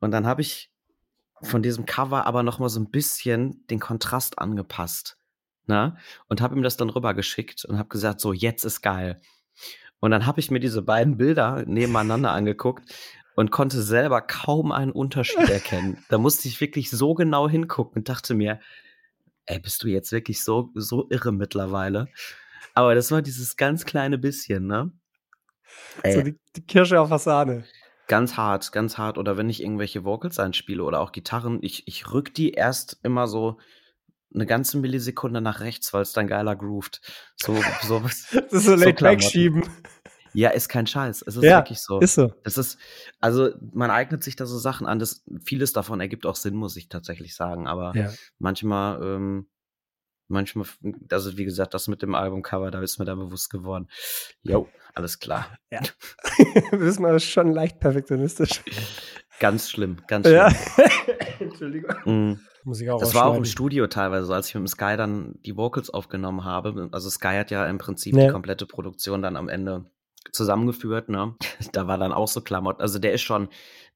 Und 0.00 0.10
dann 0.10 0.26
habe 0.26 0.42
ich 0.42 0.70
von 1.42 1.62
diesem 1.62 1.86
Cover 1.86 2.26
aber 2.26 2.42
noch 2.42 2.58
mal 2.58 2.68
so 2.68 2.80
ein 2.80 2.90
bisschen 2.90 3.66
den 3.68 3.80
Kontrast 3.80 4.38
angepasst, 4.38 5.18
ne? 5.66 5.96
Und 6.28 6.40
habe 6.40 6.54
ihm 6.54 6.62
das 6.62 6.76
dann 6.76 6.90
rübergeschickt 6.90 7.64
und 7.64 7.78
habe 7.78 7.88
gesagt, 7.88 8.20
so, 8.20 8.32
jetzt 8.32 8.64
ist 8.64 8.82
geil. 8.82 9.20
Und 10.00 10.10
dann 10.10 10.26
habe 10.26 10.40
ich 10.40 10.50
mir 10.50 10.60
diese 10.60 10.82
beiden 10.82 11.16
Bilder 11.16 11.64
nebeneinander 11.66 12.32
angeguckt 12.32 12.92
und 13.34 13.50
konnte 13.50 13.82
selber 13.82 14.20
kaum 14.20 14.72
einen 14.72 14.92
Unterschied 14.92 15.48
erkennen. 15.48 15.98
da 16.08 16.18
musste 16.18 16.48
ich 16.48 16.60
wirklich 16.60 16.90
so 16.90 17.14
genau 17.14 17.48
hingucken 17.48 18.00
und 18.00 18.08
dachte 18.08 18.34
mir, 18.34 18.60
ey, 19.46 19.58
bist 19.58 19.82
du 19.82 19.88
jetzt 19.88 20.12
wirklich 20.12 20.42
so, 20.42 20.70
so 20.74 21.06
irre 21.10 21.32
mittlerweile? 21.32 22.08
Aber 22.74 22.94
das 22.94 23.10
war 23.10 23.22
dieses 23.22 23.56
ganz 23.56 23.84
kleine 23.84 24.18
bisschen, 24.18 24.66
ne? 24.66 24.92
Ey. 26.02 26.14
So 26.14 26.22
die, 26.22 26.38
die 26.56 26.66
Kirsche 26.66 27.00
auf 27.00 27.10
Sahne. 27.20 27.64
Ganz 28.06 28.36
hart, 28.36 28.72
ganz 28.72 28.98
hart. 28.98 29.18
Oder 29.18 29.36
wenn 29.36 29.48
ich 29.48 29.62
irgendwelche 29.62 30.04
Vocals 30.04 30.38
einspiele 30.38 30.82
oder 30.82 31.00
auch 31.00 31.12
Gitarren, 31.12 31.58
ich, 31.62 31.88
ich 31.88 32.12
rück 32.12 32.34
die 32.34 32.52
erst 32.52 32.98
immer 33.02 33.26
so 33.26 33.58
eine 34.34 34.46
ganze 34.46 34.78
Millisekunde 34.78 35.40
nach 35.40 35.60
rechts, 35.60 35.92
weil 35.92 36.02
es 36.02 36.12
dann 36.12 36.26
geiler 36.26 36.56
groovt. 36.56 37.00
So, 37.36 37.56
so, 37.82 38.00
das 38.00 38.32
ist 38.32 38.50
so, 38.50 38.76
so 38.76 38.84
Late 38.84 39.20
schieben. 39.20 39.62
Ja, 40.34 40.50
ist 40.50 40.68
kein 40.68 40.86
Scheiß. 40.86 41.22
Es 41.26 41.36
ist 41.36 41.44
ja, 41.44 41.58
wirklich 41.58 41.80
so. 41.80 42.00
Ist 42.00 42.14
so. 42.14 42.32
Es 42.42 42.58
ist, 42.58 42.78
also 43.20 43.50
man 43.72 43.90
eignet 43.90 44.24
sich 44.24 44.34
da 44.34 44.46
so 44.46 44.58
Sachen 44.58 44.86
an. 44.86 44.98
Das, 44.98 45.24
vieles 45.44 45.72
davon 45.72 46.00
ergibt 46.00 46.26
auch 46.26 46.36
Sinn, 46.36 46.54
muss 46.54 46.76
ich 46.76 46.88
tatsächlich 46.88 47.36
sagen. 47.36 47.68
Aber 47.68 47.96
ja. 47.96 48.10
manchmal, 48.38 49.00
ähm, 49.02 49.46
manchmal, 50.26 50.66
also 51.10 51.38
wie 51.38 51.44
gesagt, 51.44 51.72
das 51.72 51.86
mit 51.86 52.02
dem 52.02 52.16
Albumcover, 52.16 52.72
da 52.72 52.82
ist 52.82 52.98
mir 52.98 53.04
da 53.04 53.14
bewusst 53.14 53.48
geworden. 53.48 53.88
Jo, 54.42 54.68
alles 54.92 55.20
klar. 55.20 55.56
Ja. 55.70 55.80
Wissen 56.72 57.02
wir, 57.02 57.12
das 57.12 57.22
ist 57.22 57.30
schon 57.30 57.52
leicht 57.52 57.78
perfektionistisch. 57.78 58.62
Ganz 59.40 59.70
schlimm, 59.70 59.98
ganz 60.08 60.26
schlimm. 60.26 60.36
Ja. 60.36 60.52
Entschuldigung. 61.38 61.94
Mm. 62.04 62.40
Muss 62.64 62.80
ich 62.80 62.90
auch 62.90 62.98
das 62.98 63.14
war 63.14 63.26
auch 63.26 63.36
im 63.36 63.44
Studio 63.44 63.86
teilweise, 63.88 64.34
als 64.34 64.48
ich 64.48 64.54
mit 64.54 64.62
dem 64.62 64.68
Sky 64.68 64.96
dann 64.96 65.34
die 65.44 65.56
Vocals 65.56 65.90
aufgenommen 65.90 66.44
habe. 66.44 66.88
Also 66.92 67.10
Sky 67.10 67.36
hat 67.36 67.50
ja 67.50 67.66
im 67.66 67.76
Prinzip 67.76 68.16
ja. 68.16 68.24
die 68.24 68.32
komplette 68.32 68.64
Produktion 68.64 69.20
dann 69.20 69.36
am 69.36 69.50
Ende 69.50 69.84
zusammengeführt, 70.34 71.08
ne? 71.08 71.36
Da 71.72 71.86
war 71.86 71.98
dann 71.98 72.12
auch 72.12 72.28
so 72.28 72.40
Klamotten. 72.40 72.80
Also 72.82 72.98
der 72.98 73.12
ist 73.12 73.22
schon, 73.22 73.48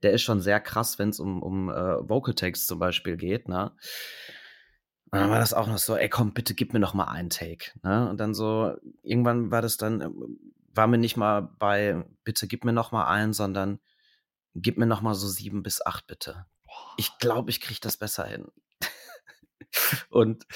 der 0.03 0.13
ist 0.13 0.23
schon 0.23 0.41
sehr 0.41 0.61
krass, 0.61 0.99
wenn 0.99 1.11
es 1.11 1.21
um, 1.21 1.43
um 1.43 1.71
äh, 1.71 2.09
Vocal 2.09 2.35
Text 2.35 2.69
zum 2.69 2.79
Beispiel 2.79 3.17
geht, 3.17 3.49
ne? 3.49 3.73
Und 5.11 5.21
dann 5.21 5.31
war 5.31 5.39
das 5.39 5.55
auch 5.55 5.67
noch 5.67 5.79
so, 5.79 5.97
ey 5.97 6.09
komm, 6.09 6.35
bitte 6.35 6.55
gib 6.55 6.75
mir 6.75 6.81
noch 6.81 6.93
mal 6.93 7.07
einen 7.07 7.31
Take. 7.31 7.73
Ne? 7.83 8.11
Und 8.11 8.19
dann 8.19 8.35
so, 8.35 8.77
irgendwann 9.03 9.51
war 9.51 9.63
das 9.63 9.79
dann, 9.79 10.01
äh, 10.03 10.11
war 10.75 10.87
mir 10.87 10.99
nicht 10.99 11.17
mal 11.17 11.41
bei, 11.41 12.05
bitte 12.25 12.47
gib 12.47 12.65
mir 12.65 12.75
noch 12.75 12.93
mal 12.93 13.07
einen, 13.07 13.33
sondern 13.33 13.81
gib 14.55 14.77
mir 14.77 14.87
noch 14.87 15.01
mal 15.01 15.15
so 15.15 15.27
sieben 15.27 15.63
bis 15.63 15.85
acht, 15.85 16.07
bitte. 16.07 16.45
Ich 16.99 17.19
glaube, 17.19 17.51
ich 17.51 17.63
kriege 17.63 17.81
das 17.81 17.97
besser 17.97 18.27
hin. 18.27 18.49
Und 20.11 20.47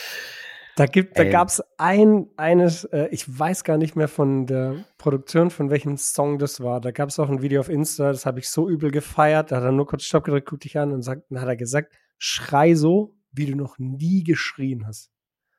da, 0.76 0.86
gibt, 0.86 1.18
da 1.18 1.24
gab 1.24 1.48
es 1.48 1.62
ein, 1.76 2.28
eines, 2.36 2.84
äh, 2.84 3.08
ich 3.10 3.26
weiß 3.26 3.64
gar 3.64 3.76
nicht 3.76 3.94
mehr 3.94 4.08
von 4.08 4.46
der 4.46 4.84
Produktion, 4.96 5.50
von 5.50 5.70
welchem 5.70 5.98
Song 5.98 6.38
das 6.38 6.60
war. 6.62 6.80
Da 6.80 6.92
gab 6.92 7.10
es 7.10 7.18
auch 7.18 7.28
ein 7.28 7.42
Video 7.42 7.60
auf 7.60 7.68
Insta, 7.68 8.10
das 8.10 8.24
habe 8.24 8.38
ich 8.38 8.48
so 8.48 8.68
übel 8.68 8.90
gefeiert. 8.90 9.52
Da 9.52 9.56
hat 9.56 9.64
er 9.64 9.72
nur 9.72 9.86
kurz 9.86 10.04
Stopp 10.04 10.24
gedrückt, 10.24 10.48
guck 10.48 10.60
dich 10.60 10.78
an 10.78 10.92
und 10.92 11.02
sagt, 11.02 11.30
dann 11.30 11.40
hat 11.40 11.48
er 11.48 11.56
gesagt, 11.56 11.92
schrei 12.16 12.74
so, 12.74 13.14
wie 13.32 13.46
du 13.46 13.56
noch 13.56 13.78
nie 13.78 14.24
geschrien 14.24 14.86
hast. 14.86 15.10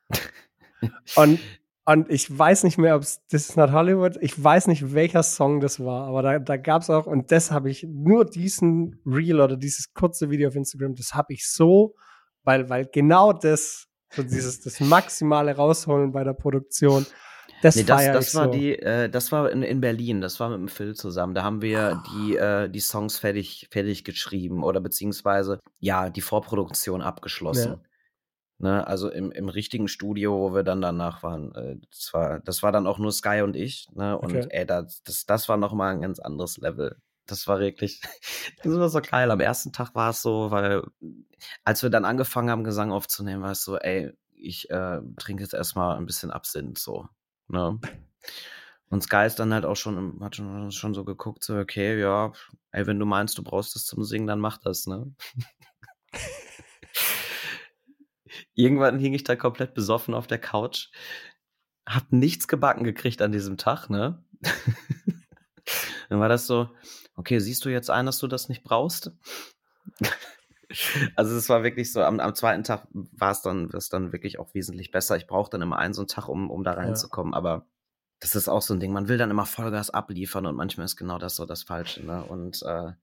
und, 1.15 1.39
und 1.85 2.09
ich 2.09 2.35
weiß 2.35 2.63
nicht 2.63 2.77
mehr, 2.79 2.95
ob 2.95 3.03
es 3.03 3.25
This 3.27 3.49
is 3.49 3.55
not 3.55 3.71
Hollywood, 3.71 4.17
ich 4.19 4.41
weiß 4.41 4.67
nicht, 4.67 4.93
welcher 4.93 5.23
Song 5.23 5.59
das 5.59 5.79
war, 5.79 6.07
aber 6.07 6.23
da, 6.23 6.39
da 6.39 6.57
gab 6.57 6.81
es 6.81 6.89
auch, 6.89 7.05
und 7.05 7.31
das 7.31 7.51
habe 7.51 7.69
ich, 7.69 7.83
nur 7.83 8.25
diesen 8.25 8.99
Reel 9.05 9.41
oder 9.41 9.57
dieses 9.57 9.93
kurze 9.93 10.29
Video 10.29 10.47
auf 10.47 10.55
Instagram, 10.55 10.95
das 10.95 11.13
habe 11.13 11.33
ich 11.33 11.47
so, 11.47 11.95
weil, 12.43 12.69
weil 12.69 12.87
genau 12.91 13.33
das 13.33 13.89
so 14.15 14.23
dieses 14.23 14.61
das 14.61 14.79
Maximale 14.79 15.55
rausholen 15.55 16.11
bei 16.11 16.23
der 16.23 16.33
Produktion. 16.33 17.05
Das, 17.61 17.77
nee, 17.77 17.83
das, 17.83 18.05
das 18.07 18.35
war 18.35 18.45
so. 18.45 18.51
die, 18.51 18.77
äh, 18.77 19.09
das 19.09 19.31
war 19.31 19.49
in, 19.49 19.63
in 19.63 19.79
Berlin, 19.79 20.19
das 20.19 20.39
war 20.41 20.49
mit 20.49 20.59
dem 20.59 20.67
Phil 20.67 20.95
zusammen. 20.95 21.33
Da 21.33 21.43
haben 21.43 21.61
wir 21.61 22.01
oh. 22.03 22.09
die, 22.11 22.35
äh, 22.35 22.69
die 22.69 22.81
Songs 22.81 23.17
fertig, 23.17 23.67
fertig 23.71 24.03
geschrieben 24.03 24.63
oder 24.63 24.81
beziehungsweise 24.81 25.59
ja, 25.79 26.09
die 26.09 26.21
Vorproduktion 26.21 27.01
abgeschlossen. 27.01 27.71
Ja. 27.71 27.81
Ne, 28.59 28.87
also 28.87 29.09
im, 29.09 29.31
im 29.31 29.49
richtigen 29.49 29.87
Studio, 29.87 30.37
wo 30.39 30.53
wir 30.53 30.63
dann 30.63 30.81
danach 30.81 31.23
waren. 31.23 31.55
Äh, 31.55 31.77
das, 31.89 32.13
war, 32.13 32.39
das 32.41 32.63
war 32.63 32.71
dann 32.71 32.85
auch 32.85 32.99
nur 32.99 33.11
Sky 33.11 33.41
und 33.41 33.55
ich. 33.55 33.87
Ne? 33.93 34.17
Und 34.17 34.35
okay. 34.35 34.47
ey, 34.49 34.65
das, 34.65 35.01
das, 35.03 35.25
das 35.25 35.49
war 35.49 35.57
nochmal 35.57 35.93
ein 35.93 36.01
ganz 36.01 36.19
anderes 36.19 36.57
Level. 36.57 36.97
Das 37.25 37.47
war 37.47 37.59
wirklich, 37.59 38.01
das 38.63 38.73
war 38.73 38.89
so 38.89 39.01
geil. 39.01 39.31
Am 39.31 39.39
ersten 39.39 39.71
Tag 39.71 39.95
war 39.95 40.09
es 40.09 40.21
so, 40.21 40.51
weil 40.51 40.83
als 41.63 41.83
wir 41.83 41.89
dann 41.89 42.05
angefangen 42.05 42.49
haben, 42.49 42.63
Gesang 42.63 42.91
aufzunehmen, 42.91 43.41
war 43.41 43.51
es 43.51 43.63
so, 43.63 43.77
ey, 43.77 44.11
ich 44.35 44.69
äh, 44.69 44.99
trinke 45.17 45.43
jetzt 45.43 45.53
erstmal 45.53 45.97
ein 45.97 46.05
bisschen 46.05 46.31
Absinth, 46.31 46.77
so. 46.77 47.07
Ne? 47.47 47.79
Und 48.89 49.01
Sky 49.01 49.25
ist 49.25 49.39
dann 49.39 49.53
halt 49.53 49.65
auch 49.65 49.75
schon, 49.75 50.19
hat 50.21 50.35
schon, 50.35 50.71
schon 50.71 50.93
so 50.93 51.03
geguckt, 51.03 51.43
so, 51.43 51.57
okay, 51.57 51.99
ja, 51.99 52.31
ey, 52.71 52.85
wenn 52.85 52.99
du 52.99 53.05
meinst, 53.05 53.37
du 53.37 53.43
brauchst 53.43 53.75
das 53.75 53.85
zum 53.85 54.03
Singen, 54.03 54.27
dann 54.27 54.39
mach 54.39 54.57
das, 54.57 54.85
ne? 54.85 55.13
Irgendwann 58.53 58.99
hing 58.99 59.13
ich 59.13 59.23
da 59.23 59.35
komplett 59.35 59.73
besoffen 59.73 60.13
auf 60.13 60.27
der 60.27 60.37
Couch, 60.37 60.89
hab 61.87 62.11
nichts 62.11 62.47
gebacken 62.47 62.83
gekriegt 62.83 63.21
an 63.21 63.31
diesem 63.31 63.57
Tag, 63.57 63.89
ne? 63.89 64.23
dann 66.09 66.19
war 66.19 66.29
das 66.29 66.45
so, 66.45 66.69
okay, 67.15 67.39
siehst 67.39 67.65
du 67.65 67.69
jetzt 67.69 67.89
ein, 67.89 68.05
dass 68.05 68.19
du 68.19 68.27
das 68.27 68.49
nicht 68.49 68.63
brauchst? 68.63 69.11
also 71.15 71.35
es 71.35 71.49
war 71.49 71.63
wirklich 71.63 71.91
so, 71.91 72.01
am, 72.01 72.19
am 72.19 72.35
zweiten 72.35 72.63
Tag 72.63 72.87
war 72.91 73.31
es 73.31 73.41
dann, 73.41 73.69
das 73.69 73.89
dann 73.89 74.11
wirklich 74.11 74.39
auch 74.39 74.53
wesentlich 74.53 74.91
besser. 74.91 75.17
Ich 75.17 75.27
brauche 75.27 75.49
dann 75.49 75.61
immer 75.61 75.77
einen 75.77 75.93
so 75.93 76.01
einen 76.01 76.07
Tag, 76.07 76.27
um, 76.29 76.49
um 76.49 76.63
da 76.63 76.73
reinzukommen, 76.73 77.33
ja. 77.33 77.37
aber 77.37 77.65
das 78.19 78.35
ist 78.35 78.47
auch 78.47 78.61
so 78.61 78.73
ein 78.73 78.79
Ding. 78.79 78.93
Man 78.93 79.09
will 79.09 79.17
dann 79.17 79.31
immer 79.31 79.45
Vollgas 79.45 79.89
abliefern 79.89 80.45
und 80.45 80.55
manchmal 80.55 80.85
ist 80.85 80.95
genau 80.95 81.17
das 81.17 81.35
so 81.35 81.45
das 81.45 81.63
Falsche. 81.63 82.05
Ne? 82.05 82.23
Und 82.23 82.61
äh, 82.63 82.93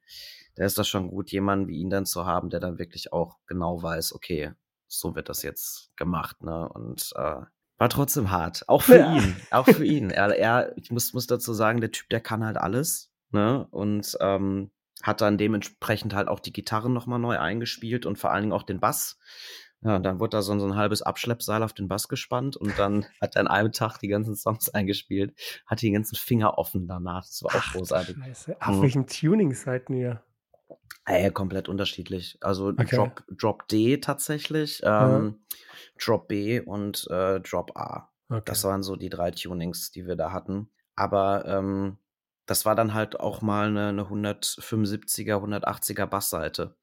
da 0.55 0.65
ist 0.65 0.79
das 0.79 0.89
schon 0.89 1.09
gut, 1.09 1.31
jemanden 1.31 1.69
wie 1.69 1.79
ihn 1.79 1.91
dann 1.91 2.07
zu 2.07 2.25
haben, 2.25 2.49
der 2.49 2.59
dann 2.59 2.79
wirklich 2.79 3.13
auch 3.13 3.37
genau 3.47 3.83
weiß, 3.83 4.15
okay, 4.15 4.53
so 4.87 5.15
wird 5.15 5.29
das 5.29 5.43
jetzt 5.43 5.95
gemacht. 5.97 6.43
Ne? 6.43 6.67
Und 6.71 7.13
äh, 7.17 7.43
war 7.77 7.89
trotzdem 7.91 8.31
hart. 8.31 8.67
Auch 8.67 8.83
für 8.83 8.99
ja. 8.99 9.15
ihn. 9.15 9.37
Auch 9.51 9.67
für 9.67 9.85
ihn. 9.85 10.11
Er, 10.11 10.37
er, 10.37 10.77
ich 10.77 10.91
muss, 10.91 11.13
muss 11.13 11.27
dazu 11.27 11.53
sagen, 11.53 11.81
der 11.81 11.91
Typ, 11.91 12.09
der 12.09 12.21
kann 12.21 12.45
halt 12.45 12.57
alles 12.57 13.10
ne? 13.33 13.67
Und 13.71 14.17
ähm, 14.21 14.71
hat 15.03 15.21
dann 15.21 15.39
dementsprechend 15.39 16.15
halt 16.15 16.29
auch 16.29 16.41
die 16.41 16.53
Gitarren 16.53 16.93
nochmal 16.93 17.19
neu 17.19 17.39
eingespielt 17.39 18.07
und 18.07 18.19
vor 18.19 18.33
allen 18.33 18.43
Dingen 18.43 18.53
auch 18.53 18.63
den 18.63 18.81
Bass. 18.81 19.19
Ja, 19.83 19.97
und 19.97 20.03
dann 20.03 20.21
wurde 20.21 20.37
da 20.37 20.43
so, 20.43 20.59
so 20.59 20.67
ein 20.67 20.77
halbes 20.77 21.01
Abschleppseil 21.01 21.63
auf 21.63 21.73
den 21.73 21.89
Bass 21.89 22.09
gespannt 22.09 22.57
und 22.57 22.79
dann 22.79 23.07
hat 23.21 23.37
er 23.37 23.41
an 23.41 23.49
einem 23.49 23.73
Tag 23.73 23.99
die 23.99 24.09
ganzen 24.09 24.37
Songs 24.37 24.69
eingespielt, 24.69 25.35
hatte 25.67 25.87
die 25.87 25.93
ganzen 25.93 26.17
Finger 26.17 26.59
offen 26.59 26.87
danach. 26.87 27.25
Das 27.25 27.43
war 27.43 27.55
auch 27.55 27.61
Ach, 27.63 27.73
großartig. 27.73 28.17
Scheiße. 28.17 28.57
Auf 28.61 28.77
mhm. 28.77 28.83
welchem 28.83 29.07
Tuning 29.07 29.55
seid 29.55 29.89
ihr? 29.89 30.23
Ey, 31.07 31.31
komplett 31.31 31.69
unterschiedlich. 31.69 32.37
Also 32.43 32.69
okay. 32.69 32.97
Drop, 32.97 33.25
Drop 33.31 33.69
D 33.69 33.99
tatsächlich, 33.99 34.83
ähm, 34.85 35.39
ja. 35.51 35.59
Drop 35.99 36.29
B 36.29 36.61
und 36.61 37.07
äh, 37.11 37.41
Drop 37.41 37.75
A. 37.77 38.11
Okay. 38.29 38.43
Das 38.45 38.63
waren 38.65 38.83
so 38.83 38.97
die 38.97 39.09
drei 39.09 39.31
Tunings, 39.31 39.91
die 39.91 40.07
wir 40.07 40.15
da 40.15 40.31
hatten. 40.31 40.71
Aber 40.95 41.47
ähm, 41.47 41.97
das 42.51 42.67
war 42.67 42.75
dann 42.75 42.95
halt 42.95 43.21
auch 43.21 43.43
mal 43.43 43.69
eine, 43.69 43.91
eine 43.91 44.03
175er, 44.03 45.37
180er 45.37 46.07
Bassseite. 46.07 46.75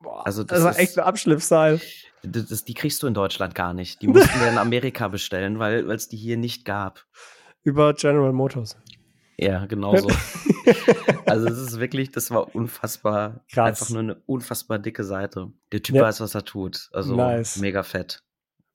Boah, 0.00 0.26
also 0.26 0.42
das, 0.42 0.56
das 0.56 0.64
war 0.64 0.70
ist, 0.72 0.78
echt 0.78 0.98
ein 0.98 1.04
Abschliffseil. 1.04 1.80
Das, 2.24 2.46
das, 2.46 2.64
die 2.64 2.74
kriegst 2.74 3.00
du 3.02 3.06
in 3.06 3.14
Deutschland 3.14 3.54
gar 3.54 3.74
nicht. 3.74 4.02
Die 4.02 4.08
mussten 4.08 4.40
wir 4.40 4.48
in 4.48 4.58
Amerika 4.58 5.06
bestellen, 5.06 5.60
weil 5.60 5.88
es 5.92 6.08
die 6.08 6.16
hier 6.16 6.36
nicht 6.36 6.64
gab. 6.64 7.06
Über 7.62 7.94
General 7.94 8.32
Motors. 8.32 8.76
Ja, 9.36 9.66
genau 9.66 9.94
so. 9.94 10.08
also 11.26 11.46
es 11.46 11.58
ist 11.58 11.78
wirklich, 11.78 12.10
das 12.10 12.32
war 12.32 12.52
unfassbar, 12.56 13.44
Krass. 13.52 13.68
einfach 13.68 13.90
nur 13.90 14.00
eine 14.00 14.16
unfassbar 14.26 14.80
dicke 14.80 15.04
Seite. 15.04 15.52
Der 15.70 15.80
Typ 15.80 15.94
ja. 15.94 16.02
weiß, 16.02 16.20
was 16.20 16.34
er 16.34 16.44
tut. 16.44 16.88
Also 16.92 17.14
nice. 17.14 17.58
mega 17.58 17.84
fett. 17.84 18.24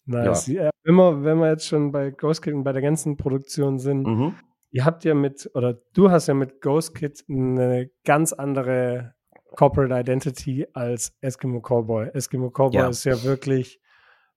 Nice. 0.06 0.48
Ja. 0.48 0.64
Ja, 0.64 0.70
wenn, 0.84 0.96
wir, 0.96 1.24
wenn 1.26 1.38
wir 1.40 1.50
jetzt 1.50 1.68
schon 1.68 1.92
bei 1.92 2.12
Ghost 2.12 2.42
Kid 2.42 2.54
und 2.54 2.64
bei 2.64 2.72
der 2.72 2.82
ganzen 2.82 3.18
Produktion 3.18 3.78
sind, 3.78 4.08
mhm. 4.08 4.36
Ihr 4.74 4.86
habt 4.86 5.04
ja 5.04 5.14
mit, 5.14 5.52
oder 5.54 5.80
du 5.94 6.10
hast 6.10 6.28
ja 6.28 6.34
mit 6.34 6.60
Ghost 6.60 6.96
Kid 6.96 7.24
eine 7.30 7.92
ganz 8.04 8.34
andere 8.34 9.14
Corporate 9.56 9.94
Identity 9.94 10.66
als 10.74 11.16
Eskimo 11.22 11.62
Cowboy. 11.62 12.08
Eskimo 12.08 12.50
Cowboy 12.50 12.82
ja. 12.82 12.90
ist 12.90 13.04
ja 13.04 13.22
wirklich 13.22 13.80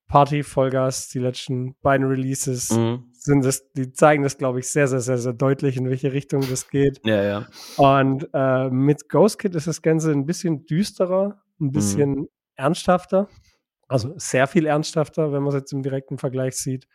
Party, 0.07 0.43
Vollgas. 0.43 1.09
Die 1.09 1.17
letzten 1.17 1.75
beiden 1.81 2.05
Releases 2.05 2.69
mhm. 2.69 3.09
sind 3.13 3.43
das, 3.45 3.71
die 3.73 3.91
zeigen 3.93 4.21
das, 4.21 4.37
glaube 4.37 4.59
ich, 4.59 4.67
sehr, 4.67 4.87
sehr, 4.87 4.99
sehr, 4.99 5.17
sehr 5.17 5.33
deutlich, 5.33 5.75
in 5.75 5.89
welche 5.89 6.13
Richtung 6.13 6.41
das 6.47 6.69
geht. 6.69 7.01
Ja, 7.03 7.23
ja. 7.23 7.47
Und 7.77 8.29
äh, 8.31 8.69
mit 8.69 9.09
Ghost 9.09 9.39
Kid 9.39 9.55
ist 9.55 9.65
das 9.65 9.81
Ganze 9.81 10.11
ein 10.11 10.27
bisschen 10.27 10.67
düsterer, 10.67 11.41
ein 11.59 11.71
bisschen 11.71 12.11
mhm. 12.11 12.29
ernsthafter. 12.55 13.27
Also 13.87 14.13
sehr 14.17 14.45
viel 14.45 14.67
ernsthafter, 14.67 15.31
wenn 15.33 15.41
man 15.41 15.49
es 15.49 15.61
jetzt 15.61 15.73
im 15.73 15.81
direkten 15.81 16.19
Vergleich 16.19 16.57
sieht. 16.57 16.87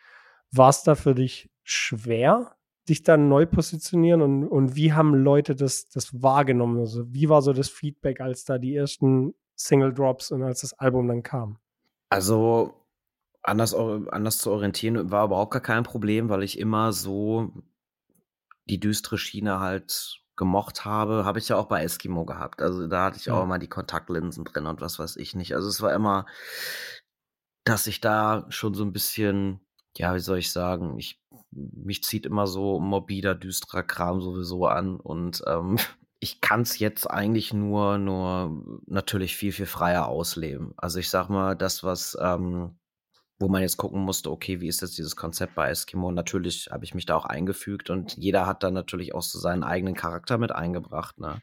War 0.52 0.68
es 0.68 0.84
da 0.84 0.94
für 0.94 1.16
dich 1.16 1.50
schwer, 1.64 2.54
dich 2.88 3.02
dann 3.02 3.28
neu 3.28 3.46
positionieren 3.46 4.22
und, 4.22 4.48
und 4.48 4.74
wie 4.74 4.92
haben 4.92 5.14
Leute 5.14 5.54
das, 5.54 5.88
das 5.88 6.22
wahrgenommen? 6.22 6.80
Also 6.80 7.12
wie 7.12 7.28
war 7.28 7.42
so 7.42 7.52
das 7.52 7.68
Feedback, 7.68 8.20
als 8.20 8.44
da 8.44 8.58
die 8.58 8.74
ersten 8.74 9.34
Single 9.54 9.92
Drops 9.92 10.32
und 10.32 10.42
als 10.42 10.62
das 10.62 10.72
Album 10.74 11.08
dann 11.08 11.22
kam? 11.22 11.58
Also 12.10 12.74
anders, 13.42 13.74
anders 13.74 14.38
zu 14.38 14.50
orientieren 14.50 15.10
war 15.10 15.26
überhaupt 15.26 15.52
gar 15.52 15.62
kein 15.62 15.84
Problem, 15.84 16.28
weil 16.28 16.42
ich 16.42 16.58
immer 16.58 16.92
so 16.92 17.52
die 18.66 18.80
düstere 18.80 19.18
Schiene 19.18 19.60
halt 19.60 20.22
gemocht 20.36 20.84
habe, 20.84 21.24
habe 21.24 21.38
ich 21.38 21.48
ja 21.48 21.56
auch 21.56 21.66
bei 21.66 21.82
Eskimo 21.82 22.24
gehabt. 22.24 22.62
Also 22.62 22.86
da 22.88 23.04
hatte 23.04 23.18
ich 23.18 23.30
auch 23.30 23.44
immer 23.44 23.58
die 23.58 23.68
Kontaktlinsen 23.68 24.44
drin 24.44 24.66
und 24.66 24.80
was 24.80 24.98
weiß 24.98 25.16
ich 25.16 25.34
nicht. 25.34 25.54
Also 25.54 25.68
es 25.68 25.82
war 25.82 25.92
immer, 25.92 26.26
dass 27.64 27.86
ich 27.86 28.00
da 28.00 28.46
schon 28.48 28.74
so 28.74 28.84
ein 28.84 28.92
bisschen 28.92 29.60
ja, 29.96 30.14
wie 30.14 30.20
soll 30.20 30.38
ich 30.38 30.52
sagen, 30.52 30.98
ich, 30.98 31.20
mich 31.50 32.02
zieht 32.02 32.26
immer 32.26 32.46
so 32.46 32.80
morbider, 32.80 33.34
düsterer 33.34 33.82
Kram 33.82 34.20
sowieso 34.20 34.66
an 34.66 34.96
und 34.96 35.42
ähm, 35.46 35.78
ich 36.20 36.40
kann 36.40 36.62
es 36.62 36.78
jetzt 36.78 37.10
eigentlich 37.10 37.52
nur, 37.52 37.98
nur 37.98 38.80
natürlich 38.86 39.36
viel, 39.36 39.50
viel 39.52 39.66
freier 39.66 40.06
ausleben. 40.06 40.72
Also 40.76 41.00
ich 41.00 41.10
sag 41.10 41.28
mal, 41.28 41.56
das, 41.56 41.82
was, 41.82 42.16
ähm, 42.20 42.76
wo 43.40 43.48
man 43.48 43.62
jetzt 43.62 43.76
gucken 43.76 44.00
musste, 44.02 44.30
okay, 44.30 44.60
wie 44.60 44.68
ist 44.68 44.82
jetzt 44.82 44.96
dieses 44.96 45.16
Konzept 45.16 45.56
bei 45.56 45.68
Eskimo? 45.68 46.12
Natürlich 46.12 46.68
habe 46.70 46.84
ich 46.84 46.94
mich 46.94 47.06
da 47.06 47.16
auch 47.16 47.24
eingefügt 47.24 47.90
und 47.90 48.16
jeder 48.16 48.46
hat 48.46 48.62
dann 48.62 48.72
natürlich 48.72 49.16
auch 49.16 49.22
so 49.22 49.40
seinen 49.40 49.64
eigenen 49.64 49.94
Charakter 49.94 50.38
mit 50.38 50.52
eingebracht. 50.52 51.18
Ne? 51.18 51.42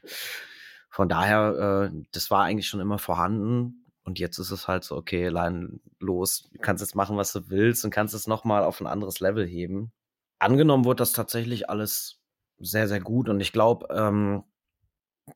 Von 0.88 1.10
daher, 1.10 1.90
äh, 1.92 2.02
das 2.12 2.30
war 2.30 2.44
eigentlich 2.44 2.68
schon 2.68 2.80
immer 2.80 2.98
vorhanden. 2.98 3.84
Und 4.02 4.18
jetzt 4.18 4.38
ist 4.38 4.50
es 4.50 4.66
halt 4.66 4.84
so, 4.84 4.96
okay, 4.96 5.26
allein 5.26 5.80
los, 5.98 6.48
du 6.52 6.58
kannst 6.58 6.80
jetzt 6.80 6.94
machen, 6.94 7.16
was 7.16 7.32
du 7.32 7.50
willst 7.50 7.84
und 7.84 7.90
kannst 7.90 8.14
es 8.14 8.26
nochmal 8.26 8.64
auf 8.64 8.80
ein 8.80 8.86
anderes 8.86 9.20
Level 9.20 9.46
heben. 9.46 9.92
Angenommen 10.38 10.84
wurde 10.84 10.98
das 10.98 11.12
tatsächlich 11.12 11.68
alles 11.68 12.20
sehr, 12.58 12.88
sehr 12.88 13.00
gut 13.00 13.28
und 13.28 13.40
ich 13.40 13.52
glaube, 13.52 13.86
ähm, 13.90 14.44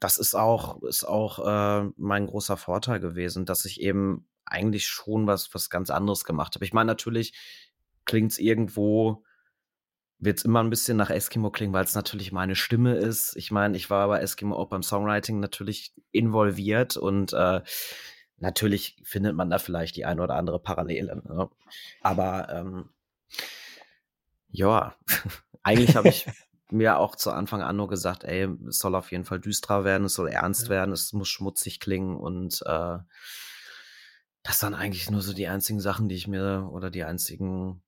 das 0.00 0.18
ist 0.18 0.34
auch, 0.34 0.82
ist 0.82 1.04
auch 1.04 1.38
äh, 1.46 1.90
mein 1.96 2.26
großer 2.26 2.56
Vorteil 2.56 3.00
gewesen, 3.00 3.46
dass 3.46 3.64
ich 3.64 3.80
eben 3.80 4.26
eigentlich 4.46 4.86
schon 4.86 5.26
was, 5.26 5.54
was 5.54 5.70
ganz 5.70 5.90
anderes 5.90 6.24
gemacht 6.24 6.54
habe. 6.54 6.64
Ich 6.64 6.72
meine, 6.72 6.88
natürlich 6.88 7.34
klingt 8.04 8.32
es 8.32 8.38
irgendwo, 8.38 9.24
wird 10.18 10.38
es 10.38 10.44
immer 10.44 10.62
ein 10.62 10.70
bisschen 10.70 10.96
nach 10.96 11.10
Eskimo 11.10 11.50
klingen, 11.50 11.72
weil 11.72 11.84
es 11.84 11.94
natürlich 11.94 12.32
meine 12.32 12.56
Stimme 12.56 12.96
ist. 12.96 13.36
Ich 13.36 13.50
meine, 13.50 13.76
ich 13.76 13.90
war 13.90 14.08
bei 14.08 14.20
Eskimo 14.20 14.56
auch 14.56 14.68
beim 14.68 14.82
Songwriting 14.82 15.40
natürlich 15.40 15.94
involviert 16.12 16.96
und 16.96 17.32
äh, 17.32 17.62
natürlich 18.38 19.00
findet 19.04 19.34
man 19.34 19.50
da 19.50 19.58
vielleicht 19.58 19.96
die 19.96 20.04
eine 20.04 20.22
oder 20.22 20.34
andere 20.34 20.60
Parallele. 20.60 21.22
Ne? 21.24 21.48
Aber 22.00 22.48
ähm, 22.50 22.90
ja, 24.48 24.94
eigentlich 25.62 25.96
habe 25.96 26.08
ich 26.08 26.26
mir 26.70 26.98
auch 26.98 27.16
zu 27.16 27.30
Anfang 27.30 27.62
an 27.62 27.76
nur 27.76 27.88
gesagt, 27.88 28.24
ey, 28.24 28.48
es 28.68 28.78
soll 28.78 28.94
auf 28.94 29.12
jeden 29.12 29.24
Fall 29.24 29.40
düsterer 29.40 29.84
werden, 29.84 30.04
es 30.04 30.14
soll 30.14 30.28
ernst 30.28 30.64
ja. 30.64 30.70
werden, 30.70 30.92
es 30.92 31.12
muss 31.12 31.28
schmutzig 31.28 31.80
klingen 31.80 32.16
und 32.16 32.62
äh, 32.66 32.98
das 34.42 34.60
sind 34.60 34.74
eigentlich 34.74 35.10
nur 35.10 35.22
so 35.22 35.32
die 35.32 35.48
einzigen 35.48 35.80
Sachen, 35.80 36.08
die 36.08 36.16
ich 36.16 36.28
mir 36.28 36.68
oder 36.70 36.90
die 36.90 37.04
einzigen 37.04 37.82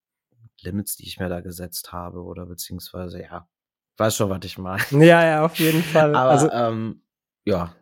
Limits, 0.61 0.97
die 0.97 1.07
ich 1.07 1.19
mir 1.19 1.29
da 1.29 1.41
gesetzt 1.41 1.93
habe 1.93 2.23
oder 2.23 2.47
beziehungsweise 2.47 3.21
ja, 3.23 3.49
weiß 3.99 4.17
schon, 4.17 4.31
was 4.31 4.45
ich 4.45 4.59
meine. 4.59 4.83
Ja, 4.91 5.25
ja, 5.25 5.45
auf 5.45 5.57
jeden 5.57 5.83
Fall. 5.83 6.15
Aber 6.17 6.31
also, 6.31 6.51
ähm, 6.51 7.03
ja. 7.45 7.75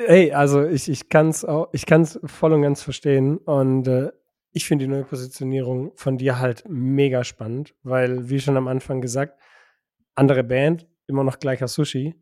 Hey, 0.00 0.32
also 0.32 0.64
ich, 0.64 0.88
ich 0.88 1.08
kann 1.08 1.28
es 1.28 1.44
auch, 1.44 1.68
ich 1.72 1.84
kann 1.84 2.02
es 2.02 2.20
voll 2.24 2.52
und 2.52 2.62
ganz 2.62 2.82
verstehen 2.82 3.38
und 3.38 3.88
äh, 3.88 4.12
ich 4.52 4.66
finde 4.66 4.84
die 4.84 4.90
neue 4.90 5.04
Positionierung 5.04 5.92
von 5.96 6.16
dir 6.16 6.38
halt 6.38 6.64
mega 6.68 7.24
spannend, 7.24 7.74
weil, 7.82 8.30
wie 8.30 8.38
schon 8.38 8.56
am 8.56 8.68
Anfang 8.68 9.00
gesagt, 9.00 9.40
andere 10.14 10.44
Band, 10.44 10.86
immer 11.08 11.24
noch 11.24 11.40
gleicher 11.40 11.66
Sushi. 11.66 12.14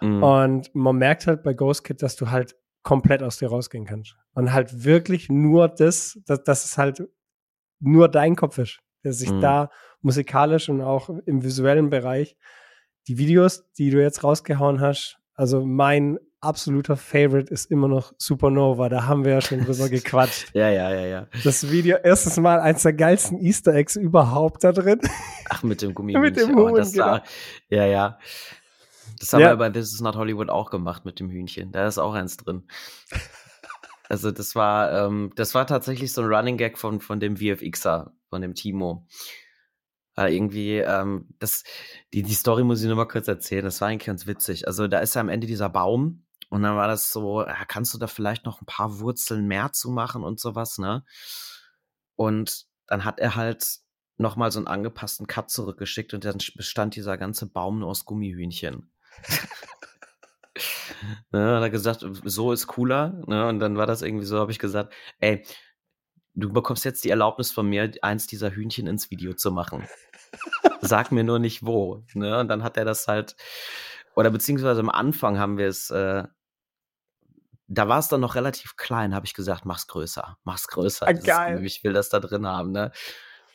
Mhm. 0.00 0.22
Und 0.22 0.74
man 0.74 0.96
merkt 0.96 1.26
halt 1.26 1.42
bei 1.42 1.54
Ghost 1.54 1.82
Kid, 1.82 2.02
dass 2.02 2.14
du 2.14 2.30
halt 2.30 2.56
komplett 2.82 3.22
aus 3.22 3.38
dir 3.38 3.48
rausgehen 3.48 3.84
kannst. 3.84 4.16
Und 4.34 4.52
halt 4.52 4.84
wirklich 4.84 5.28
nur 5.28 5.68
das, 5.68 6.20
dass, 6.26 6.44
dass 6.44 6.64
es 6.64 6.78
halt 6.78 7.02
nur 7.80 8.08
dein 8.08 8.36
Kopf 8.36 8.58
ist, 8.58 8.78
der 9.02 9.12
sich 9.12 9.32
mhm. 9.32 9.40
da 9.40 9.70
musikalisch 10.02 10.68
und 10.68 10.82
auch 10.82 11.08
im 11.26 11.42
visuellen 11.42 11.90
Bereich 11.90 12.36
die 13.08 13.18
Videos, 13.18 13.70
die 13.72 13.90
du 13.90 14.00
jetzt 14.00 14.22
rausgehauen 14.22 14.80
hast, 14.80 15.18
also 15.34 15.64
mein 15.64 16.18
absoluter 16.44 16.96
Favorite 16.96 17.52
ist 17.52 17.70
immer 17.70 17.88
noch 17.88 18.12
Supernova. 18.18 18.88
Da 18.88 19.06
haben 19.06 19.24
wir 19.24 19.32
ja 19.32 19.40
schon 19.40 19.64
drüber 19.64 19.88
gequatscht. 19.90 20.54
ja, 20.54 20.68
ja, 20.70 20.90
ja, 20.92 21.06
ja. 21.06 21.26
Das 21.42 21.70
Video, 21.70 21.96
erstes 21.96 22.36
Mal 22.38 22.60
eins 22.60 22.82
der 22.82 22.92
geilsten 22.92 23.40
Easter 23.40 23.74
Eggs 23.74 23.96
überhaupt 23.96 24.64
da 24.64 24.72
drin. 24.72 25.00
Ach, 25.48 25.62
mit 25.62 25.82
dem 25.82 25.94
Gummi. 25.94 26.12
mit 26.18 26.36
dem 26.36 26.54
Huhn, 26.54 26.72
oh, 26.72 26.76
das 26.76 26.92
genau. 26.92 27.18
da, 27.18 27.24
Ja, 27.68 27.86
ja. 27.86 28.18
Das 29.20 29.32
haben 29.32 29.40
ja. 29.40 29.50
wir 29.50 29.56
bei 29.56 29.70
This 29.70 29.92
is 29.92 30.00
Not 30.00 30.16
Hollywood 30.16 30.50
auch 30.50 30.70
gemacht 30.70 31.04
mit 31.04 31.20
dem 31.20 31.30
Hühnchen. 31.30 31.72
Da 31.72 31.86
ist 31.86 31.98
auch 31.98 32.14
eins 32.14 32.36
drin. 32.36 32.64
Also 34.08 34.30
das 34.30 34.54
war, 34.54 35.06
ähm, 35.06 35.32
das 35.34 35.54
war 35.54 35.66
tatsächlich 35.66 36.12
so 36.12 36.22
ein 36.22 36.28
Running 36.28 36.56
Gag 36.56 36.78
von, 36.78 37.00
von 37.00 37.20
dem 37.20 37.36
VFXer, 37.36 38.12
von 38.28 38.42
dem 38.42 38.54
Timo. 38.54 39.06
Äh, 40.16 40.34
irgendwie, 40.34 40.78
ähm, 40.78 41.28
das, 41.38 41.64
die, 42.12 42.22
die 42.22 42.34
Story 42.34 42.62
muss 42.64 42.80
ich 42.80 42.86
nur 42.86 42.96
mal 42.96 43.08
kurz 43.08 43.28
erzählen. 43.28 43.64
Das 43.64 43.80
war 43.80 43.88
eigentlich 43.88 44.06
ganz 44.06 44.26
witzig. 44.26 44.66
Also 44.68 44.86
da 44.86 44.98
ist 44.98 45.14
ja 45.14 45.20
am 45.20 45.28
Ende 45.28 45.46
dieser 45.46 45.70
Baum 45.70 46.24
und 46.54 46.62
dann 46.62 46.76
war 46.76 46.86
das 46.86 47.10
so, 47.10 47.42
ja, 47.42 47.64
kannst 47.64 47.92
du 47.94 47.98
da 47.98 48.06
vielleicht 48.06 48.46
noch 48.46 48.62
ein 48.62 48.66
paar 48.66 49.00
Wurzeln 49.00 49.48
mehr 49.48 49.72
zu 49.72 49.90
machen 49.90 50.22
und 50.22 50.38
sowas, 50.38 50.78
ne? 50.78 51.04
Und 52.14 52.66
dann 52.86 53.04
hat 53.04 53.18
er 53.18 53.34
halt 53.34 53.80
nochmal 54.18 54.52
so 54.52 54.60
einen 54.60 54.68
angepassten 54.68 55.26
Cut 55.26 55.50
zurückgeschickt 55.50 56.14
und 56.14 56.24
dann 56.24 56.38
bestand 56.54 56.94
dieser 56.94 57.18
ganze 57.18 57.50
Baum 57.50 57.80
nur 57.80 57.88
aus 57.88 58.04
Gummihühnchen. 58.04 58.92
ne, 61.32 61.56
hat 61.56 61.62
er 61.62 61.70
gesagt, 61.70 62.06
so 62.22 62.52
ist 62.52 62.68
cooler. 62.68 63.20
Ne? 63.26 63.48
Und 63.48 63.58
dann 63.58 63.76
war 63.76 63.86
das 63.86 64.02
irgendwie 64.02 64.26
so, 64.26 64.38
habe 64.38 64.52
ich 64.52 64.60
gesagt, 64.60 64.94
ey, 65.18 65.44
du 66.34 66.52
bekommst 66.52 66.84
jetzt 66.84 67.02
die 67.02 67.10
Erlaubnis 67.10 67.50
von 67.50 67.68
mir, 67.68 67.90
eins 68.02 68.28
dieser 68.28 68.52
Hühnchen 68.52 68.86
ins 68.86 69.10
Video 69.10 69.34
zu 69.34 69.50
machen. 69.50 69.88
Sag 70.82 71.10
mir 71.10 71.24
nur 71.24 71.40
nicht 71.40 71.66
wo. 71.66 72.04
Ne? 72.14 72.38
Und 72.38 72.46
dann 72.46 72.62
hat 72.62 72.76
er 72.76 72.84
das 72.84 73.08
halt, 73.08 73.34
oder 74.14 74.30
beziehungsweise 74.30 74.78
am 74.78 74.90
Anfang 74.90 75.40
haben 75.40 75.58
wir 75.58 75.66
es, 75.66 75.90
äh, 75.90 76.22
da 77.66 77.88
war 77.88 77.98
es 77.98 78.08
dann 78.08 78.20
noch 78.20 78.34
relativ 78.34 78.76
klein, 78.76 79.14
habe 79.14 79.26
ich 79.26 79.34
gesagt, 79.34 79.64
mach's 79.64 79.86
größer, 79.86 80.38
mach's 80.44 80.68
größer. 80.68 81.06
Ah, 81.06 81.12
geil. 81.12 81.64
Ist, 81.64 81.76
ich 81.76 81.84
will 81.84 81.92
das 81.92 82.08
da 82.08 82.20
drin 82.20 82.46
haben, 82.46 82.72
ne? 82.72 82.92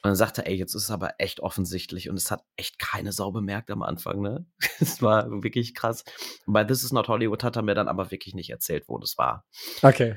Und 0.01 0.11
dann 0.11 0.15
sagte 0.15 0.45
er, 0.45 0.51
ey, 0.51 0.55
jetzt 0.55 0.75
ist 0.75 0.83
es 0.83 0.91
aber 0.91 1.15
echt 1.17 1.41
offensichtlich 1.41 2.09
und 2.09 2.15
es 2.15 2.31
hat 2.31 2.45
echt 2.55 2.79
keine 2.79 3.11
Sau 3.11 3.31
bemerkt 3.31 3.69
am 3.69 3.83
Anfang, 3.83 4.21
ne? 4.21 4.45
Es 4.79 5.01
war 5.01 5.29
wirklich 5.43 5.75
krass. 5.75 6.05
Bei 6.45 6.63
This 6.63 6.83
is 6.83 6.93
Not 6.93 7.09
Hollywood 7.09 7.43
hat 7.43 7.57
er 7.57 7.63
mir 7.63 7.75
dann 7.75 7.89
aber 7.89 8.09
wirklich 8.09 8.33
nicht 8.33 8.49
erzählt, 8.49 8.85
wo 8.87 8.97
das 8.97 9.17
war. 9.17 9.45
Okay. 9.81 10.15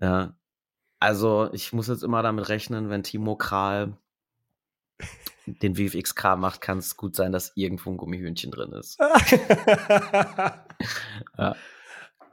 Ja. 0.00 0.36
Also, 0.98 1.48
ich 1.52 1.72
muss 1.72 1.88
jetzt 1.88 2.02
immer 2.02 2.22
damit 2.22 2.48
rechnen, 2.48 2.90
wenn 2.90 3.04
Timo 3.04 3.36
Kral 3.36 3.96
den 5.46 5.76
VFX-Kram 5.76 6.40
macht, 6.40 6.60
kann 6.60 6.78
es 6.78 6.96
gut 6.96 7.16
sein, 7.16 7.32
dass 7.32 7.52
irgendwo 7.56 7.90
ein 7.90 7.96
Gummihühnchen 7.96 8.50
drin 8.50 8.72
ist. 8.72 8.98
ja. 11.38 11.56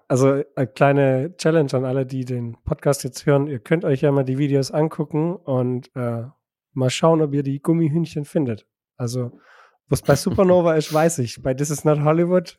Also 0.08 0.28
eine 0.28 0.46
äh, 0.56 0.66
kleine 0.68 1.36
Challenge 1.38 1.74
an 1.74 1.86
alle, 1.86 2.06
die 2.06 2.24
den 2.24 2.58
Podcast 2.64 3.04
jetzt 3.04 3.26
hören. 3.26 3.48
Ihr 3.48 3.60
könnt 3.60 3.84
euch 3.84 4.02
ja 4.02 4.12
mal 4.12 4.24
die 4.24 4.38
Videos 4.38 4.72
angucken 4.72 5.36
und 5.36 5.94
äh, 5.96 6.24
mal 6.74 6.90
schauen, 6.90 7.22
ob 7.22 7.34
ihr 7.34 7.44
die 7.44 7.62
Gummihühnchen 7.62 8.24
findet. 8.24 8.66
Also, 8.96 9.32
was 9.90 10.02
bei 10.02 10.16
Supernova 10.16 10.76
ist, 10.78 10.94
weiß 10.94 11.20
ich. 11.20 11.42
Bei 11.42 11.54
This 11.54 11.70
is 11.70 11.84
not 11.84 12.00
Hollywood 12.00 12.58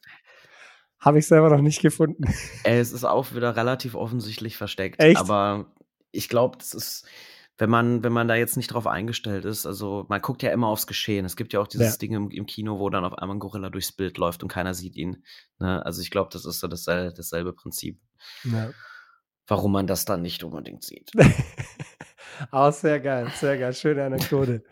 habe 1.00 1.18
ich 1.18 1.26
selber 1.26 1.48
noch 1.48 1.60
nicht 1.60 1.80
gefunden. 1.80 2.24
Es 2.64 2.92
ist 2.92 3.04
auch 3.04 3.32
wieder 3.32 3.56
relativ 3.56 3.94
offensichtlich 3.94 4.56
versteckt. 4.56 5.00
Echt? 5.00 5.18
Aber 5.18 5.72
ich 6.10 6.28
glaube, 6.28 6.58
das 6.58 6.74
ist, 6.74 7.06
wenn 7.58 7.70
man, 7.70 8.04
wenn 8.04 8.12
man 8.12 8.28
da 8.28 8.36
jetzt 8.36 8.56
nicht 8.56 8.68
drauf 8.68 8.86
eingestellt 8.86 9.44
ist, 9.44 9.66
also 9.66 10.06
man 10.08 10.22
guckt 10.22 10.42
ja 10.42 10.52
immer 10.52 10.68
aufs 10.68 10.86
Geschehen. 10.86 11.24
Es 11.24 11.36
gibt 11.36 11.52
ja 11.52 11.60
auch 11.60 11.66
dieses 11.66 11.94
ja. 11.94 11.98
Ding 11.98 12.14
im, 12.14 12.30
im, 12.30 12.46
Kino, 12.46 12.78
wo 12.78 12.88
dann 12.88 13.04
auf 13.04 13.18
einmal 13.18 13.36
ein 13.36 13.40
Gorilla 13.40 13.68
durchs 13.68 13.90
Bild 13.90 14.16
läuft 14.16 14.44
und 14.44 14.48
keiner 14.48 14.74
sieht 14.74 14.96
ihn. 14.96 15.24
Ne? 15.58 15.84
Also 15.84 16.00
ich 16.00 16.12
glaube, 16.12 16.30
das 16.32 16.44
ist 16.44 16.60
so 16.60 16.68
dasselbe, 16.68 17.12
dasselbe 17.12 17.52
Prinzip. 17.52 18.00
Ja. 18.44 18.70
Warum 19.48 19.72
man 19.72 19.88
das 19.88 20.04
dann 20.04 20.22
nicht 20.22 20.44
unbedingt 20.44 20.84
sieht. 20.84 21.10
Auch 22.52 22.72
sehr 22.72 23.00
geil, 23.00 23.28
sehr 23.34 23.58
geil. 23.58 23.72
Schöne 23.72 24.04
Anekdote. 24.04 24.62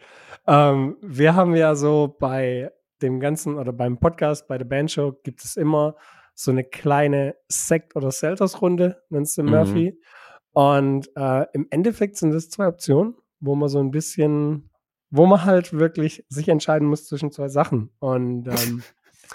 ähm, 0.47 0.97
wir 1.03 1.35
haben 1.35 1.57
ja 1.57 1.75
so 1.75 2.17
bei 2.21 2.71
dem 3.03 3.19
ganzen 3.19 3.59
oder 3.59 3.73
beim 3.73 3.99
Podcast, 3.99 4.47
bei 4.47 4.59
der 4.59 4.65
Bandshow 4.65 5.13
gibt 5.25 5.45
es 5.45 5.57
immer 5.57 5.97
so 6.35 6.53
eine 6.53 6.63
kleine 6.63 7.35
Sekt- 7.49 7.97
oder 7.97 8.13
Selters-Runde, 8.13 9.03
nennst 9.09 9.39
du 9.39 9.43
mhm. 9.43 9.51
Und 10.57 11.11
äh, 11.17 11.45
im 11.53 11.67
Endeffekt 11.69 12.17
sind 12.17 12.33
es 12.33 12.49
zwei 12.49 12.67
Optionen, 12.67 13.15
wo 13.41 13.55
man 13.55 13.69
so 13.69 13.79
ein 13.79 13.91
bisschen, 13.91 14.71
wo 15.11 15.27
man 15.27 15.45
halt 15.45 15.75
wirklich 15.75 16.25
sich 16.31 16.49
entscheiden 16.49 16.89
muss 16.89 17.05
zwischen 17.05 17.31
zwei 17.31 17.49
Sachen. 17.49 17.91
Und 17.99 18.49
ähm, 18.49 18.83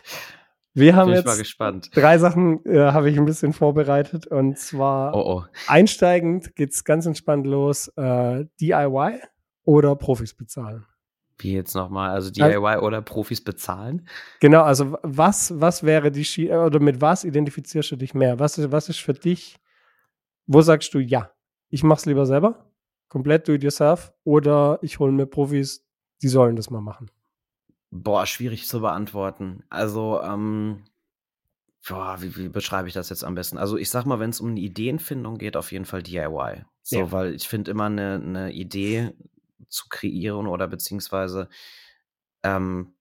wir 0.73 0.95
haben 0.95 1.11
jetzt 1.11 1.59
drei 1.93 2.17
Sachen, 2.17 2.65
äh, 2.65 2.91
habe 2.91 3.11
ich 3.11 3.19
ein 3.19 3.25
bisschen 3.25 3.53
vorbereitet. 3.53 4.25
Und 4.25 4.57
zwar 4.57 5.13
oh, 5.13 5.19
oh. 5.19 5.43
einsteigend 5.67 6.55
geht 6.55 6.73
es 6.73 6.83
ganz 6.85 7.05
entspannt 7.05 7.45
los. 7.45 7.89
Äh, 7.89 8.45
DIY 8.59 9.19
oder 9.63 9.95
Profis 9.95 10.33
bezahlen. 10.33 10.87
Wie 11.37 11.53
jetzt 11.53 11.75
nochmal? 11.75 12.09
Also 12.09 12.31
DIY 12.31 12.55
also, 12.55 12.81
oder 12.83 13.03
Profis 13.03 13.43
bezahlen? 13.43 14.07
Genau, 14.39 14.63
also 14.63 14.97
was, 15.03 15.53
was 15.61 15.83
wäre 15.83 16.09
die 16.09 16.25
Ski 16.25 16.51
oder 16.51 16.79
mit 16.79 16.99
was 16.99 17.23
identifizierst 17.25 17.91
du 17.91 17.95
dich 17.95 18.15
mehr? 18.15 18.39
Was 18.39 18.57
ist, 18.57 18.71
was 18.71 18.89
ist 18.89 19.01
für 19.01 19.13
dich 19.13 19.59
wo 20.53 20.61
sagst 20.61 20.93
du 20.93 20.99
ja? 20.99 21.31
Ich 21.69 21.83
mach's 21.83 22.05
lieber 22.05 22.25
selber, 22.25 22.65
komplett 23.07 23.47
do 23.47 23.53
it 23.53 23.63
yourself, 23.63 24.11
oder 24.23 24.79
ich 24.81 24.99
hole 24.99 25.11
mir 25.11 25.25
Profis, 25.25 25.87
die 26.21 26.27
sollen 26.27 26.55
das 26.55 26.69
mal 26.69 26.81
machen? 26.81 27.09
Boah, 27.89 28.25
schwierig 28.25 28.67
zu 28.67 28.81
beantworten. 28.81 29.63
Also, 29.69 30.21
ähm, 30.21 30.83
boah, 31.87 32.21
wie, 32.21 32.35
wie 32.35 32.49
beschreibe 32.49 32.87
ich 32.87 32.93
das 32.93 33.09
jetzt 33.09 33.23
am 33.23 33.35
besten? 33.35 33.57
Also, 33.57 33.77
ich 33.77 33.89
sag 33.89 34.05
mal, 34.05 34.19
wenn 34.19 34.29
es 34.29 34.41
um 34.41 34.49
eine 34.49 34.59
Ideenfindung 34.59 35.37
geht, 35.37 35.55
auf 35.55 35.71
jeden 35.71 35.85
Fall 35.85 36.03
DIY. 36.03 36.65
So, 36.83 36.99
ja. 36.99 37.11
weil 37.11 37.33
ich 37.33 37.47
finde 37.47 37.71
immer 37.71 37.85
eine, 37.85 38.15
eine 38.15 38.51
Idee 38.51 39.13
zu 39.69 39.85
kreieren 39.89 40.47
oder 40.47 40.67
beziehungsweise 40.67 41.47
ähm, 42.43 42.93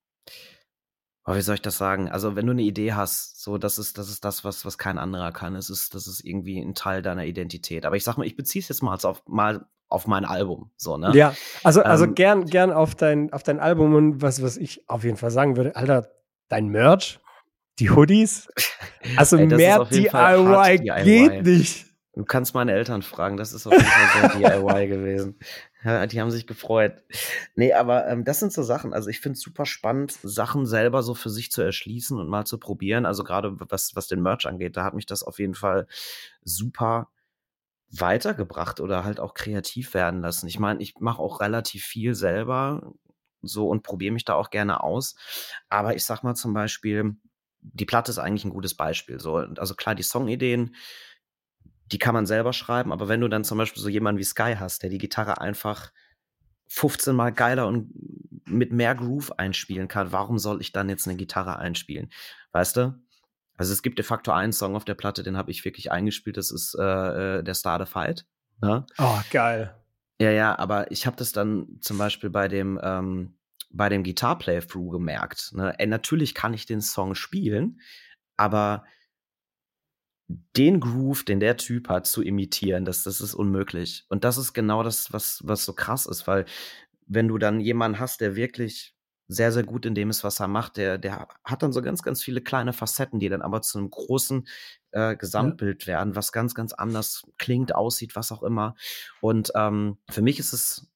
aber 1.24 1.36
wie 1.36 1.42
soll 1.42 1.56
ich 1.56 1.62
das 1.62 1.76
sagen? 1.76 2.08
Also, 2.08 2.34
wenn 2.34 2.46
du 2.46 2.52
eine 2.52 2.62
Idee 2.62 2.94
hast, 2.94 3.42
so, 3.42 3.58
das 3.58 3.78
ist, 3.78 3.98
das 3.98 4.08
ist 4.08 4.24
das, 4.24 4.44
was, 4.44 4.64
was 4.64 4.78
kein 4.78 4.98
anderer 4.98 5.32
kann. 5.32 5.54
Es 5.54 5.68
ist, 5.68 5.94
das 5.94 6.06
ist 6.06 6.24
irgendwie 6.24 6.58
ein 6.58 6.74
Teil 6.74 7.02
deiner 7.02 7.24
Identität. 7.24 7.84
Aber 7.84 7.96
ich 7.96 8.04
sag 8.04 8.16
mal, 8.16 8.26
ich 8.26 8.36
beziehe 8.36 8.62
es 8.62 8.68
jetzt 8.68 8.82
mal 8.82 8.98
auf, 9.02 9.22
mal 9.26 9.66
auf 9.90 10.06
mein 10.06 10.24
Album, 10.24 10.70
so, 10.76 10.96
ne? 10.96 11.10
Ja, 11.14 11.34
also, 11.64 11.82
also 11.82 12.04
ähm, 12.04 12.14
gern, 12.14 12.46
gern 12.46 12.72
auf 12.72 12.94
dein, 12.94 13.32
auf 13.32 13.42
dein 13.42 13.58
Album 13.58 13.94
und 13.94 14.22
was, 14.22 14.40
was 14.40 14.56
ich 14.56 14.88
auf 14.88 15.04
jeden 15.04 15.16
Fall 15.16 15.32
sagen 15.32 15.56
würde, 15.56 15.74
Alter, 15.74 16.08
dein 16.48 16.68
Merch, 16.68 17.18
die 17.80 17.90
Hoodies, 17.90 18.48
also 19.16 19.36
Ey, 19.36 19.46
mehr 19.46 19.84
DIY, 19.84 20.78
DIY 20.78 21.04
geht 21.04 21.42
nicht. 21.44 21.86
Du 22.14 22.24
kannst 22.24 22.54
meine 22.54 22.72
Eltern 22.72 23.02
fragen, 23.02 23.36
das 23.36 23.52
ist 23.52 23.66
auf 23.66 23.72
jeden 23.72 23.84
Fall 23.84 24.38
DIY 24.38 24.88
gewesen. 24.88 25.38
Die 25.82 26.20
haben 26.20 26.30
sich 26.30 26.46
gefreut. 26.46 27.02
Nee, 27.54 27.72
aber 27.72 28.06
ähm, 28.06 28.24
das 28.24 28.38
sind 28.38 28.52
so 28.52 28.62
Sachen. 28.62 28.92
Also 28.92 29.08
ich 29.08 29.20
finde 29.20 29.36
es 29.36 29.42
super 29.42 29.64
spannend, 29.64 30.12
Sachen 30.22 30.66
selber 30.66 31.02
so 31.02 31.14
für 31.14 31.30
sich 31.30 31.50
zu 31.50 31.62
erschließen 31.62 32.18
und 32.18 32.28
mal 32.28 32.44
zu 32.44 32.58
probieren. 32.58 33.06
Also 33.06 33.24
gerade 33.24 33.56
was, 33.58 33.96
was 33.96 34.06
den 34.06 34.20
Merch 34.20 34.46
angeht, 34.46 34.76
da 34.76 34.84
hat 34.84 34.94
mich 34.94 35.06
das 35.06 35.22
auf 35.22 35.38
jeden 35.38 35.54
Fall 35.54 35.86
super 36.42 37.08
weitergebracht 37.90 38.80
oder 38.80 39.04
halt 39.04 39.20
auch 39.20 39.34
kreativ 39.34 39.94
werden 39.94 40.20
lassen. 40.20 40.46
Ich 40.46 40.58
meine, 40.58 40.80
ich 40.82 40.94
mache 41.00 41.20
auch 41.20 41.40
relativ 41.40 41.84
viel 41.84 42.14
selber 42.14 42.92
so 43.42 43.68
und 43.68 43.82
probiere 43.82 44.12
mich 44.12 44.24
da 44.24 44.34
auch 44.34 44.50
gerne 44.50 44.82
aus. 44.82 45.16
Aber 45.68 45.96
ich 45.96 46.04
sag 46.04 46.22
mal 46.22 46.34
zum 46.34 46.52
Beispiel, 46.52 47.16
die 47.62 47.86
Platte 47.86 48.10
ist 48.10 48.18
eigentlich 48.18 48.44
ein 48.44 48.50
gutes 48.50 48.74
Beispiel. 48.74 49.20
So, 49.20 49.36
also 49.36 49.74
klar, 49.74 49.94
die 49.94 50.02
Songideen, 50.02 50.74
die 51.92 51.98
kann 51.98 52.14
man 52.14 52.26
selber 52.26 52.52
schreiben, 52.52 52.92
aber 52.92 53.08
wenn 53.08 53.20
du 53.20 53.28
dann 53.28 53.44
zum 53.44 53.58
Beispiel 53.58 53.82
so 53.82 53.88
jemanden 53.88 54.18
wie 54.18 54.24
Sky 54.24 54.54
hast, 54.58 54.82
der 54.82 54.90
die 54.90 54.98
Gitarre 54.98 55.40
einfach 55.40 55.90
15 56.68 57.14
mal 57.14 57.32
geiler 57.32 57.66
und 57.66 57.90
mit 58.46 58.72
mehr 58.72 58.94
Groove 58.94 59.38
einspielen 59.38 59.88
kann, 59.88 60.12
warum 60.12 60.38
soll 60.38 60.60
ich 60.60 60.72
dann 60.72 60.88
jetzt 60.88 61.08
eine 61.08 61.16
Gitarre 61.16 61.58
einspielen? 61.58 62.10
Weißt 62.52 62.76
du? 62.76 62.94
Also 63.56 63.72
es 63.72 63.82
gibt 63.82 63.98
de 63.98 64.04
facto 64.04 64.30
einen 64.32 64.52
Song 64.52 64.76
auf 64.76 64.84
der 64.84 64.94
Platte, 64.94 65.22
den 65.22 65.36
habe 65.36 65.50
ich 65.50 65.64
wirklich 65.64 65.90
eingespielt, 65.90 66.36
das 66.36 66.50
ist 66.50 66.74
äh, 66.78 67.38
äh 67.38 67.42
der 67.42 67.54
Star 67.54 67.84
the 67.84 67.90
Fight. 67.90 68.24
Ne? 68.62 68.86
Oh, 68.98 69.20
geil. 69.30 69.74
Ja, 70.20 70.30
ja, 70.30 70.58
aber 70.58 70.90
ich 70.90 71.06
habe 71.06 71.16
das 71.16 71.32
dann 71.32 71.78
zum 71.80 71.98
Beispiel 71.98 72.30
bei 72.30 72.46
dem, 72.46 72.78
ähm, 72.82 73.34
bei 73.70 73.88
dem 73.88 74.04
Guitar 74.04 74.38
Playthrough 74.38 74.92
gemerkt. 74.92 75.52
Ne? 75.54 75.74
Ey, 75.78 75.86
natürlich 75.86 76.34
kann 76.34 76.54
ich 76.54 76.66
den 76.66 76.82
Song 76.82 77.14
spielen, 77.14 77.80
aber 78.36 78.84
den 80.56 80.80
Groove, 80.80 81.24
den 81.24 81.40
der 81.40 81.56
Typ 81.56 81.88
hat, 81.88 82.06
zu 82.06 82.22
imitieren, 82.22 82.84
das, 82.84 83.02
das 83.02 83.20
ist 83.20 83.34
unmöglich. 83.34 84.04
Und 84.08 84.24
das 84.24 84.36
ist 84.36 84.52
genau 84.52 84.82
das, 84.82 85.12
was, 85.12 85.40
was 85.44 85.64
so 85.64 85.72
krass 85.72 86.06
ist, 86.06 86.26
weil 86.26 86.44
wenn 87.06 87.28
du 87.28 87.38
dann 87.38 87.60
jemanden 87.60 87.98
hast, 87.98 88.20
der 88.20 88.36
wirklich 88.36 88.94
sehr, 89.26 89.52
sehr 89.52 89.62
gut 89.62 89.86
in 89.86 89.94
dem 89.94 90.10
ist, 90.10 90.24
was 90.24 90.40
er 90.40 90.48
macht, 90.48 90.76
der, 90.76 90.98
der 90.98 91.28
hat 91.44 91.62
dann 91.62 91.72
so 91.72 91.82
ganz, 91.82 92.02
ganz 92.02 92.22
viele 92.22 92.40
kleine 92.40 92.72
Facetten, 92.72 93.20
die 93.20 93.28
dann 93.28 93.42
aber 93.42 93.62
zu 93.62 93.78
einem 93.78 93.90
großen 93.90 94.46
äh, 94.90 95.16
Gesamtbild 95.16 95.86
werden, 95.86 96.16
was 96.16 96.32
ganz, 96.32 96.54
ganz 96.54 96.72
anders 96.72 97.26
klingt, 97.38 97.74
aussieht, 97.74 98.16
was 98.16 98.32
auch 98.32 98.42
immer. 98.42 98.74
Und 99.20 99.52
ähm, 99.54 99.98
für 100.08 100.22
mich 100.22 100.38
ist 100.38 100.52
es 100.52 100.90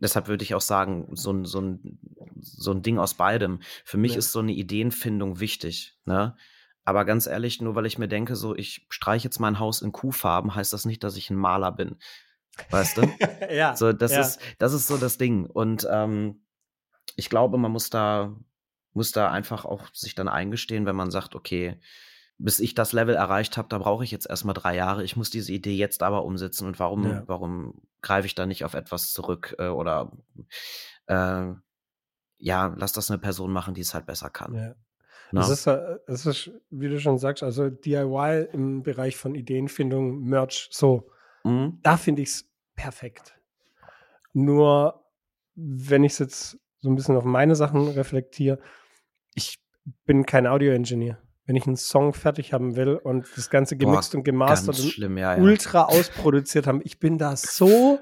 deshalb 0.00 0.28
würde 0.28 0.42
ich 0.42 0.54
auch 0.54 0.60
sagen, 0.60 1.08
so 1.12 1.32
ein, 1.32 1.44
so 1.44 1.60
ein, 1.60 1.98
so 2.40 2.72
ein 2.72 2.82
Ding 2.82 2.98
aus 2.98 3.14
beidem. 3.14 3.60
Für 3.84 3.98
mich 3.98 4.12
ja. 4.12 4.18
ist 4.18 4.32
so 4.32 4.40
eine 4.40 4.52
Ideenfindung 4.52 5.40
wichtig. 5.40 5.98
Ne? 6.06 6.36
Aber 6.84 7.04
ganz 7.04 7.26
ehrlich, 7.26 7.60
nur 7.60 7.74
weil 7.74 7.86
ich 7.86 7.98
mir 7.98 8.08
denke, 8.08 8.36
so, 8.36 8.56
ich 8.56 8.86
streiche 8.88 9.24
jetzt 9.24 9.38
mein 9.38 9.58
Haus 9.58 9.82
in 9.82 9.92
Kuhfarben, 9.92 10.54
heißt 10.54 10.72
das 10.72 10.84
nicht, 10.84 11.04
dass 11.04 11.16
ich 11.16 11.30
ein 11.30 11.36
Maler 11.36 11.72
bin. 11.72 11.96
Weißt 12.70 12.96
du? 12.96 13.02
ja. 13.50 13.76
So, 13.76 13.92
das 13.92 14.12
ja. 14.12 14.20
ist, 14.20 14.40
das 14.58 14.72
ist 14.72 14.86
so 14.86 14.96
das 14.96 15.18
Ding. 15.18 15.46
Und 15.46 15.86
ähm, 15.90 16.42
ich 17.16 17.28
glaube, 17.28 17.58
man 17.58 17.70
muss 17.70 17.90
da, 17.90 18.34
muss 18.92 19.12
da 19.12 19.30
einfach 19.30 19.64
auch 19.64 19.88
sich 19.92 20.14
dann 20.14 20.28
eingestehen, 20.28 20.86
wenn 20.86 20.96
man 20.96 21.10
sagt, 21.10 21.34
okay, 21.34 21.80
bis 22.38 22.58
ich 22.58 22.74
das 22.74 22.92
Level 22.92 23.14
erreicht 23.14 23.56
habe, 23.58 23.68
da 23.68 23.78
brauche 23.78 24.02
ich 24.02 24.10
jetzt 24.10 24.28
erstmal 24.28 24.54
drei 24.54 24.74
Jahre. 24.74 25.04
Ich 25.04 25.16
muss 25.16 25.28
diese 25.28 25.52
Idee 25.52 25.76
jetzt 25.76 26.02
aber 26.02 26.24
umsetzen. 26.24 26.66
Und 26.66 26.78
warum, 26.78 27.04
ja. 27.04 27.22
warum 27.26 27.82
greife 28.00 28.26
ich 28.26 28.34
da 28.34 28.46
nicht 28.46 28.64
auf 28.64 28.74
etwas 28.74 29.12
zurück? 29.12 29.54
Äh, 29.58 29.68
oder 29.68 30.10
äh, 31.06 31.52
ja, 32.38 32.74
lass 32.76 32.92
das 32.92 33.10
eine 33.10 33.18
Person 33.18 33.52
machen, 33.52 33.74
die 33.74 33.82
es 33.82 33.92
halt 33.92 34.06
besser 34.06 34.30
kann. 34.30 34.54
Ja. 34.54 34.74
Es 35.32 35.48
ist, 35.48 35.66
es 35.66 36.26
ist, 36.26 36.50
wie 36.70 36.88
du 36.88 36.98
schon 36.98 37.18
sagst, 37.18 37.42
also 37.42 37.68
DIY 37.68 38.48
im 38.52 38.82
Bereich 38.82 39.16
von 39.16 39.34
Ideenfindung, 39.34 40.22
Merch, 40.22 40.68
so, 40.72 41.10
mhm. 41.44 41.78
da 41.82 41.96
finde 41.96 42.22
ich 42.22 42.30
es 42.30 42.50
perfekt. 42.74 43.38
Nur, 44.32 45.04
wenn 45.54 46.04
ich 46.04 46.12
es 46.12 46.18
jetzt 46.18 46.58
so 46.80 46.88
ein 46.88 46.96
bisschen 46.96 47.16
auf 47.16 47.24
meine 47.24 47.54
Sachen 47.54 47.88
reflektiere, 47.88 48.58
ich 49.34 49.62
bin 50.04 50.26
kein 50.26 50.46
Audio-Engineer. 50.46 51.18
Wenn 51.44 51.56
ich 51.56 51.66
einen 51.66 51.76
Song 51.76 52.12
fertig 52.12 52.52
haben 52.52 52.76
will 52.76 52.94
und 52.96 53.26
das 53.36 53.50
Ganze 53.50 53.76
gemixt 53.76 54.12
Boah, 54.12 54.18
und 54.18 54.24
gemastert 54.24 54.78
und 54.78 54.88
schlimm, 54.88 55.18
ja, 55.18 55.36
ja. 55.36 55.42
ultra 55.42 55.84
ausproduziert 55.84 56.66
haben, 56.66 56.80
ich 56.84 56.98
bin 56.98 57.18
da 57.18 57.36
so 57.36 57.98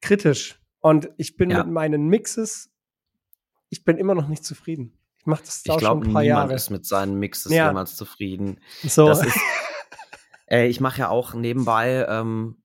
kritisch. 0.00 0.60
Und 0.80 1.10
ich 1.16 1.36
bin 1.36 1.50
ja. 1.50 1.58
mit 1.58 1.72
meinen 1.72 2.08
Mixes, 2.08 2.70
ich 3.68 3.84
bin 3.84 3.98
immer 3.98 4.14
noch 4.14 4.28
nicht 4.28 4.44
zufrieden. 4.44 4.98
Ich 5.22 5.26
mache 5.26 5.42
das 5.44 5.58
ich 5.58 5.64
glaub, 5.64 5.80
schon 5.80 5.98
ein 5.98 6.12
paar 6.12 6.22
niemand 6.22 6.24
Jahre. 6.24 6.54
ist 6.54 6.70
mit 6.70 6.84
seinen 6.84 7.18
Mixes 7.18 7.52
ja. 7.52 7.68
jemals 7.68 7.94
zufrieden. 7.94 8.60
So. 8.82 9.08
Ist, 9.08 9.24
äh, 10.50 10.66
ich 10.66 10.80
mache 10.80 10.98
ja 10.98 11.08
auch 11.10 11.32
nebenbei 11.32 12.04
ähm, 12.08 12.62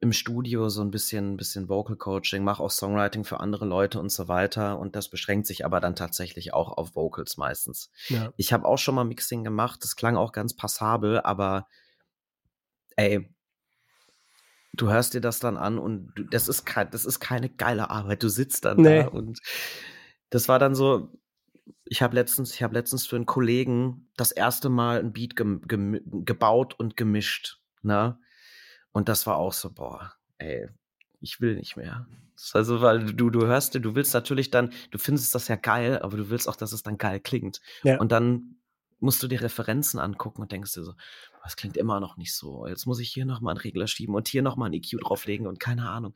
im 0.00 0.12
Studio 0.12 0.68
so 0.68 0.82
ein 0.82 0.90
bisschen, 0.90 1.38
bisschen 1.38 1.70
Vocal 1.70 1.96
Coaching, 1.96 2.44
mache 2.44 2.62
auch 2.62 2.70
Songwriting 2.70 3.24
für 3.24 3.40
andere 3.40 3.64
Leute 3.64 3.98
und 3.98 4.12
so 4.12 4.28
weiter. 4.28 4.78
Und 4.78 4.94
das 4.94 5.08
beschränkt 5.08 5.46
sich 5.46 5.64
aber 5.64 5.80
dann 5.80 5.96
tatsächlich 5.96 6.52
auch 6.52 6.76
auf 6.76 6.94
Vocals 6.94 7.38
meistens. 7.38 7.90
Ja. 8.08 8.30
Ich 8.36 8.52
habe 8.52 8.66
auch 8.66 8.76
schon 8.76 8.94
mal 8.94 9.04
Mixing 9.04 9.42
gemacht, 9.42 9.82
das 9.82 9.96
klang 9.96 10.16
auch 10.16 10.32
ganz 10.32 10.54
passabel, 10.54 11.20
aber 11.20 11.66
ey, 12.96 13.34
du 14.74 14.90
hörst 14.90 15.14
dir 15.14 15.22
das 15.22 15.38
dann 15.38 15.56
an 15.56 15.78
und 15.78 16.12
du, 16.14 16.24
das 16.24 16.48
ist 16.48 16.66
kein, 16.66 16.90
das 16.90 17.06
ist 17.06 17.20
keine 17.20 17.48
geile 17.48 17.88
Arbeit. 17.88 18.22
Du 18.22 18.28
sitzt 18.28 18.66
dann 18.66 18.76
nee. 18.76 19.02
da 19.02 19.08
und 19.08 19.40
das 20.28 20.48
war 20.48 20.58
dann 20.58 20.74
so, 20.74 21.10
ich 21.84 22.02
habe 22.02 22.14
letztens, 22.14 22.54
ich 22.54 22.62
habe 22.62 22.74
letztens 22.74 23.06
für 23.06 23.16
einen 23.16 23.26
Kollegen 23.26 24.08
das 24.16 24.32
erste 24.32 24.68
Mal 24.68 25.00
ein 25.00 25.12
Beat 25.12 25.36
ge 25.36 25.58
ge 25.66 26.00
gebaut 26.04 26.78
und 26.78 26.96
gemischt, 26.96 27.60
ne? 27.82 28.18
Und 28.92 29.08
das 29.08 29.26
war 29.26 29.36
auch 29.36 29.52
so, 29.52 29.72
boah, 29.72 30.14
ey, 30.38 30.68
ich 31.20 31.40
will 31.40 31.56
nicht 31.56 31.76
mehr. 31.76 32.06
Also, 32.52 32.80
weil 32.80 33.14
du, 33.14 33.30
du 33.30 33.46
hörst, 33.46 33.74
du 33.74 33.94
willst 33.94 34.14
natürlich 34.14 34.50
dann, 34.50 34.72
du 34.90 34.98
findest 34.98 35.34
das 35.34 35.48
ja 35.48 35.56
geil, 35.56 36.00
aber 36.00 36.16
du 36.16 36.30
willst 36.30 36.48
auch, 36.48 36.56
dass 36.56 36.72
es 36.72 36.82
dann 36.82 36.98
geil 36.98 37.20
klingt. 37.20 37.60
Ja. 37.82 37.98
Und 37.98 38.12
dann 38.12 38.56
musst 38.98 39.22
du 39.22 39.28
dir 39.28 39.42
Referenzen 39.42 40.00
angucken 40.00 40.42
und 40.42 40.52
denkst 40.52 40.72
dir 40.74 40.82
so, 40.82 40.94
das 41.42 41.56
klingt 41.56 41.76
immer 41.76 42.00
noch 42.00 42.16
nicht 42.16 42.34
so. 42.34 42.66
Jetzt 42.66 42.86
muss 42.86 42.98
ich 42.98 43.10
hier 43.10 43.26
nochmal 43.26 43.52
einen 43.52 43.60
Regler 43.60 43.86
schieben 43.86 44.14
und 44.14 44.28
hier 44.28 44.42
nochmal 44.42 44.66
einen 44.66 44.74
EQ 44.74 45.00
drauflegen 45.00 45.46
und 45.46 45.60
keine 45.60 45.88
Ahnung 45.88 46.14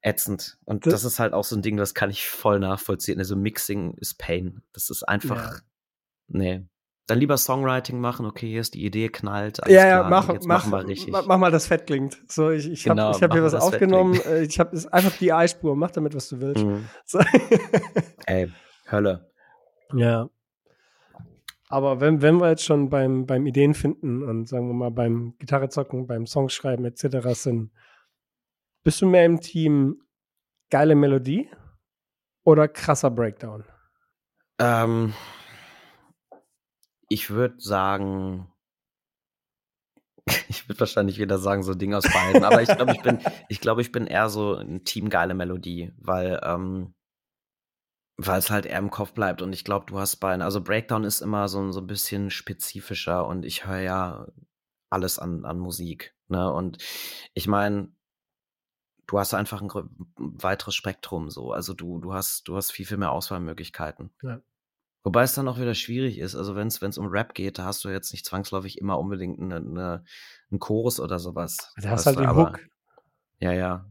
ätzend. 0.00 0.58
Und 0.64 0.86
das, 0.86 0.94
das, 0.94 1.04
ist 1.04 1.18
halt 1.18 1.32
auch 1.32 1.44
so 1.44 1.56
ein 1.56 1.62
Ding, 1.62 1.76
das 1.76 1.94
kann 1.94 2.10
ich 2.10 2.28
voll 2.28 2.60
nachvollziehen. 2.60 3.18
Also 3.18 3.36
Mixing 3.36 3.94
ist 3.94 4.18
Pain. 4.18 4.62
Das 4.72 4.90
ist 4.90 5.02
einfach, 5.02 5.54
ja. 5.54 5.60
nee. 6.28 6.66
Dann 7.08 7.20
lieber 7.20 7.36
Songwriting 7.36 8.00
machen, 8.00 8.26
okay, 8.26 8.48
hier 8.48 8.60
ist 8.60 8.74
die 8.74 8.84
Idee, 8.84 9.08
knallt. 9.08 9.62
Alles 9.62 9.76
ja, 9.76 9.86
ja, 9.86 9.98
klar, 9.98 10.10
mach, 10.10 10.28
jetzt 10.32 10.46
mach, 10.46 10.68
wir 10.68 10.88
richtig. 10.88 11.12
mach 11.12 11.38
mal 11.38 11.52
das 11.52 11.68
Fett 11.68 11.86
klingt. 11.86 12.18
So, 12.26 12.50
ich, 12.50 12.68
ich 12.68 12.82
genau, 12.82 13.12
habe 13.12 13.20
hab 13.20 13.32
hier 13.32 13.44
was 13.44 13.54
aufgenommen. 13.54 14.20
Äh, 14.26 14.42
ich 14.42 14.58
habe 14.58 14.76
einfach 14.90 15.16
die 15.18 15.28
I-Spur. 15.28 15.76
Mach 15.76 15.92
damit, 15.92 16.16
was 16.16 16.28
du 16.28 16.40
willst. 16.40 16.64
Mhm. 16.64 16.86
So. 17.04 17.20
Ey, 18.26 18.50
Hölle. 18.90 19.30
Ja. 19.94 20.28
Aber 21.68 22.00
wenn, 22.00 22.22
wenn 22.22 22.40
wir 22.40 22.50
jetzt 22.50 22.64
schon 22.64 22.90
beim, 22.90 23.26
beim 23.26 23.46
Ideen 23.46 23.74
finden 23.74 24.22
und 24.22 24.48
sagen 24.48 24.68
wir 24.68 24.74
mal 24.74 24.90
beim 24.90 25.34
Gitarre 25.38 25.68
zocken, 25.68 26.08
beim 26.08 26.26
Songschreiben 26.26 26.84
etc. 26.84 27.40
sind, 27.40 27.70
bist 28.86 29.02
du 29.02 29.06
mehr 29.06 29.26
im 29.26 29.40
Team 29.40 30.00
geile 30.70 30.94
Melodie 30.94 31.50
oder 32.44 32.68
krasser 32.68 33.10
Breakdown? 33.10 33.64
Ähm, 34.60 35.12
ich 37.08 37.30
würde 37.30 37.56
sagen, 37.58 38.48
ich 40.48 40.68
würde 40.68 40.78
wahrscheinlich 40.78 41.18
wieder 41.18 41.38
sagen, 41.38 41.64
so 41.64 41.74
Ding 41.74 41.94
aus 41.94 42.04
beiden. 42.04 42.44
Aber 42.44 42.62
ich 42.62 42.68
glaube, 42.68 42.92
ich 42.92 43.02
bin, 43.02 43.18
ich 43.48 43.60
glaube, 43.60 43.80
ich 43.80 43.90
bin 43.90 44.06
eher 44.06 44.28
so 44.28 44.54
ein 44.54 44.84
Team 44.84 45.10
geile 45.10 45.34
Melodie, 45.34 45.92
weil, 45.98 46.38
ähm, 46.44 46.94
weil 48.16 48.38
es 48.38 48.52
halt 48.52 48.66
eher 48.66 48.78
im 48.78 48.90
Kopf 48.90 49.14
bleibt. 49.14 49.42
Und 49.42 49.52
ich 49.52 49.64
glaube, 49.64 49.86
du 49.86 49.98
hast 49.98 50.18
bei, 50.18 50.38
also 50.38 50.60
Breakdown 50.60 51.02
ist 51.02 51.22
immer 51.22 51.48
so, 51.48 51.72
so 51.72 51.80
ein 51.80 51.88
bisschen 51.88 52.30
spezifischer 52.30 53.26
und 53.26 53.44
ich 53.44 53.66
höre 53.66 53.80
ja 53.80 54.28
alles 54.90 55.18
an, 55.18 55.44
an 55.44 55.58
Musik. 55.58 56.14
Ne? 56.28 56.52
Und 56.52 56.78
ich 57.34 57.48
meine, 57.48 57.95
du 59.06 59.18
hast 59.18 59.34
einfach 59.34 59.62
ein 59.62 59.70
weiteres 60.16 60.74
Spektrum 60.74 61.30
so. 61.30 61.52
Also 61.52 61.74
du, 61.74 61.98
du 61.98 62.12
hast, 62.12 62.48
du 62.48 62.56
hast 62.56 62.72
viel, 62.72 62.86
viel 62.86 62.96
mehr 62.96 63.12
Auswahlmöglichkeiten. 63.12 64.10
Ja. 64.22 64.40
Wobei 65.04 65.22
es 65.22 65.34
dann 65.34 65.46
auch 65.46 65.58
wieder 65.58 65.74
schwierig 65.74 66.18
ist. 66.18 66.34
Also 66.34 66.56
wenn 66.56 66.66
es 66.66 66.98
um 66.98 67.06
Rap 67.06 67.34
geht, 67.34 67.58
da 67.58 67.64
hast 67.64 67.84
du 67.84 67.88
jetzt 67.88 68.12
nicht 68.12 68.26
zwangsläufig 68.26 68.78
immer 68.78 68.98
unbedingt 68.98 69.40
eine, 69.40 69.56
eine, 69.56 70.04
einen 70.50 70.58
Chorus 70.58 70.98
oder 70.98 71.20
sowas. 71.20 71.72
Da 71.76 71.90
hast 71.90 72.06
halt 72.06 72.18
die 72.18 72.26
aber, 72.26 72.48
Hook. 72.48 72.60
Ja, 73.38 73.52
ja. 73.52 73.86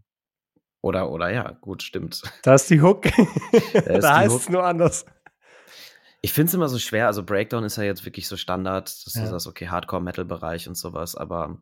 Oder, 0.82 1.10
oder 1.10 1.30
ja, 1.30 1.52
gut, 1.52 1.84
stimmt. 1.84 2.22
Da 2.44 2.56
ist 2.56 2.70
die 2.70 2.82
Hook. 2.82 3.04
da, 3.74 3.80
da 4.00 4.18
heißt 4.18 4.36
es 4.36 4.50
nur 4.50 4.66
anders. 4.66 5.06
Ich 6.22 6.34
finde 6.34 6.50
es 6.50 6.54
immer 6.54 6.68
so 6.68 6.80
schwer. 6.80 7.08
Also 7.08 7.24
Breakdown 7.24 7.64
ist 7.64 7.78
ja 7.78 7.84
jetzt 7.84 8.04
wirklich 8.04 8.28
so 8.28 8.36
Standard, 8.36 8.88
dass 9.06 9.14
ja. 9.14 9.22
du 9.22 9.30
sagst, 9.30 9.48
okay, 9.48 9.70
Hardcore-Metal-Bereich 9.70 10.68
und 10.68 10.76
sowas, 10.76 11.16
aber 11.16 11.60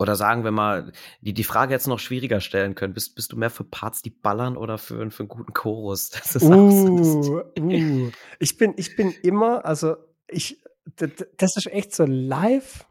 oder 0.00 0.16
sagen 0.16 0.44
wir 0.44 0.50
mal, 0.50 0.92
die 1.20 1.34
die 1.34 1.44
Frage 1.44 1.74
jetzt 1.74 1.86
noch 1.86 1.98
schwieriger 1.98 2.40
stellen 2.40 2.74
können. 2.74 2.94
Bist, 2.94 3.14
bist 3.14 3.32
du 3.32 3.36
mehr 3.36 3.50
für 3.50 3.64
Parts, 3.64 4.00
die 4.00 4.08
ballern 4.08 4.56
oder 4.56 4.78
für, 4.78 5.10
für 5.10 5.22
einen 5.22 5.28
guten 5.28 5.52
Chorus? 5.52 6.10
Das 6.20 6.36
ist 6.36 6.44
uh, 6.44 7.42
uh. 7.58 8.10
Ich 8.38 8.56
bin, 8.56 8.72
ich 8.78 8.96
bin 8.96 9.12
immer, 9.22 9.64
also 9.66 9.96
ich, 10.26 10.62
das 10.96 11.56
ist 11.56 11.66
echt 11.66 11.94
so 11.94 12.06
live. 12.06 12.86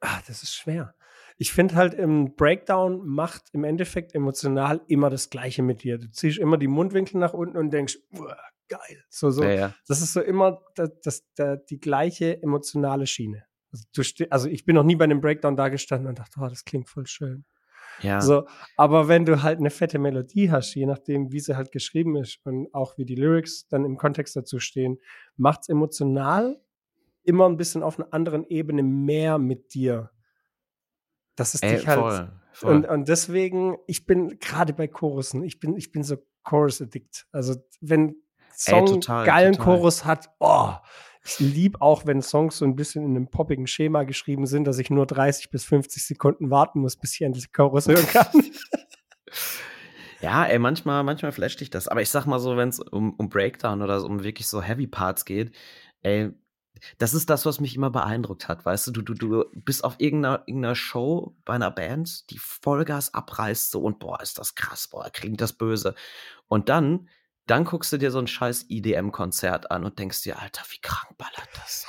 Ah, 0.00 0.20
das 0.26 0.42
ist 0.42 0.52
schwer. 0.52 0.96
Ich 1.36 1.52
finde 1.52 1.76
halt 1.76 1.94
im 1.94 2.34
Breakdown 2.34 3.06
macht 3.06 3.44
im 3.52 3.62
Endeffekt 3.62 4.12
emotional 4.12 4.80
immer 4.88 5.10
das 5.10 5.30
Gleiche 5.30 5.62
mit 5.62 5.84
dir. 5.84 5.98
Du 5.98 6.10
ziehst 6.10 6.38
immer 6.38 6.58
die 6.58 6.66
Mundwinkel 6.66 7.20
nach 7.20 7.34
unten 7.34 7.56
und 7.56 7.70
denkst, 7.70 7.98
geil. 8.68 9.04
So, 9.10 9.30
so. 9.30 9.44
Ja, 9.44 9.50
ja. 9.50 9.74
Das 9.86 10.00
ist 10.02 10.12
so 10.12 10.20
immer 10.20 10.60
das, 10.74 10.90
das, 11.04 11.24
das, 11.36 11.64
die 11.66 11.78
gleiche 11.78 12.42
emotionale 12.42 13.06
Schiene. 13.06 13.44
Also, 13.72 14.24
also, 14.30 14.48
ich 14.48 14.64
bin 14.64 14.74
noch 14.74 14.82
nie 14.82 14.96
bei 14.96 15.04
einem 15.04 15.20
Breakdown 15.20 15.56
da 15.56 15.68
gestanden 15.68 16.08
und 16.08 16.18
dachte, 16.18 16.40
oh, 16.40 16.48
das 16.48 16.64
klingt 16.64 16.88
voll 16.88 17.06
schön. 17.06 17.44
Ja. 18.02 18.20
So, 18.20 18.46
aber 18.76 19.08
wenn 19.08 19.24
du 19.24 19.42
halt 19.42 19.58
eine 19.58 19.70
fette 19.70 19.98
Melodie 19.98 20.50
hast, 20.50 20.74
je 20.74 20.86
nachdem, 20.86 21.32
wie 21.32 21.40
sie 21.40 21.56
halt 21.56 21.70
geschrieben 21.70 22.16
ist 22.16 22.38
und 22.44 22.72
auch 22.72 22.96
wie 22.96 23.04
die 23.04 23.14
Lyrics 23.14 23.68
dann 23.68 23.84
im 23.84 23.96
Kontext 23.96 24.36
dazu 24.36 24.58
stehen, 24.58 24.98
macht 25.36 25.62
es 25.62 25.68
emotional 25.68 26.60
immer 27.22 27.46
ein 27.46 27.56
bisschen 27.56 27.82
auf 27.82 27.98
einer 27.98 28.12
anderen 28.12 28.46
Ebene 28.48 28.82
mehr 28.82 29.38
mit 29.38 29.74
dir. 29.74 30.10
Das 31.36 31.54
ist 31.54 31.62
Ey, 31.62 31.76
dich 31.76 31.86
halt. 31.86 32.00
Voll, 32.00 32.32
voll. 32.52 32.74
Und, 32.74 32.88
und 32.88 33.08
deswegen, 33.08 33.76
ich 33.86 34.06
bin 34.06 34.38
gerade 34.38 34.72
bei 34.72 34.88
Chorussen, 34.88 35.44
ich 35.44 35.60
bin, 35.60 35.76
ich 35.76 35.92
bin 35.92 36.02
so 36.02 36.16
Chorus-addict. 36.42 37.26
Also, 37.32 37.56
wenn 37.80 38.16
Song 38.52 38.86
Ey, 38.86 38.94
total, 38.94 39.26
geilen 39.26 39.52
total. 39.52 39.76
Chorus 39.76 40.04
hat, 40.04 40.30
oh, 40.38 40.72
ich 41.24 41.38
liebe 41.38 41.80
auch, 41.80 42.06
wenn 42.06 42.22
Songs 42.22 42.58
so 42.58 42.64
ein 42.64 42.76
bisschen 42.76 43.04
in 43.04 43.16
einem 43.16 43.28
poppigen 43.28 43.66
Schema 43.66 44.04
geschrieben 44.04 44.46
sind, 44.46 44.64
dass 44.64 44.78
ich 44.78 44.90
nur 44.90 45.06
30 45.06 45.50
bis 45.50 45.64
50 45.64 46.04
Sekunden 46.04 46.50
warten 46.50 46.80
muss, 46.80 46.96
bis 46.96 47.14
ich 47.14 47.22
endlich 47.22 47.52
Chorus 47.52 47.88
hören 47.88 48.06
kann. 48.06 48.26
Ja, 50.20 50.44
ey, 50.44 50.58
manchmal, 50.58 51.02
manchmal 51.02 51.32
flasht 51.32 51.60
dich 51.60 51.70
das. 51.70 51.88
Aber 51.88 52.02
ich 52.02 52.10
sag 52.10 52.26
mal 52.26 52.38
so, 52.38 52.56
wenn 52.56 52.68
es 52.68 52.78
um, 52.78 53.14
um 53.14 53.30
Breakdown 53.30 53.80
oder 53.80 54.00
so, 54.00 54.06
um 54.06 54.22
wirklich 54.22 54.46
so 54.48 54.60
Heavy 54.60 54.86
Parts 54.86 55.24
geht, 55.24 55.56
ey, 56.02 56.30
das 56.98 57.14
ist 57.14 57.30
das, 57.30 57.46
was 57.46 57.60
mich 57.60 57.74
immer 57.74 57.90
beeindruckt 57.90 58.48
hat, 58.48 58.64
weißt 58.64 58.88
du, 58.88 58.90
du, 58.92 59.02
du, 59.02 59.14
du 59.14 59.44
bist 59.54 59.84
auf 59.84 59.96
irgendeiner, 59.98 60.42
irgendeiner 60.46 60.74
Show 60.74 61.36
bei 61.44 61.54
einer 61.54 61.70
Band, 61.70 62.30
die 62.30 62.38
Vollgas 62.38 63.14
abreißt 63.14 63.70
so 63.70 63.82
und 63.82 63.98
boah, 63.98 64.20
ist 64.20 64.38
das 64.38 64.54
krass, 64.54 64.88
boah, 64.88 65.08
klingt 65.10 65.40
das 65.40 65.52
böse. 65.54 65.94
Und 66.48 66.68
dann, 66.68 67.08
dann 67.50 67.64
guckst 67.64 67.92
du 67.92 67.98
dir 67.98 68.12
so 68.12 68.20
ein 68.20 68.28
scheiß 68.28 68.66
IDM-Konzert 68.68 69.72
an 69.72 69.84
und 69.84 69.98
denkst 69.98 70.22
dir, 70.22 70.38
Alter, 70.38 70.62
wie 70.70 70.80
krank 70.80 71.18
ballert 71.18 71.48
das? 71.54 71.84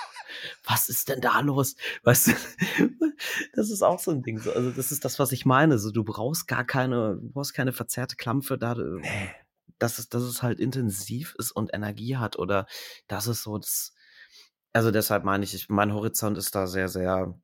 Was 0.66 0.90
ist 0.90 1.10
denn 1.10 1.22
da 1.22 1.40
los? 1.42 1.76
Weißt 2.04 2.28
du, 2.28 2.32
das 3.54 3.70
ist 3.70 3.84
auch 3.84 4.00
so 4.00 4.10
ein 4.10 4.24
Ding. 4.24 4.38
Also, 4.40 4.72
das 4.72 4.92
ist 4.92 5.06
das, 5.06 5.20
was 5.20 5.32
ich 5.32 5.46
meine. 5.46 5.78
So, 5.78 5.92
du 5.92 6.04
brauchst 6.04 6.48
gar 6.48 6.66
keine, 6.66 7.18
du 7.22 7.30
brauchst 7.30 7.54
keine 7.54 7.74
verzerrte 7.74 8.16
Klampfe 8.16 8.58
da. 8.58 8.74
Nee. 8.74 9.30
Dass 9.78 10.00
es, 10.00 10.10
dass 10.10 10.24
es 10.24 10.42
halt 10.42 10.60
intensiv 10.60 11.36
ist 11.38 11.52
und 11.52 11.74
Energie 11.74 12.18
hat 12.18 12.40
oder 12.40 12.66
dass 13.08 13.28
es 13.28 13.44
so 13.44 13.58
das, 13.58 13.94
also 14.74 14.90
deshalb 14.90 15.26
meine 15.26 15.44
ich, 15.44 15.54
ich 15.54 15.70
mein 15.70 15.94
Horizont 15.94 16.38
ist 16.38 16.56
da 16.56 16.66
sehr, 16.66 16.88
sehr, 16.88 17.36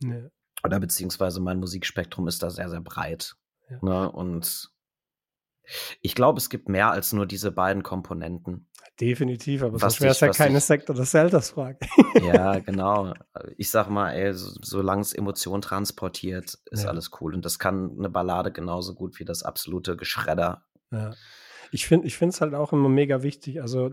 nee. 0.00 0.28
oder 0.64 0.80
beziehungsweise 0.80 1.40
mein 1.40 1.58
Musikspektrum 1.58 2.28
ist 2.28 2.42
da 2.42 2.50
sehr, 2.50 2.68
sehr 2.68 2.80
breit. 2.80 3.36
Ja. 3.70 3.78
Ne? 3.82 4.12
Und 4.12 4.70
ich 6.00 6.14
glaube, 6.14 6.38
es 6.38 6.50
gibt 6.50 6.68
mehr 6.68 6.90
als 6.90 7.12
nur 7.12 7.26
diese 7.26 7.52
beiden 7.52 7.82
Komponenten. 7.82 8.68
Definitiv, 9.00 9.62
aber 9.62 9.78
sonst 9.78 10.00
wäre 10.00 10.10
es 10.10 10.20
ja 10.20 10.28
keine 10.30 10.60
Sekt- 10.60 10.90
oder 10.90 11.04
Zeldas-Frage. 11.04 11.78
ja, 12.20 12.58
genau. 12.58 13.14
Ich 13.56 13.70
sag 13.70 13.88
mal, 13.88 14.10
ey, 14.12 14.34
so, 14.34 14.50
solange 14.60 15.02
es 15.02 15.12
Emotionen 15.12 15.62
transportiert, 15.62 16.58
ist 16.70 16.82
ja. 16.82 16.88
alles 16.88 17.10
cool. 17.20 17.34
Und 17.34 17.44
das 17.44 17.60
kann 17.60 17.96
eine 17.96 18.10
Ballade 18.10 18.50
genauso 18.50 18.94
gut 18.94 19.20
wie 19.20 19.24
das 19.24 19.44
absolute 19.44 19.96
Geschredder. 19.96 20.64
Ja. 20.90 21.14
Ich 21.70 21.86
finde 21.86 22.08
es 22.08 22.40
halt 22.40 22.54
auch 22.54 22.72
immer 22.72 22.88
mega 22.88 23.22
wichtig. 23.22 23.60
Also, 23.60 23.90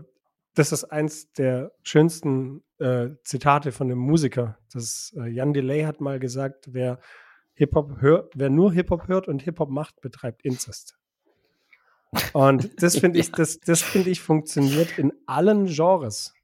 das 0.54 0.72
ist 0.72 0.84
eins 0.84 1.32
der 1.32 1.72
schönsten 1.82 2.64
äh, 2.78 3.10
Zitate 3.22 3.70
von 3.72 3.88
dem 3.88 3.98
Musiker. 3.98 4.58
Das 4.72 5.14
äh, 5.16 5.28
Jan 5.28 5.52
Delay 5.52 5.84
hat 5.84 6.00
mal 6.00 6.18
gesagt, 6.18 6.72
wer 6.72 6.98
Hip-Hop 7.54 8.00
hört, 8.00 8.32
wer 8.34 8.50
nur 8.50 8.72
Hip-Hop 8.72 9.06
hört 9.08 9.28
und 9.28 9.42
Hip-Hop 9.42 9.70
macht, 9.70 10.00
betreibt 10.00 10.42
Inzest. 10.42 10.98
Und 12.32 12.82
das 12.82 12.96
finde 13.00 13.18
ich, 13.18 13.32
das, 13.32 13.60
das 13.60 13.82
finde 13.82 14.10
ich 14.10 14.20
funktioniert 14.20 14.98
in 14.98 15.12
allen 15.26 15.66
Genres. 15.66 16.34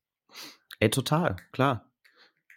Ey, 0.80 0.90
total, 0.90 1.36
klar. 1.52 1.88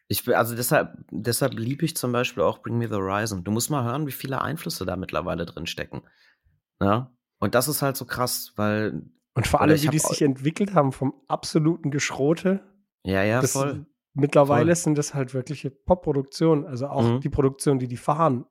Ich 0.07 0.36
also 0.36 0.55
deshalb, 0.55 0.97
deshalb 1.11 1.53
liebe 1.53 1.84
ich 1.84 1.95
zum 1.95 2.11
Beispiel 2.11 2.43
auch 2.43 2.59
Bring 2.61 2.78
Me 2.78 2.88
the 2.88 2.95
Horizon. 2.95 3.43
Du 3.43 3.51
musst 3.51 3.72
mal 3.72 3.84
hören, 3.84 4.05
wie 4.05 4.11
viele 4.11 4.41
Einflüsse 4.41 4.86
da 4.86 4.95
mittlerweile 4.95 5.45
drin 5.45 5.66
stecken. 5.66 6.03
Ja? 6.80 7.16
Und 7.39 7.55
das 7.55 7.68
ist 7.68 7.82
halt 7.82 7.97
so 7.97 8.05
krass, 8.05 8.53
weil. 8.55 9.01
Und 9.34 9.47
vor 9.47 9.61
allem, 9.61 9.82
wie 9.82 9.88
die 9.88 9.99
sich 9.99 10.22
entwickelt 10.22 10.74
haben, 10.74 10.91
vom 10.91 11.13
absoluten 11.28 11.91
Geschrote. 11.91 12.63
Ja, 13.03 13.24
ja, 13.24 13.41
voll. 13.41 13.86
Mittlerweile 14.13 14.76
voll. 14.76 14.76
sind 14.76 14.97
das 14.97 15.13
halt 15.13 15.34
wirkliche 15.34 15.70
Pop-Produktionen, 15.70 16.66
also 16.66 16.88
auch 16.88 17.03
mhm. 17.03 17.20
die 17.20 17.30
Produktion, 17.30 17.80
die 17.80 17.88
die 17.88 17.97
fahren. 17.97 18.45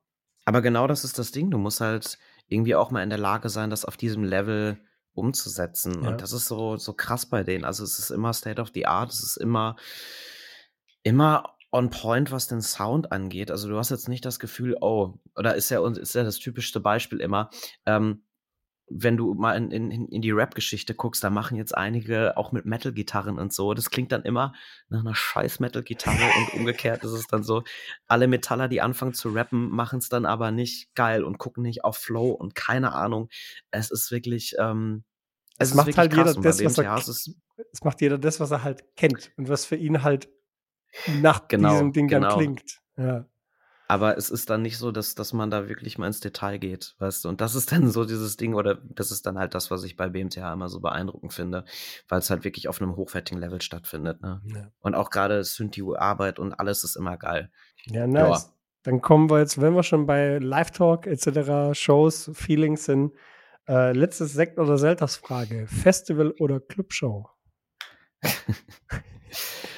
Aber 0.45 0.61
genau 0.61 0.87
das 0.87 1.05
ist 1.05 1.19
das 1.19 1.33
Ding. 1.33 1.51
Du 1.51 1.57
musst 1.57 1.81
halt, 1.81 2.19
irgendwie 2.49 2.75
auch 2.75 2.91
mal 2.91 3.03
in 3.03 3.11
der 3.11 3.19
Lage 3.19 3.49
sein, 3.49 3.71
das 3.71 3.85
auf 3.85 3.97
diesem 3.97 4.25
Level 4.25 4.79
umzusetzen. 5.15 6.03
Ja. 6.03 6.11
Und 6.11 6.21
das 6.21 6.33
ist 6.33 6.47
so, 6.47 6.77
so 6.77 6.93
krass 6.93 7.27
bei 7.27 7.43
denen. 7.43 7.65
Also 7.65 7.85
es 7.85 7.99
ist 7.99 8.11
immer 8.11 8.33
State 8.33 8.61
of 8.61 8.71
the 8.75 8.87
Art, 8.87 9.13
es 9.13 9.23
ist 9.23 9.37
immer, 9.37 9.77
immer 11.03 11.55
on 11.73 11.91
point, 11.91 12.31
was 12.31 12.47
den 12.47 12.63
Sound 12.63 13.13
angeht. 13.13 13.51
Also 13.51 13.69
du 13.69 13.77
hast 13.77 13.91
jetzt 13.91 14.09
nicht 14.09 14.25
das 14.25 14.39
Gefühl, 14.39 14.77
oh, 14.81 15.15
oder 15.37 15.55
ist 15.55 15.71
ja, 15.71 15.87
ist 15.89 16.15
ja 16.15 16.25
das 16.25 16.39
typischste 16.39 16.81
Beispiel 16.81 17.21
immer, 17.21 17.51
ähm, 17.87 18.25
wenn 18.89 19.17
du 19.17 19.35
mal 19.35 19.57
in, 19.57 19.71
in, 19.71 20.09
in 20.09 20.23
die 20.23 20.31
Rap-Geschichte 20.31 20.95
guckst, 20.95 21.25
da 21.25 21.31
machen 21.31 21.57
jetzt 21.57 21.77
einige 21.77 22.37
auch 22.37 22.53
mit 22.53 22.67
Metal-Gitarren 22.67 23.39
und 23.39 23.53
so. 23.53 23.73
Das 23.73 23.91
klingt 23.91 24.13
dann 24.13 24.23
immer 24.23 24.53
nach 24.89 25.01
einer 25.01 25.15
scheiß 25.15 25.61
Metal-Gitarre 25.61 26.31
und 26.39 26.55
umgekehrt 26.61 27.03
ist 27.03 27.13
es 27.13 27.27
dann 27.27 27.43
so, 27.43 27.63
alle 28.07 28.29
Metaller, 28.29 28.69
die 28.69 28.83
anfangen 28.83 29.15
zu 29.15 29.31
rappen, 29.31 29.71
machen 29.71 30.01
es 30.01 30.09
dann 30.09 30.27
aber 30.27 30.51
nicht 30.51 30.95
geil 30.95 31.25
und 31.25 31.39
gucken 31.39 31.63
nicht 31.63 31.85
auf 31.85 31.97
Flow 31.97 32.31
und 32.31 32.55
keine 32.55 32.93
Ahnung. 32.93 33.29
Es 33.71 33.91
ist 33.91 34.11
wirklich, 34.11 34.55
ähm, 34.59 35.05
es, 35.59 35.71
es 35.71 35.75
macht 35.75 35.97
halt 35.97 36.13
jeder 36.13 36.25
das, 36.35 36.45
was 36.45 36.79
er, 36.79 36.97
es, 36.97 37.35
es 37.73 37.85
macht 37.85 38.01
jeder 38.01 38.19
das, 38.19 38.41
was 38.41 38.51
er 38.51 38.65
halt 38.65 38.85
kennt 38.97 39.33
und 39.37 39.49
was 39.49 39.65
für 39.65 39.77
ihn 39.77 40.03
halt 40.03 40.29
nach 41.21 41.49
genau, 41.49 41.71
diesem 41.71 41.93
Ding 41.93 42.09
genau. 42.09 42.29
dann 42.29 42.39
klingt. 42.39 42.81
Ja. 42.97 43.27
Aber 43.87 44.17
es 44.17 44.31
ist 44.31 44.49
dann 44.49 44.63
nicht 44.63 44.79
so, 44.79 44.93
dass, 44.93 45.15
dass 45.15 45.33
man 45.33 45.51
da 45.51 45.69
wirklich 45.69 45.99
mal 45.99 46.07
ins 46.07 46.21
Detail 46.21 46.59
geht, 46.59 46.95
weißt 46.99 47.25
du? 47.25 47.29
Und 47.29 47.41
das 47.41 47.55
ist 47.55 47.71
dann 47.73 47.91
so 47.91 48.05
dieses 48.05 48.37
Ding, 48.37 48.55
oder 48.55 48.77
das 48.77 49.11
ist 49.11 49.27
dann 49.27 49.39
halt 49.39 49.55
das, 49.55 49.71
was 49.71 49.85
ich 49.85 49.97
bei 49.97 50.09
BMTH 50.09 50.53
immer 50.53 50.69
so 50.69 50.81
beeindruckend 50.81 51.35
finde, 51.35 51.65
weil 52.09 52.21
es 52.21 52.31
halt 52.31 52.45
wirklich 52.45 52.69
auf 52.69 52.81
einem 52.81 52.97
hochwertigen 52.97 53.41
Level 53.41 53.61
stattfindet. 53.61 54.23
Ne? 54.23 54.41
Ja. 54.47 54.71
Und 54.81 54.95
auch 54.95 55.11
gerade 55.11 55.45
Synthi-Arbeit 55.45 56.39
und 56.39 56.55
alles 56.55 56.83
ist 56.83 56.97
immer 56.97 57.19
geil. 57.19 57.51
Ja, 57.85 58.07
nice. 58.07 58.45
Ja. 58.45 58.53
Dann 58.85 59.01
kommen 59.01 59.31
wir 59.31 59.39
jetzt, 59.39 59.61
wenn 59.61 59.75
wir 59.75 59.83
schon 59.83 60.07
bei 60.07 60.39
Live-Talk 60.39 61.07
etc., 61.07 61.79
Shows, 61.79 62.31
Feelings 62.35 62.85
sind, 62.85 63.13
äh, 63.69 63.93
letztes 63.93 64.33
Sekt- 64.33 64.59
oder 64.59 64.79
Selters-Frage. 64.79 65.67
Festival 65.67 66.33
oder 66.39 66.61
Clubshow? 66.61 67.29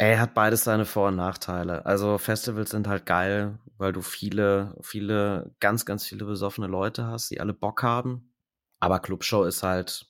Ey, 0.00 0.16
hat 0.16 0.32
beides 0.32 0.62
seine 0.62 0.84
Vor- 0.84 1.08
und 1.08 1.16
Nachteile. 1.16 1.84
Also 1.84 2.18
Festivals 2.18 2.70
sind 2.70 2.86
halt 2.86 3.04
geil, 3.04 3.58
weil 3.78 3.92
du 3.92 4.00
viele, 4.00 4.76
viele, 4.80 5.52
ganz, 5.58 5.84
ganz 5.86 6.06
viele 6.06 6.24
besoffene 6.24 6.68
Leute 6.68 7.06
hast, 7.06 7.30
die 7.30 7.40
alle 7.40 7.52
Bock 7.52 7.82
haben. 7.82 8.32
Aber 8.78 9.00
Clubshow 9.00 9.42
ist 9.42 9.64
halt, 9.64 10.06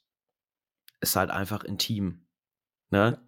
ist 1.00 1.16
halt 1.16 1.30
einfach 1.30 1.64
intim. 1.64 2.26
Ne? 2.90 3.18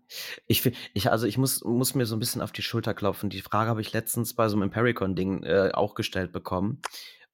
Ich 0.47 0.71
ich, 0.93 1.11
also 1.11 1.27
ich 1.27 1.39
muss, 1.39 1.65
muss 1.65 1.95
mir 1.95 2.05
so 2.05 2.15
ein 2.15 2.19
bisschen 2.19 2.43
auf 2.43 2.53
die 2.53 2.63
Schulter 2.63 2.93
klopfen. 2.93 3.31
Die 3.31 3.41
Frage 3.41 3.71
habe 3.71 3.81
ich 3.81 3.95
letztens 3.95 4.35
bei 4.35 4.49
so 4.49 4.57
einem 4.57 4.65
Impericon-Ding 4.65 5.45
äh, 5.45 5.71
auch 5.73 5.95
gestellt 5.95 6.31
bekommen. 6.31 6.83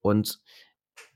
Und 0.03 0.41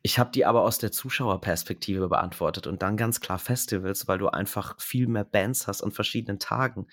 ich 0.03 0.19
habe 0.19 0.33
die 0.33 0.47
aber 0.47 0.63
aus 0.63 0.79
der 0.79 0.91
Zuschauerperspektive 0.91 2.09
beantwortet 2.09 2.67
und 2.67 2.83
dann 2.83 2.97
ganz 2.97 3.21
klar 3.21 3.39
Festivals, 3.39 4.09
weil 4.09 4.19
du 4.19 4.29
einfach 4.29 4.81
viel 4.81 5.07
mehr 5.07 5.25
Bands 5.25 5.69
hast 5.69 5.83
an 5.83 5.93
verschiedenen 5.93 6.41
Tagen. 6.41 6.89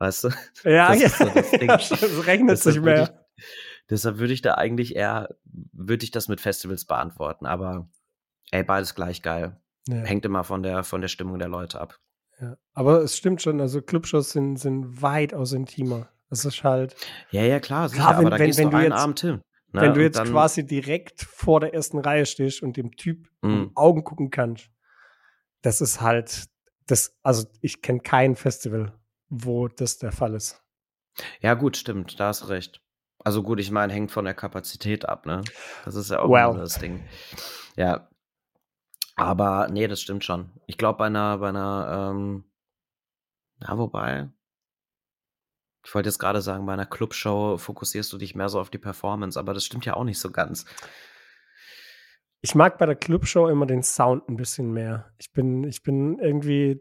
Weißt 0.00 0.24
du? 0.24 0.28
Ja, 0.64 0.88
das, 0.88 1.00
ja. 1.02 1.08
So 1.10 1.32
das, 1.34 1.50
Ding. 1.50 1.68
das 1.68 2.26
rechnet 2.26 2.58
sich 2.58 2.80
mehr. 2.80 3.14
Ich, 3.36 3.44
deshalb 3.90 4.18
würde 4.18 4.32
ich 4.32 4.40
da 4.40 4.54
eigentlich 4.54 4.96
eher, 4.96 5.36
würde 5.44 6.04
ich 6.04 6.10
das 6.10 6.26
mit 6.26 6.40
Festivals 6.40 6.86
beantworten, 6.86 7.44
aber 7.44 7.88
ey, 8.50 8.64
beides 8.64 8.94
gleich 8.94 9.20
geil. 9.20 9.60
Ja. 9.88 9.96
Hängt 9.96 10.24
immer 10.24 10.42
von 10.42 10.62
der, 10.62 10.84
von 10.84 11.02
der 11.02 11.08
Stimmung 11.08 11.38
der 11.38 11.48
Leute 11.48 11.80
ab. 11.80 11.98
Ja. 12.40 12.56
Aber 12.72 13.02
es 13.02 13.16
stimmt 13.16 13.42
schon, 13.42 13.60
also 13.60 13.82
Clubshows 13.82 14.30
sind, 14.30 14.56
sind 14.56 15.02
weitaus 15.02 15.52
intimer. 15.52 16.08
Das 16.30 16.46
ist 16.46 16.64
halt. 16.64 16.96
Ja, 17.30 17.42
ja, 17.42 17.60
klar, 17.60 17.90
sicher, 17.90 18.02
klar, 18.02 18.18
wenn, 18.18 18.26
aber 18.26 18.30
da 18.30 18.38
wenn, 18.38 18.46
gehst 18.46 18.58
wenn 18.58 18.70
du 18.70 18.76
einen 18.78 18.92
jetzt, 18.92 19.00
Abend 19.00 19.20
hin. 19.20 19.42
Ne? 19.72 19.80
Wenn 19.82 19.94
du 19.94 20.02
jetzt 20.02 20.24
quasi 20.24 20.66
direkt 20.66 21.20
vor 21.22 21.60
der 21.60 21.74
ersten 21.74 21.98
Reihe 21.98 22.24
stehst 22.24 22.62
und 22.62 22.78
dem 22.78 22.96
Typ 22.96 23.28
in 23.42 23.48
die 23.48 23.56
mhm. 23.56 23.72
Augen 23.74 24.02
gucken 24.02 24.30
kannst, 24.30 24.70
das 25.60 25.82
ist 25.82 26.00
halt, 26.00 26.46
das, 26.86 27.14
also 27.22 27.46
ich 27.60 27.82
kenne 27.82 28.00
kein 28.00 28.34
Festival, 28.34 28.94
wo 29.30 29.68
das 29.68 29.98
der 29.98 30.12
Fall 30.12 30.34
ist. 30.34 30.62
Ja, 31.40 31.54
gut, 31.54 31.76
stimmt, 31.76 32.20
da 32.20 32.28
hast 32.28 32.48
recht. 32.48 32.82
Also 33.22 33.42
gut, 33.42 33.60
ich 33.60 33.70
meine, 33.70 33.92
hängt 33.92 34.10
von 34.10 34.24
der 34.24 34.34
Kapazität 34.34 35.06
ab, 35.06 35.26
ne? 35.26 35.42
Das 35.84 35.94
ist 35.94 36.10
ja 36.10 36.20
auch 36.20 36.30
well. 36.30 36.58
das 36.58 36.78
Ding. 36.78 37.04
Ja. 37.76 38.08
Aber 39.16 39.68
nee, 39.70 39.86
das 39.86 40.00
stimmt 40.00 40.24
schon. 40.24 40.50
Ich 40.66 40.78
glaube, 40.78 40.98
bei 40.98 41.06
einer, 41.06 41.38
bei 41.38 41.50
einer, 41.50 42.12
ähm, 42.12 42.44
ja, 43.60 43.76
wobei, 43.76 44.30
ich 45.84 45.94
wollte 45.94 46.08
jetzt 46.08 46.18
gerade 46.18 46.40
sagen, 46.40 46.64
bei 46.64 46.72
einer 46.72 46.86
Clubshow 46.86 47.58
fokussierst 47.58 48.10
du 48.12 48.18
dich 48.18 48.34
mehr 48.34 48.48
so 48.48 48.58
auf 48.58 48.70
die 48.70 48.78
Performance, 48.78 49.38
aber 49.38 49.52
das 49.52 49.64
stimmt 49.64 49.84
ja 49.84 49.94
auch 49.94 50.04
nicht 50.04 50.18
so 50.18 50.30
ganz. 50.30 50.64
Ich 52.40 52.54
mag 52.54 52.78
bei 52.78 52.86
der 52.86 52.96
Clubshow 52.96 53.48
immer 53.48 53.66
den 53.66 53.82
Sound 53.82 54.26
ein 54.28 54.36
bisschen 54.36 54.72
mehr. 54.72 55.12
Ich 55.18 55.32
bin, 55.32 55.64
ich 55.64 55.82
bin 55.82 56.18
irgendwie 56.18 56.80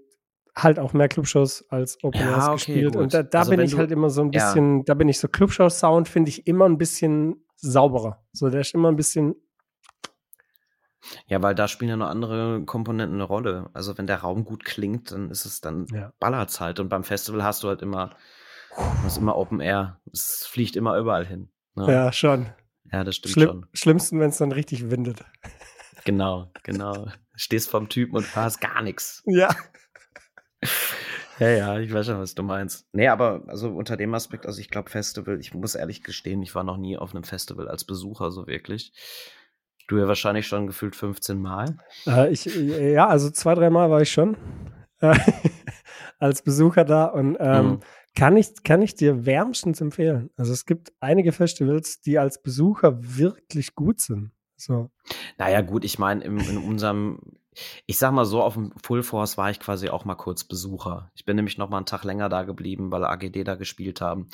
halt 0.64 0.80
auch 0.80 0.94
mehr 0.94 1.08
Clubshows 1.08 1.66
als 1.70 1.98
Open 2.04 2.22
Airs 2.22 2.30
ja, 2.30 2.46
okay, 2.46 2.54
gespielt. 2.54 2.94
Gut. 2.94 3.02
Und 3.02 3.14
da, 3.14 3.24
da 3.24 3.40
also 3.40 3.52
bin 3.52 3.60
ich 3.62 3.78
halt 3.78 3.92
immer 3.92 4.10
so 4.10 4.22
ein 4.22 4.32
bisschen, 4.32 4.78
ja. 4.80 4.84
da 4.86 4.94
bin 4.94 5.10
ich 5.10 5.20
so 5.20 5.28
Clubshow-Sound, 5.28 6.08
finde 6.08 6.30
ich 6.30 6.48
immer 6.48 6.66
ein 6.66 6.78
bisschen 6.78 7.44
sauberer. 7.56 8.24
So, 8.32 8.50
der 8.50 8.62
ist 8.62 8.74
immer 8.74 8.90
ein 8.90 8.96
bisschen. 8.96 9.36
Ja, 11.28 11.42
weil 11.42 11.56
da 11.56 11.68
spielen 11.68 11.90
ja 11.90 11.98
noch 11.98 12.10
andere 12.10 12.64
Komponenten 12.66 13.16
eine 13.16 13.24
Rolle. 13.24 13.70
Also 13.74 13.98
wenn 13.98 14.08
der 14.08 14.18
Raum 14.18 14.44
gut 14.44 14.66
klingt, 14.66 15.12
dann 15.12 15.32
ist 15.32 15.46
es 15.46 15.62
dann 15.62 15.88
ja. 15.92 16.14
ballert's 16.20 16.60
halt. 16.60 16.80
Und 16.80 16.90
beim 16.90 17.04
Festival 17.04 17.44
hast 17.44 17.64
du 17.64 17.68
halt 17.68 17.82
immer, 17.82 18.16
hast 19.04 19.18
immer 19.18 19.38
Open 19.38 19.60
Air. 19.60 20.00
Es 20.12 20.46
fliegt 20.46 20.76
immer 20.76 20.98
überall 20.98 21.26
hin. 21.26 21.50
Ne? 21.76 21.92
Ja, 21.92 22.12
schon. 22.12 22.48
Ja, 22.92 23.04
das 23.04 23.16
stimmt 23.16 23.34
Schlimm, 23.34 23.48
schon. 23.48 23.66
Schlimmsten, 23.74 24.20
wenn 24.20 24.30
es 24.30 24.38
dann 24.38 24.52
richtig 24.52 24.90
windet. 24.92 25.24
Genau, 26.06 26.52
genau. 26.64 27.08
Stehst 27.36 27.70
vom 27.70 27.90
Typen 27.90 28.16
und 28.16 28.36
hörst 28.36 28.62
gar 28.62 28.82
nichts. 28.82 29.22
Ja. 29.26 29.56
Ja, 31.40 31.50
ja, 31.50 31.80
ich 31.80 31.94
weiß 31.94 32.06
schon, 32.08 32.20
was 32.20 32.36
du 32.36 32.44
meinst. 32.44 32.86
Nee, 32.92 33.08
aber 33.08 33.44
also 33.48 33.70
unter 33.70 33.96
dem 33.96 34.14
Aspekt, 34.14 34.46
also 34.46 34.60
ich 34.60 34.70
glaube, 34.70 34.90
Festival, 34.90 35.40
ich 35.40 35.54
muss 35.54 35.76
ehrlich 35.76 36.04
gestehen, 36.04 36.42
ich 36.42 36.54
war 36.54 36.64
noch 36.66 36.78
nie 36.78 36.98
auf 36.98 37.16
einem 37.16 37.24
Festival 37.24 37.70
als 37.70 37.86
Besucher 37.86 38.30
so 38.32 38.46
wirklich. 38.46 38.92
Du 39.88 39.98
ja 39.98 40.08
wahrscheinlich 40.08 40.48
schon 40.48 40.68
gefühlt 40.68 40.96
15 40.96 41.40
Mal. 41.42 41.78
Äh, 42.06 42.30
ich, 42.32 42.46
ja, 42.46 43.08
also 43.08 43.30
zwei, 43.30 43.56
drei 43.56 43.70
Mal 43.70 43.90
war 43.90 44.02
ich 44.02 44.12
schon 44.12 44.36
äh, 45.02 45.18
als 46.20 46.42
Besucher 46.42 46.84
da 46.84 47.06
und 47.06 47.38
ähm, 47.40 47.66
Mhm. 47.68 47.80
kann, 48.16 48.36
ich, 48.38 48.64
kann 48.64 48.82
ich 48.82 48.96
dir 48.96 49.26
wärmstens 49.26 49.80
empfehlen. 49.80 50.30
Also 50.36 50.52
es 50.52 50.66
gibt 50.66 50.92
einige 51.00 51.32
Festivals, 51.32 52.02
die 52.02 52.20
als 52.20 52.42
Besucher 52.42 52.98
wirklich 53.00 53.76
gut 53.76 54.02
sind. 54.02 54.32
So. 54.58 54.92
Naja, 55.38 55.62
gut, 55.62 55.86
ich 55.86 55.98
meine, 56.00 56.24
in, 56.24 56.38
in 56.38 56.58
unserem, 56.58 57.20
ich 57.86 57.98
sag 57.98 58.12
mal 58.12 58.26
so, 58.26 58.42
auf 58.42 58.54
dem 58.54 58.72
Full 58.84 59.04
Force 59.04 59.38
war 59.38 59.50
ich 59.50 59.60
quasi 59.60 59.90
auch 59.90 60.06
mal 60.06 60.16
kurz 60.16 60.44
Besucher. 60.44 61.12
Ich 61.16 61.26
bin 61.26 61.36
nämlich 61.36 61.58
noch 61.58 61.70
mal 61.70 61.78
einen 61.78 61.86
Tag 61.86 62.04
länger 62.04 62.30
da 62.30 62.44
geblieben, 62.44 62.92
weil 62.92 63.04
AGD 63.04 63.44
da 63.44 63.56
gespielt 63.56 64.02
haben. 64.02 64.30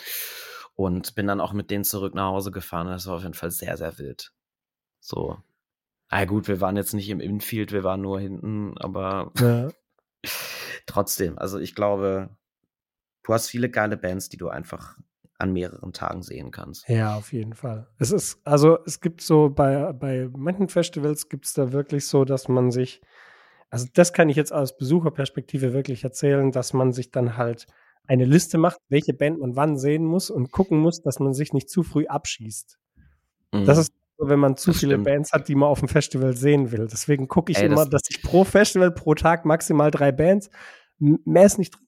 Und 0.75 1.15
bin 1.15 1.27
dann 1.27 1.39
auch 1.39 1.53
mit 1.53 1.71
denen 1.71 1.85
zurück 1.85 2.13
nach 2.15 2.31
Hause 2.31 2.51
gefahren. 2.51 2.87
Das 2.87 3.07
war 3.07 3.15
auf 3.15 3.21
jeden 3.21 3.33
Fall 3.33 3.51
sehr, 3.51 3.77
sehr 3.77 3.97
wild. 3.97 4.33
So. 4.99 5.37
Na 6.11 6.25
gut, 6.25 6.47
wir 6.47 6.61
waren 6.61 6.77
jetzt 6.77 6.93
nicht 6.93 7.09
im 7.09 7.19
Infield, 7.19 7.71
wir 7.71 7.83
waren 7.83 8.01
nur 8.01 8.19
hinten, 8.19 8.77
aber 8.77 9.31
Ja. 9.37 9.69
trotzdem, 10.85 11.37
also 11.37 11.59
ich 11.59 11.75
glaube, 11.75 12.29
du 13.23 13.33
hast 13.33 13.49
viele 13.49 13.69
geile 13.69 13.97
Bands, 13.97 14.29
die 14.29 14.37
du 14.37 14.49
einfach 14.49 14.97
an 15.37 15.51
mehreren 15.51 15.91
Tagen 15.91 16.23
sehen 16.23 16.51
kannst. 16.51 16.87
Ja, 16.87 17.15
auf 17.15 17.33
jeden 17.33 17.53
Fall. 17.53 17.87
Es 17.97 18.11
ist, 18.11 18.39
also 18.45 18.79
es 18.85 19.01
gibt 19.01 19.21
so 19.21 19.49
bei, 19.49 19.91
bei 19.93 20.29
manchen 20.33 20.69
Festivals 20.69 21.27
gibt 21.27 21.45
es 21.45 21.53
da 21.53 21.73
wirklich 21.73 22.07
so, 22.07 22.23
dass 22.23 22.47
man 22.47 22.71
sich, 22.71 23.01
also 23.75 23.87
das 23.93 24.13
kann 24.13 24.29
ich 24.29 24.35
jetzt 24.37 24.53
aus 24.53 24.77
Besucherperspektive 24.77 25.73
wirklich 25.73 26.03
erzählen, 26.03 26.51
dass 26.51 26.73
man 26.73 26.91
sich 26.93 27.11
dann 27.11 27.37
halt 27.37 27.67
eine 28.07 28.25
Liste 28.25 28.57
macht, 28.57 28.77
welche 28.89 29.13
Band 29.13 29.39
man 29.39 29.55
wann 29.55 29.77
sehen 29.77 30.05
muss 30.05 30.29
und 30.29 30.51
gucken 30.51 30.79
muss, 30.79 31.01
dass 31.01 31.19
man 31.19 31.33
sich 31.33 31.53
nicht 31.53 31.69
zu 31.69 31.83
früh 31.83 32.05
abschießt. 32.07 32.77
Das 33.51 33.77
Mhm. 33.77 33.81
ist 33.81 33.93
so, 34.17 34.29
wenn 34.29 34.39
man 34.39 34.55
zu 34.57 34.71
Das 34.71 34.79
viele 34.79 34.93
stimmt. 34.93 35.05
Bands 35.05 35.31
hat, 35.33 35.47
die 35.47 35.55
man 35.55 35.69
auf 35.69 35.79
dem 35.79 35.87
Festival 35.89 36.33
sehen 36.35 36.71
will. 36.71 36.87
Deswegen 36.91 37.27
gucke 37.27 37.51
ich 37.51 37.57
Ey, 37.57 37.65
immer, 37.65 37.85
das- 37.85 37.89
dass 37.89 38.09
ich 38.09 38.21
pro 38.21 38.43
Festival 38.43 38.91
pro 38.91 39.13
Tag 39.15 39.43
maximal 39.45 39.91
drei 39.91 40.11
Bands, 40.11 40.49
mehr 40.99 41.45
ist 41.45 41.57
nicht 41.57 41.75
drin. 41.75 41.81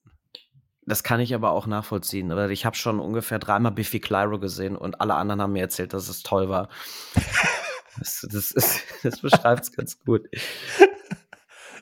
Das 0.86 1.02
kann 1.02 1.20
ich 1.20 1.34
aber 1.34 1.52
auch 1.52 1.66
nachvollziehen. 1.66 2.30
Weil 2.30 2.50
ich 2.50 2.64
habe 2.66 2.74
schon 2.76 2.98
ungefähr 2.98 3.38
dreimal 3.38 3.72
Biffy 3.72 4.00
Clyro 4.00 4.38
gesehen 4.38 4.74
und 4.76 5.00
alle 5.00 5.14
anderen 5.14 5.40
haben 5.42 5.52
mir 5.52 5.60
erzählt, 5.62 5.92
dass 5.92 6.08
es 6.08 6.22
toll 6.22 6.48
war. 6.48 6.68
Das, 8.00 8.24
das, 8.30 8.52
ist- 8.52 8.80
das 9.02 9.20
beschreibt 9.20 9.62
es 9.64 9.72
ganz 9.72 9.98
gut. 9.98 10.28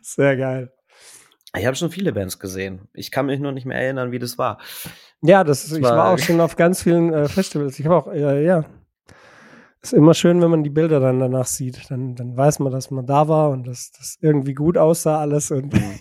Sehr 0.09 0.37
geil. 0.37 0.73
Ich 1.57 1.67
habe 1.67 1.75
schon 1.75 1.91
viele 1.91 2.13
Bands 2.13 2.39
gesehen. 2.39 2.83
Ich 2.95 3.11
kann 3.11 3.27
mich 3.27 3.41
nur 3.41 3.51
nicht 3.51 3.65
mehr 3.67 3.81
erinnern, 3.81 4.13
wie 4.13 4.21
das 4.21 4.39
war. 4.39 4.59
Ja, 5.21 5.43
das 5.43 5.65
Das 5.69 5.73
ich 5.79 5.83
war 5.83 5.97
war- 5.97 6.15
auch 6.15 6.19
schon 6.19 6.41
auf 6.41 6.55
ganz 6.55 6.83
vielen 6.83 7.13
äh, 7.13 7.29
Festivals. 7.29 7.79
Ich 7.81 7.87
habe 7.87 7.97
auch, 7.97 8.13
ja, 8.15 8.35
ja. 8.35 8.65
Ist 9.83 9.93
immer 9.95 10.15
schön, 10.15 10.41
wenn 10.41 10.51
man 10.51 10.63
die 10.63 10.71
Bilder 10.71 11.01
dann 11.01 11.19
danach 11.19 11.47
sieht. 11.47 11.91
Dann, 11.91 12.15
dann 12.15 12.37
weiß 12.37 12.61
man, 12.61 12.71
dass 12.73 12.91
man 12.93 13.05
da 13.07 13.27
war 13.27 13.51
und 13.51 13.67
dass 13.67 13.91
das 13.93 14.17
irgendwie 14.21 14.55
gut 14.55 14.79
aussah 14.79 15.19
alles. 15.21 15.51
Und 15.51 15.73
Mhm. 15.75 15.99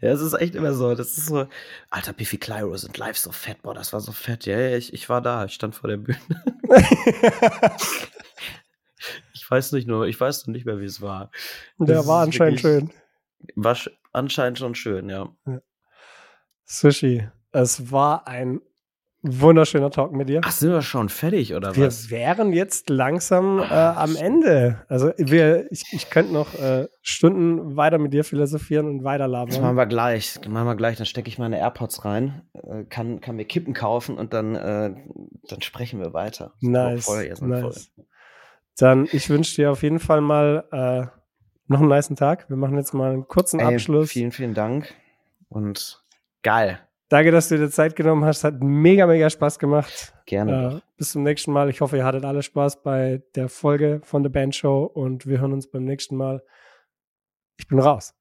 Ja, 0.00 0.10
es 0.12 0.22
ist 0.22 0.32
echt 0.32 0.54
immer 0.54 0.72
so. 0.72 0.94
Das 0.94 1.18
ist 1.18 1.26
so, 1.26 1.46
alter, 1.90 2.14
Biffy 2.14 2.38
Clyro 2.38 2.74
sind 2.78 2.96
live 2.96 3.18
so 3.18 3.32
fett. 3.32 3.60
Boah, 3.60 3.74
das 3.74 3.92
war 3.92 4.00
so 4.00 4.10
fett. 4.12 4.46
Ja, 4.46 4.58
ja, 4.58 4.76
ich, 4.78 4.94
ich 4.94 5.10
war 5.10 5.20
da. 5.20 5.44
Ich 5.44 5.52
stand 5.52 5.74
vor 5.74 5.90
der 5.90 5.98
Bühne. 5.98 6.18
Ich 9.52 9.56
weiß 9.56 9.72
nicht 9.72 9.86
nur, 9.86 10.06
ich 10.06 10.18
weiß 10.18 10.46
noch 10.46 10.52
nicht 10.54 10.64
mehr, 10.64 10.80
wie 10.80 10.86
es 10.86 11.02
war. 11.02 11.30
der 11.78 11.96
Das 11.96 12.06
war 12.06 12.22
anscheinend 12.22 12.64
wirklich- 12.64 12.90
schön. 12.90 12.90
War 13.62 13.74
sch- 13.74 13.90
anscheinend 14.12 14.58
schon 14.58 14.74
schön, 14.74 15.10
ja. 15.10 15.28
Sushi, 16.64 17.28
es 17.50 17.92
war 17.92 18.26
ein 18.26 18.60
wunderschöner 19.20 19.90
Talk 19.90 20.12
mit 20.12 20.30
dir. 20.30 20.40
Ach, 20.42 20.50
sind 20.50 20.70
wir 20.70 20.80
schon 20.80 21.10
fertig, 21.10 21.54
oder 21.54 21.76
Wir 21.76 21.88
was? 21.88 22.08
wären 22.10 22.54
jetzt 22.54 22.88
langsam 22.88 23.58
äh, 23.58 23.64
Ah, 23.64 24.02
am. 24.02 24.16
Ende. 24.16 24.84
Also 24.88 25.12
wir, 25.18 25.70
ich, 25.70 25.82
ich 25.92 26.08
könnte 26.08 26.32
noch 26.32 26.54
äh, 26.54 26.88
Stunden 27.02 27.76
weiter 27.76 27.98
mit 27.98 28.14
dir 28.14 28.24
philosophieren 28.24 28.86
und 28.88 29.04
weiter 29.04 29.28
Das 29.28 29.60
machen 29.60 29.76
wir 29.76 29.86
gleich. 29.86 30.34
Das 30.40 30.48
machen 30.48 30.66
wir 30.66 30.76
gleich. 30.76 30.96
Dann 30.96 31.06
stecke 31.06 31.28
ich 31.28 31.38
meine 31.38 31.58
AirPods 31.58 32.04
rein, 32.06 32.42
äh, 32.54 32.84
kann, 32.84 33.20
kann 33.20 33.36
mir 33.36 33.44
Kippen 33.44 33.74
kaufen 33.74 34.16
und 34.16 34.32
dann, 34.32 34.54
äh, 34.54 34.94
dann 35.48 35.60
sprechen 35.60 36.00
wir 36.00 36.14
weiter. 36.14 36.54
Nice, 36.60 37.06
mal 37.42 37.60
voll. 37.60 37.74
Dann, 38.76 39.08
ich 39.12 39.28
wünsche 39.28 39.54
dir 39.56 39.70
auf 39.70 39.82
jeden 39.82 39.98
Fall 39.98 40.20
mal 40.20 40.64
äh, 40.72 41.06
noch 41.66 41.80
einen 41.80 41.88
niceen 41.88 42.16
Tag. 42.16 42.48
Wir 42.48 42.56
machen 42.56 42.76
jetzt 42.76 42.94
mal 42.94 43.12
einen 43.12 43.28
kurzen 43.28 43.60
Ey, 43.60 43.74
Abschluss. 43.74 44.10
Vielen, 44.10 44.32
vielen 44.32 44.54
Dank. 44.54 44.94
Und 45.48 46.02
geil. 46.42 46.80
Danke, 47.08 47.30
dass 47.30 47.48
du 47.48 47.58
dir 47.58 47.68
Zeit 47.68 47.94
genommen 47.94 48.24
hast. 48.24 48.42
Hat 48.42 48.62
mega, 48.62 49.06
mega 49.06 49.28
Spaß 49.28 49.58
gemacht. 49.58 50.14
Gerne. 50.24 50.76
Äh, 50.76 50.80
bis 50.96 51.12
zum 51.12 51.22
nächsten 51.22 51.52
Mal. 51.52 51.68
Ich 51.68 51.82
hoffe, 51.82 51.98
ihr 51.98 52.04
hattet 52.06 52.24
alle 52.24 52.42
Spaß 52.42 52.82
bei 52.82 53.22
der 53.34 53.50
Folge 53.50 54.00
von 54.02 54.22
der 54.22 54.30
Band 54.30 54.54
Show 54.54 54.84
und 54.84 55.26
wir 55.26 55.38
hören 55.38 55.52
uns 55.52 55.70
beim 55.70 55.84
nächsten 55.84 56.16
Mal. 56.16 56.42
Ich 57.58 57.68
bin 57.68 57.78
raus. 57.78 58.14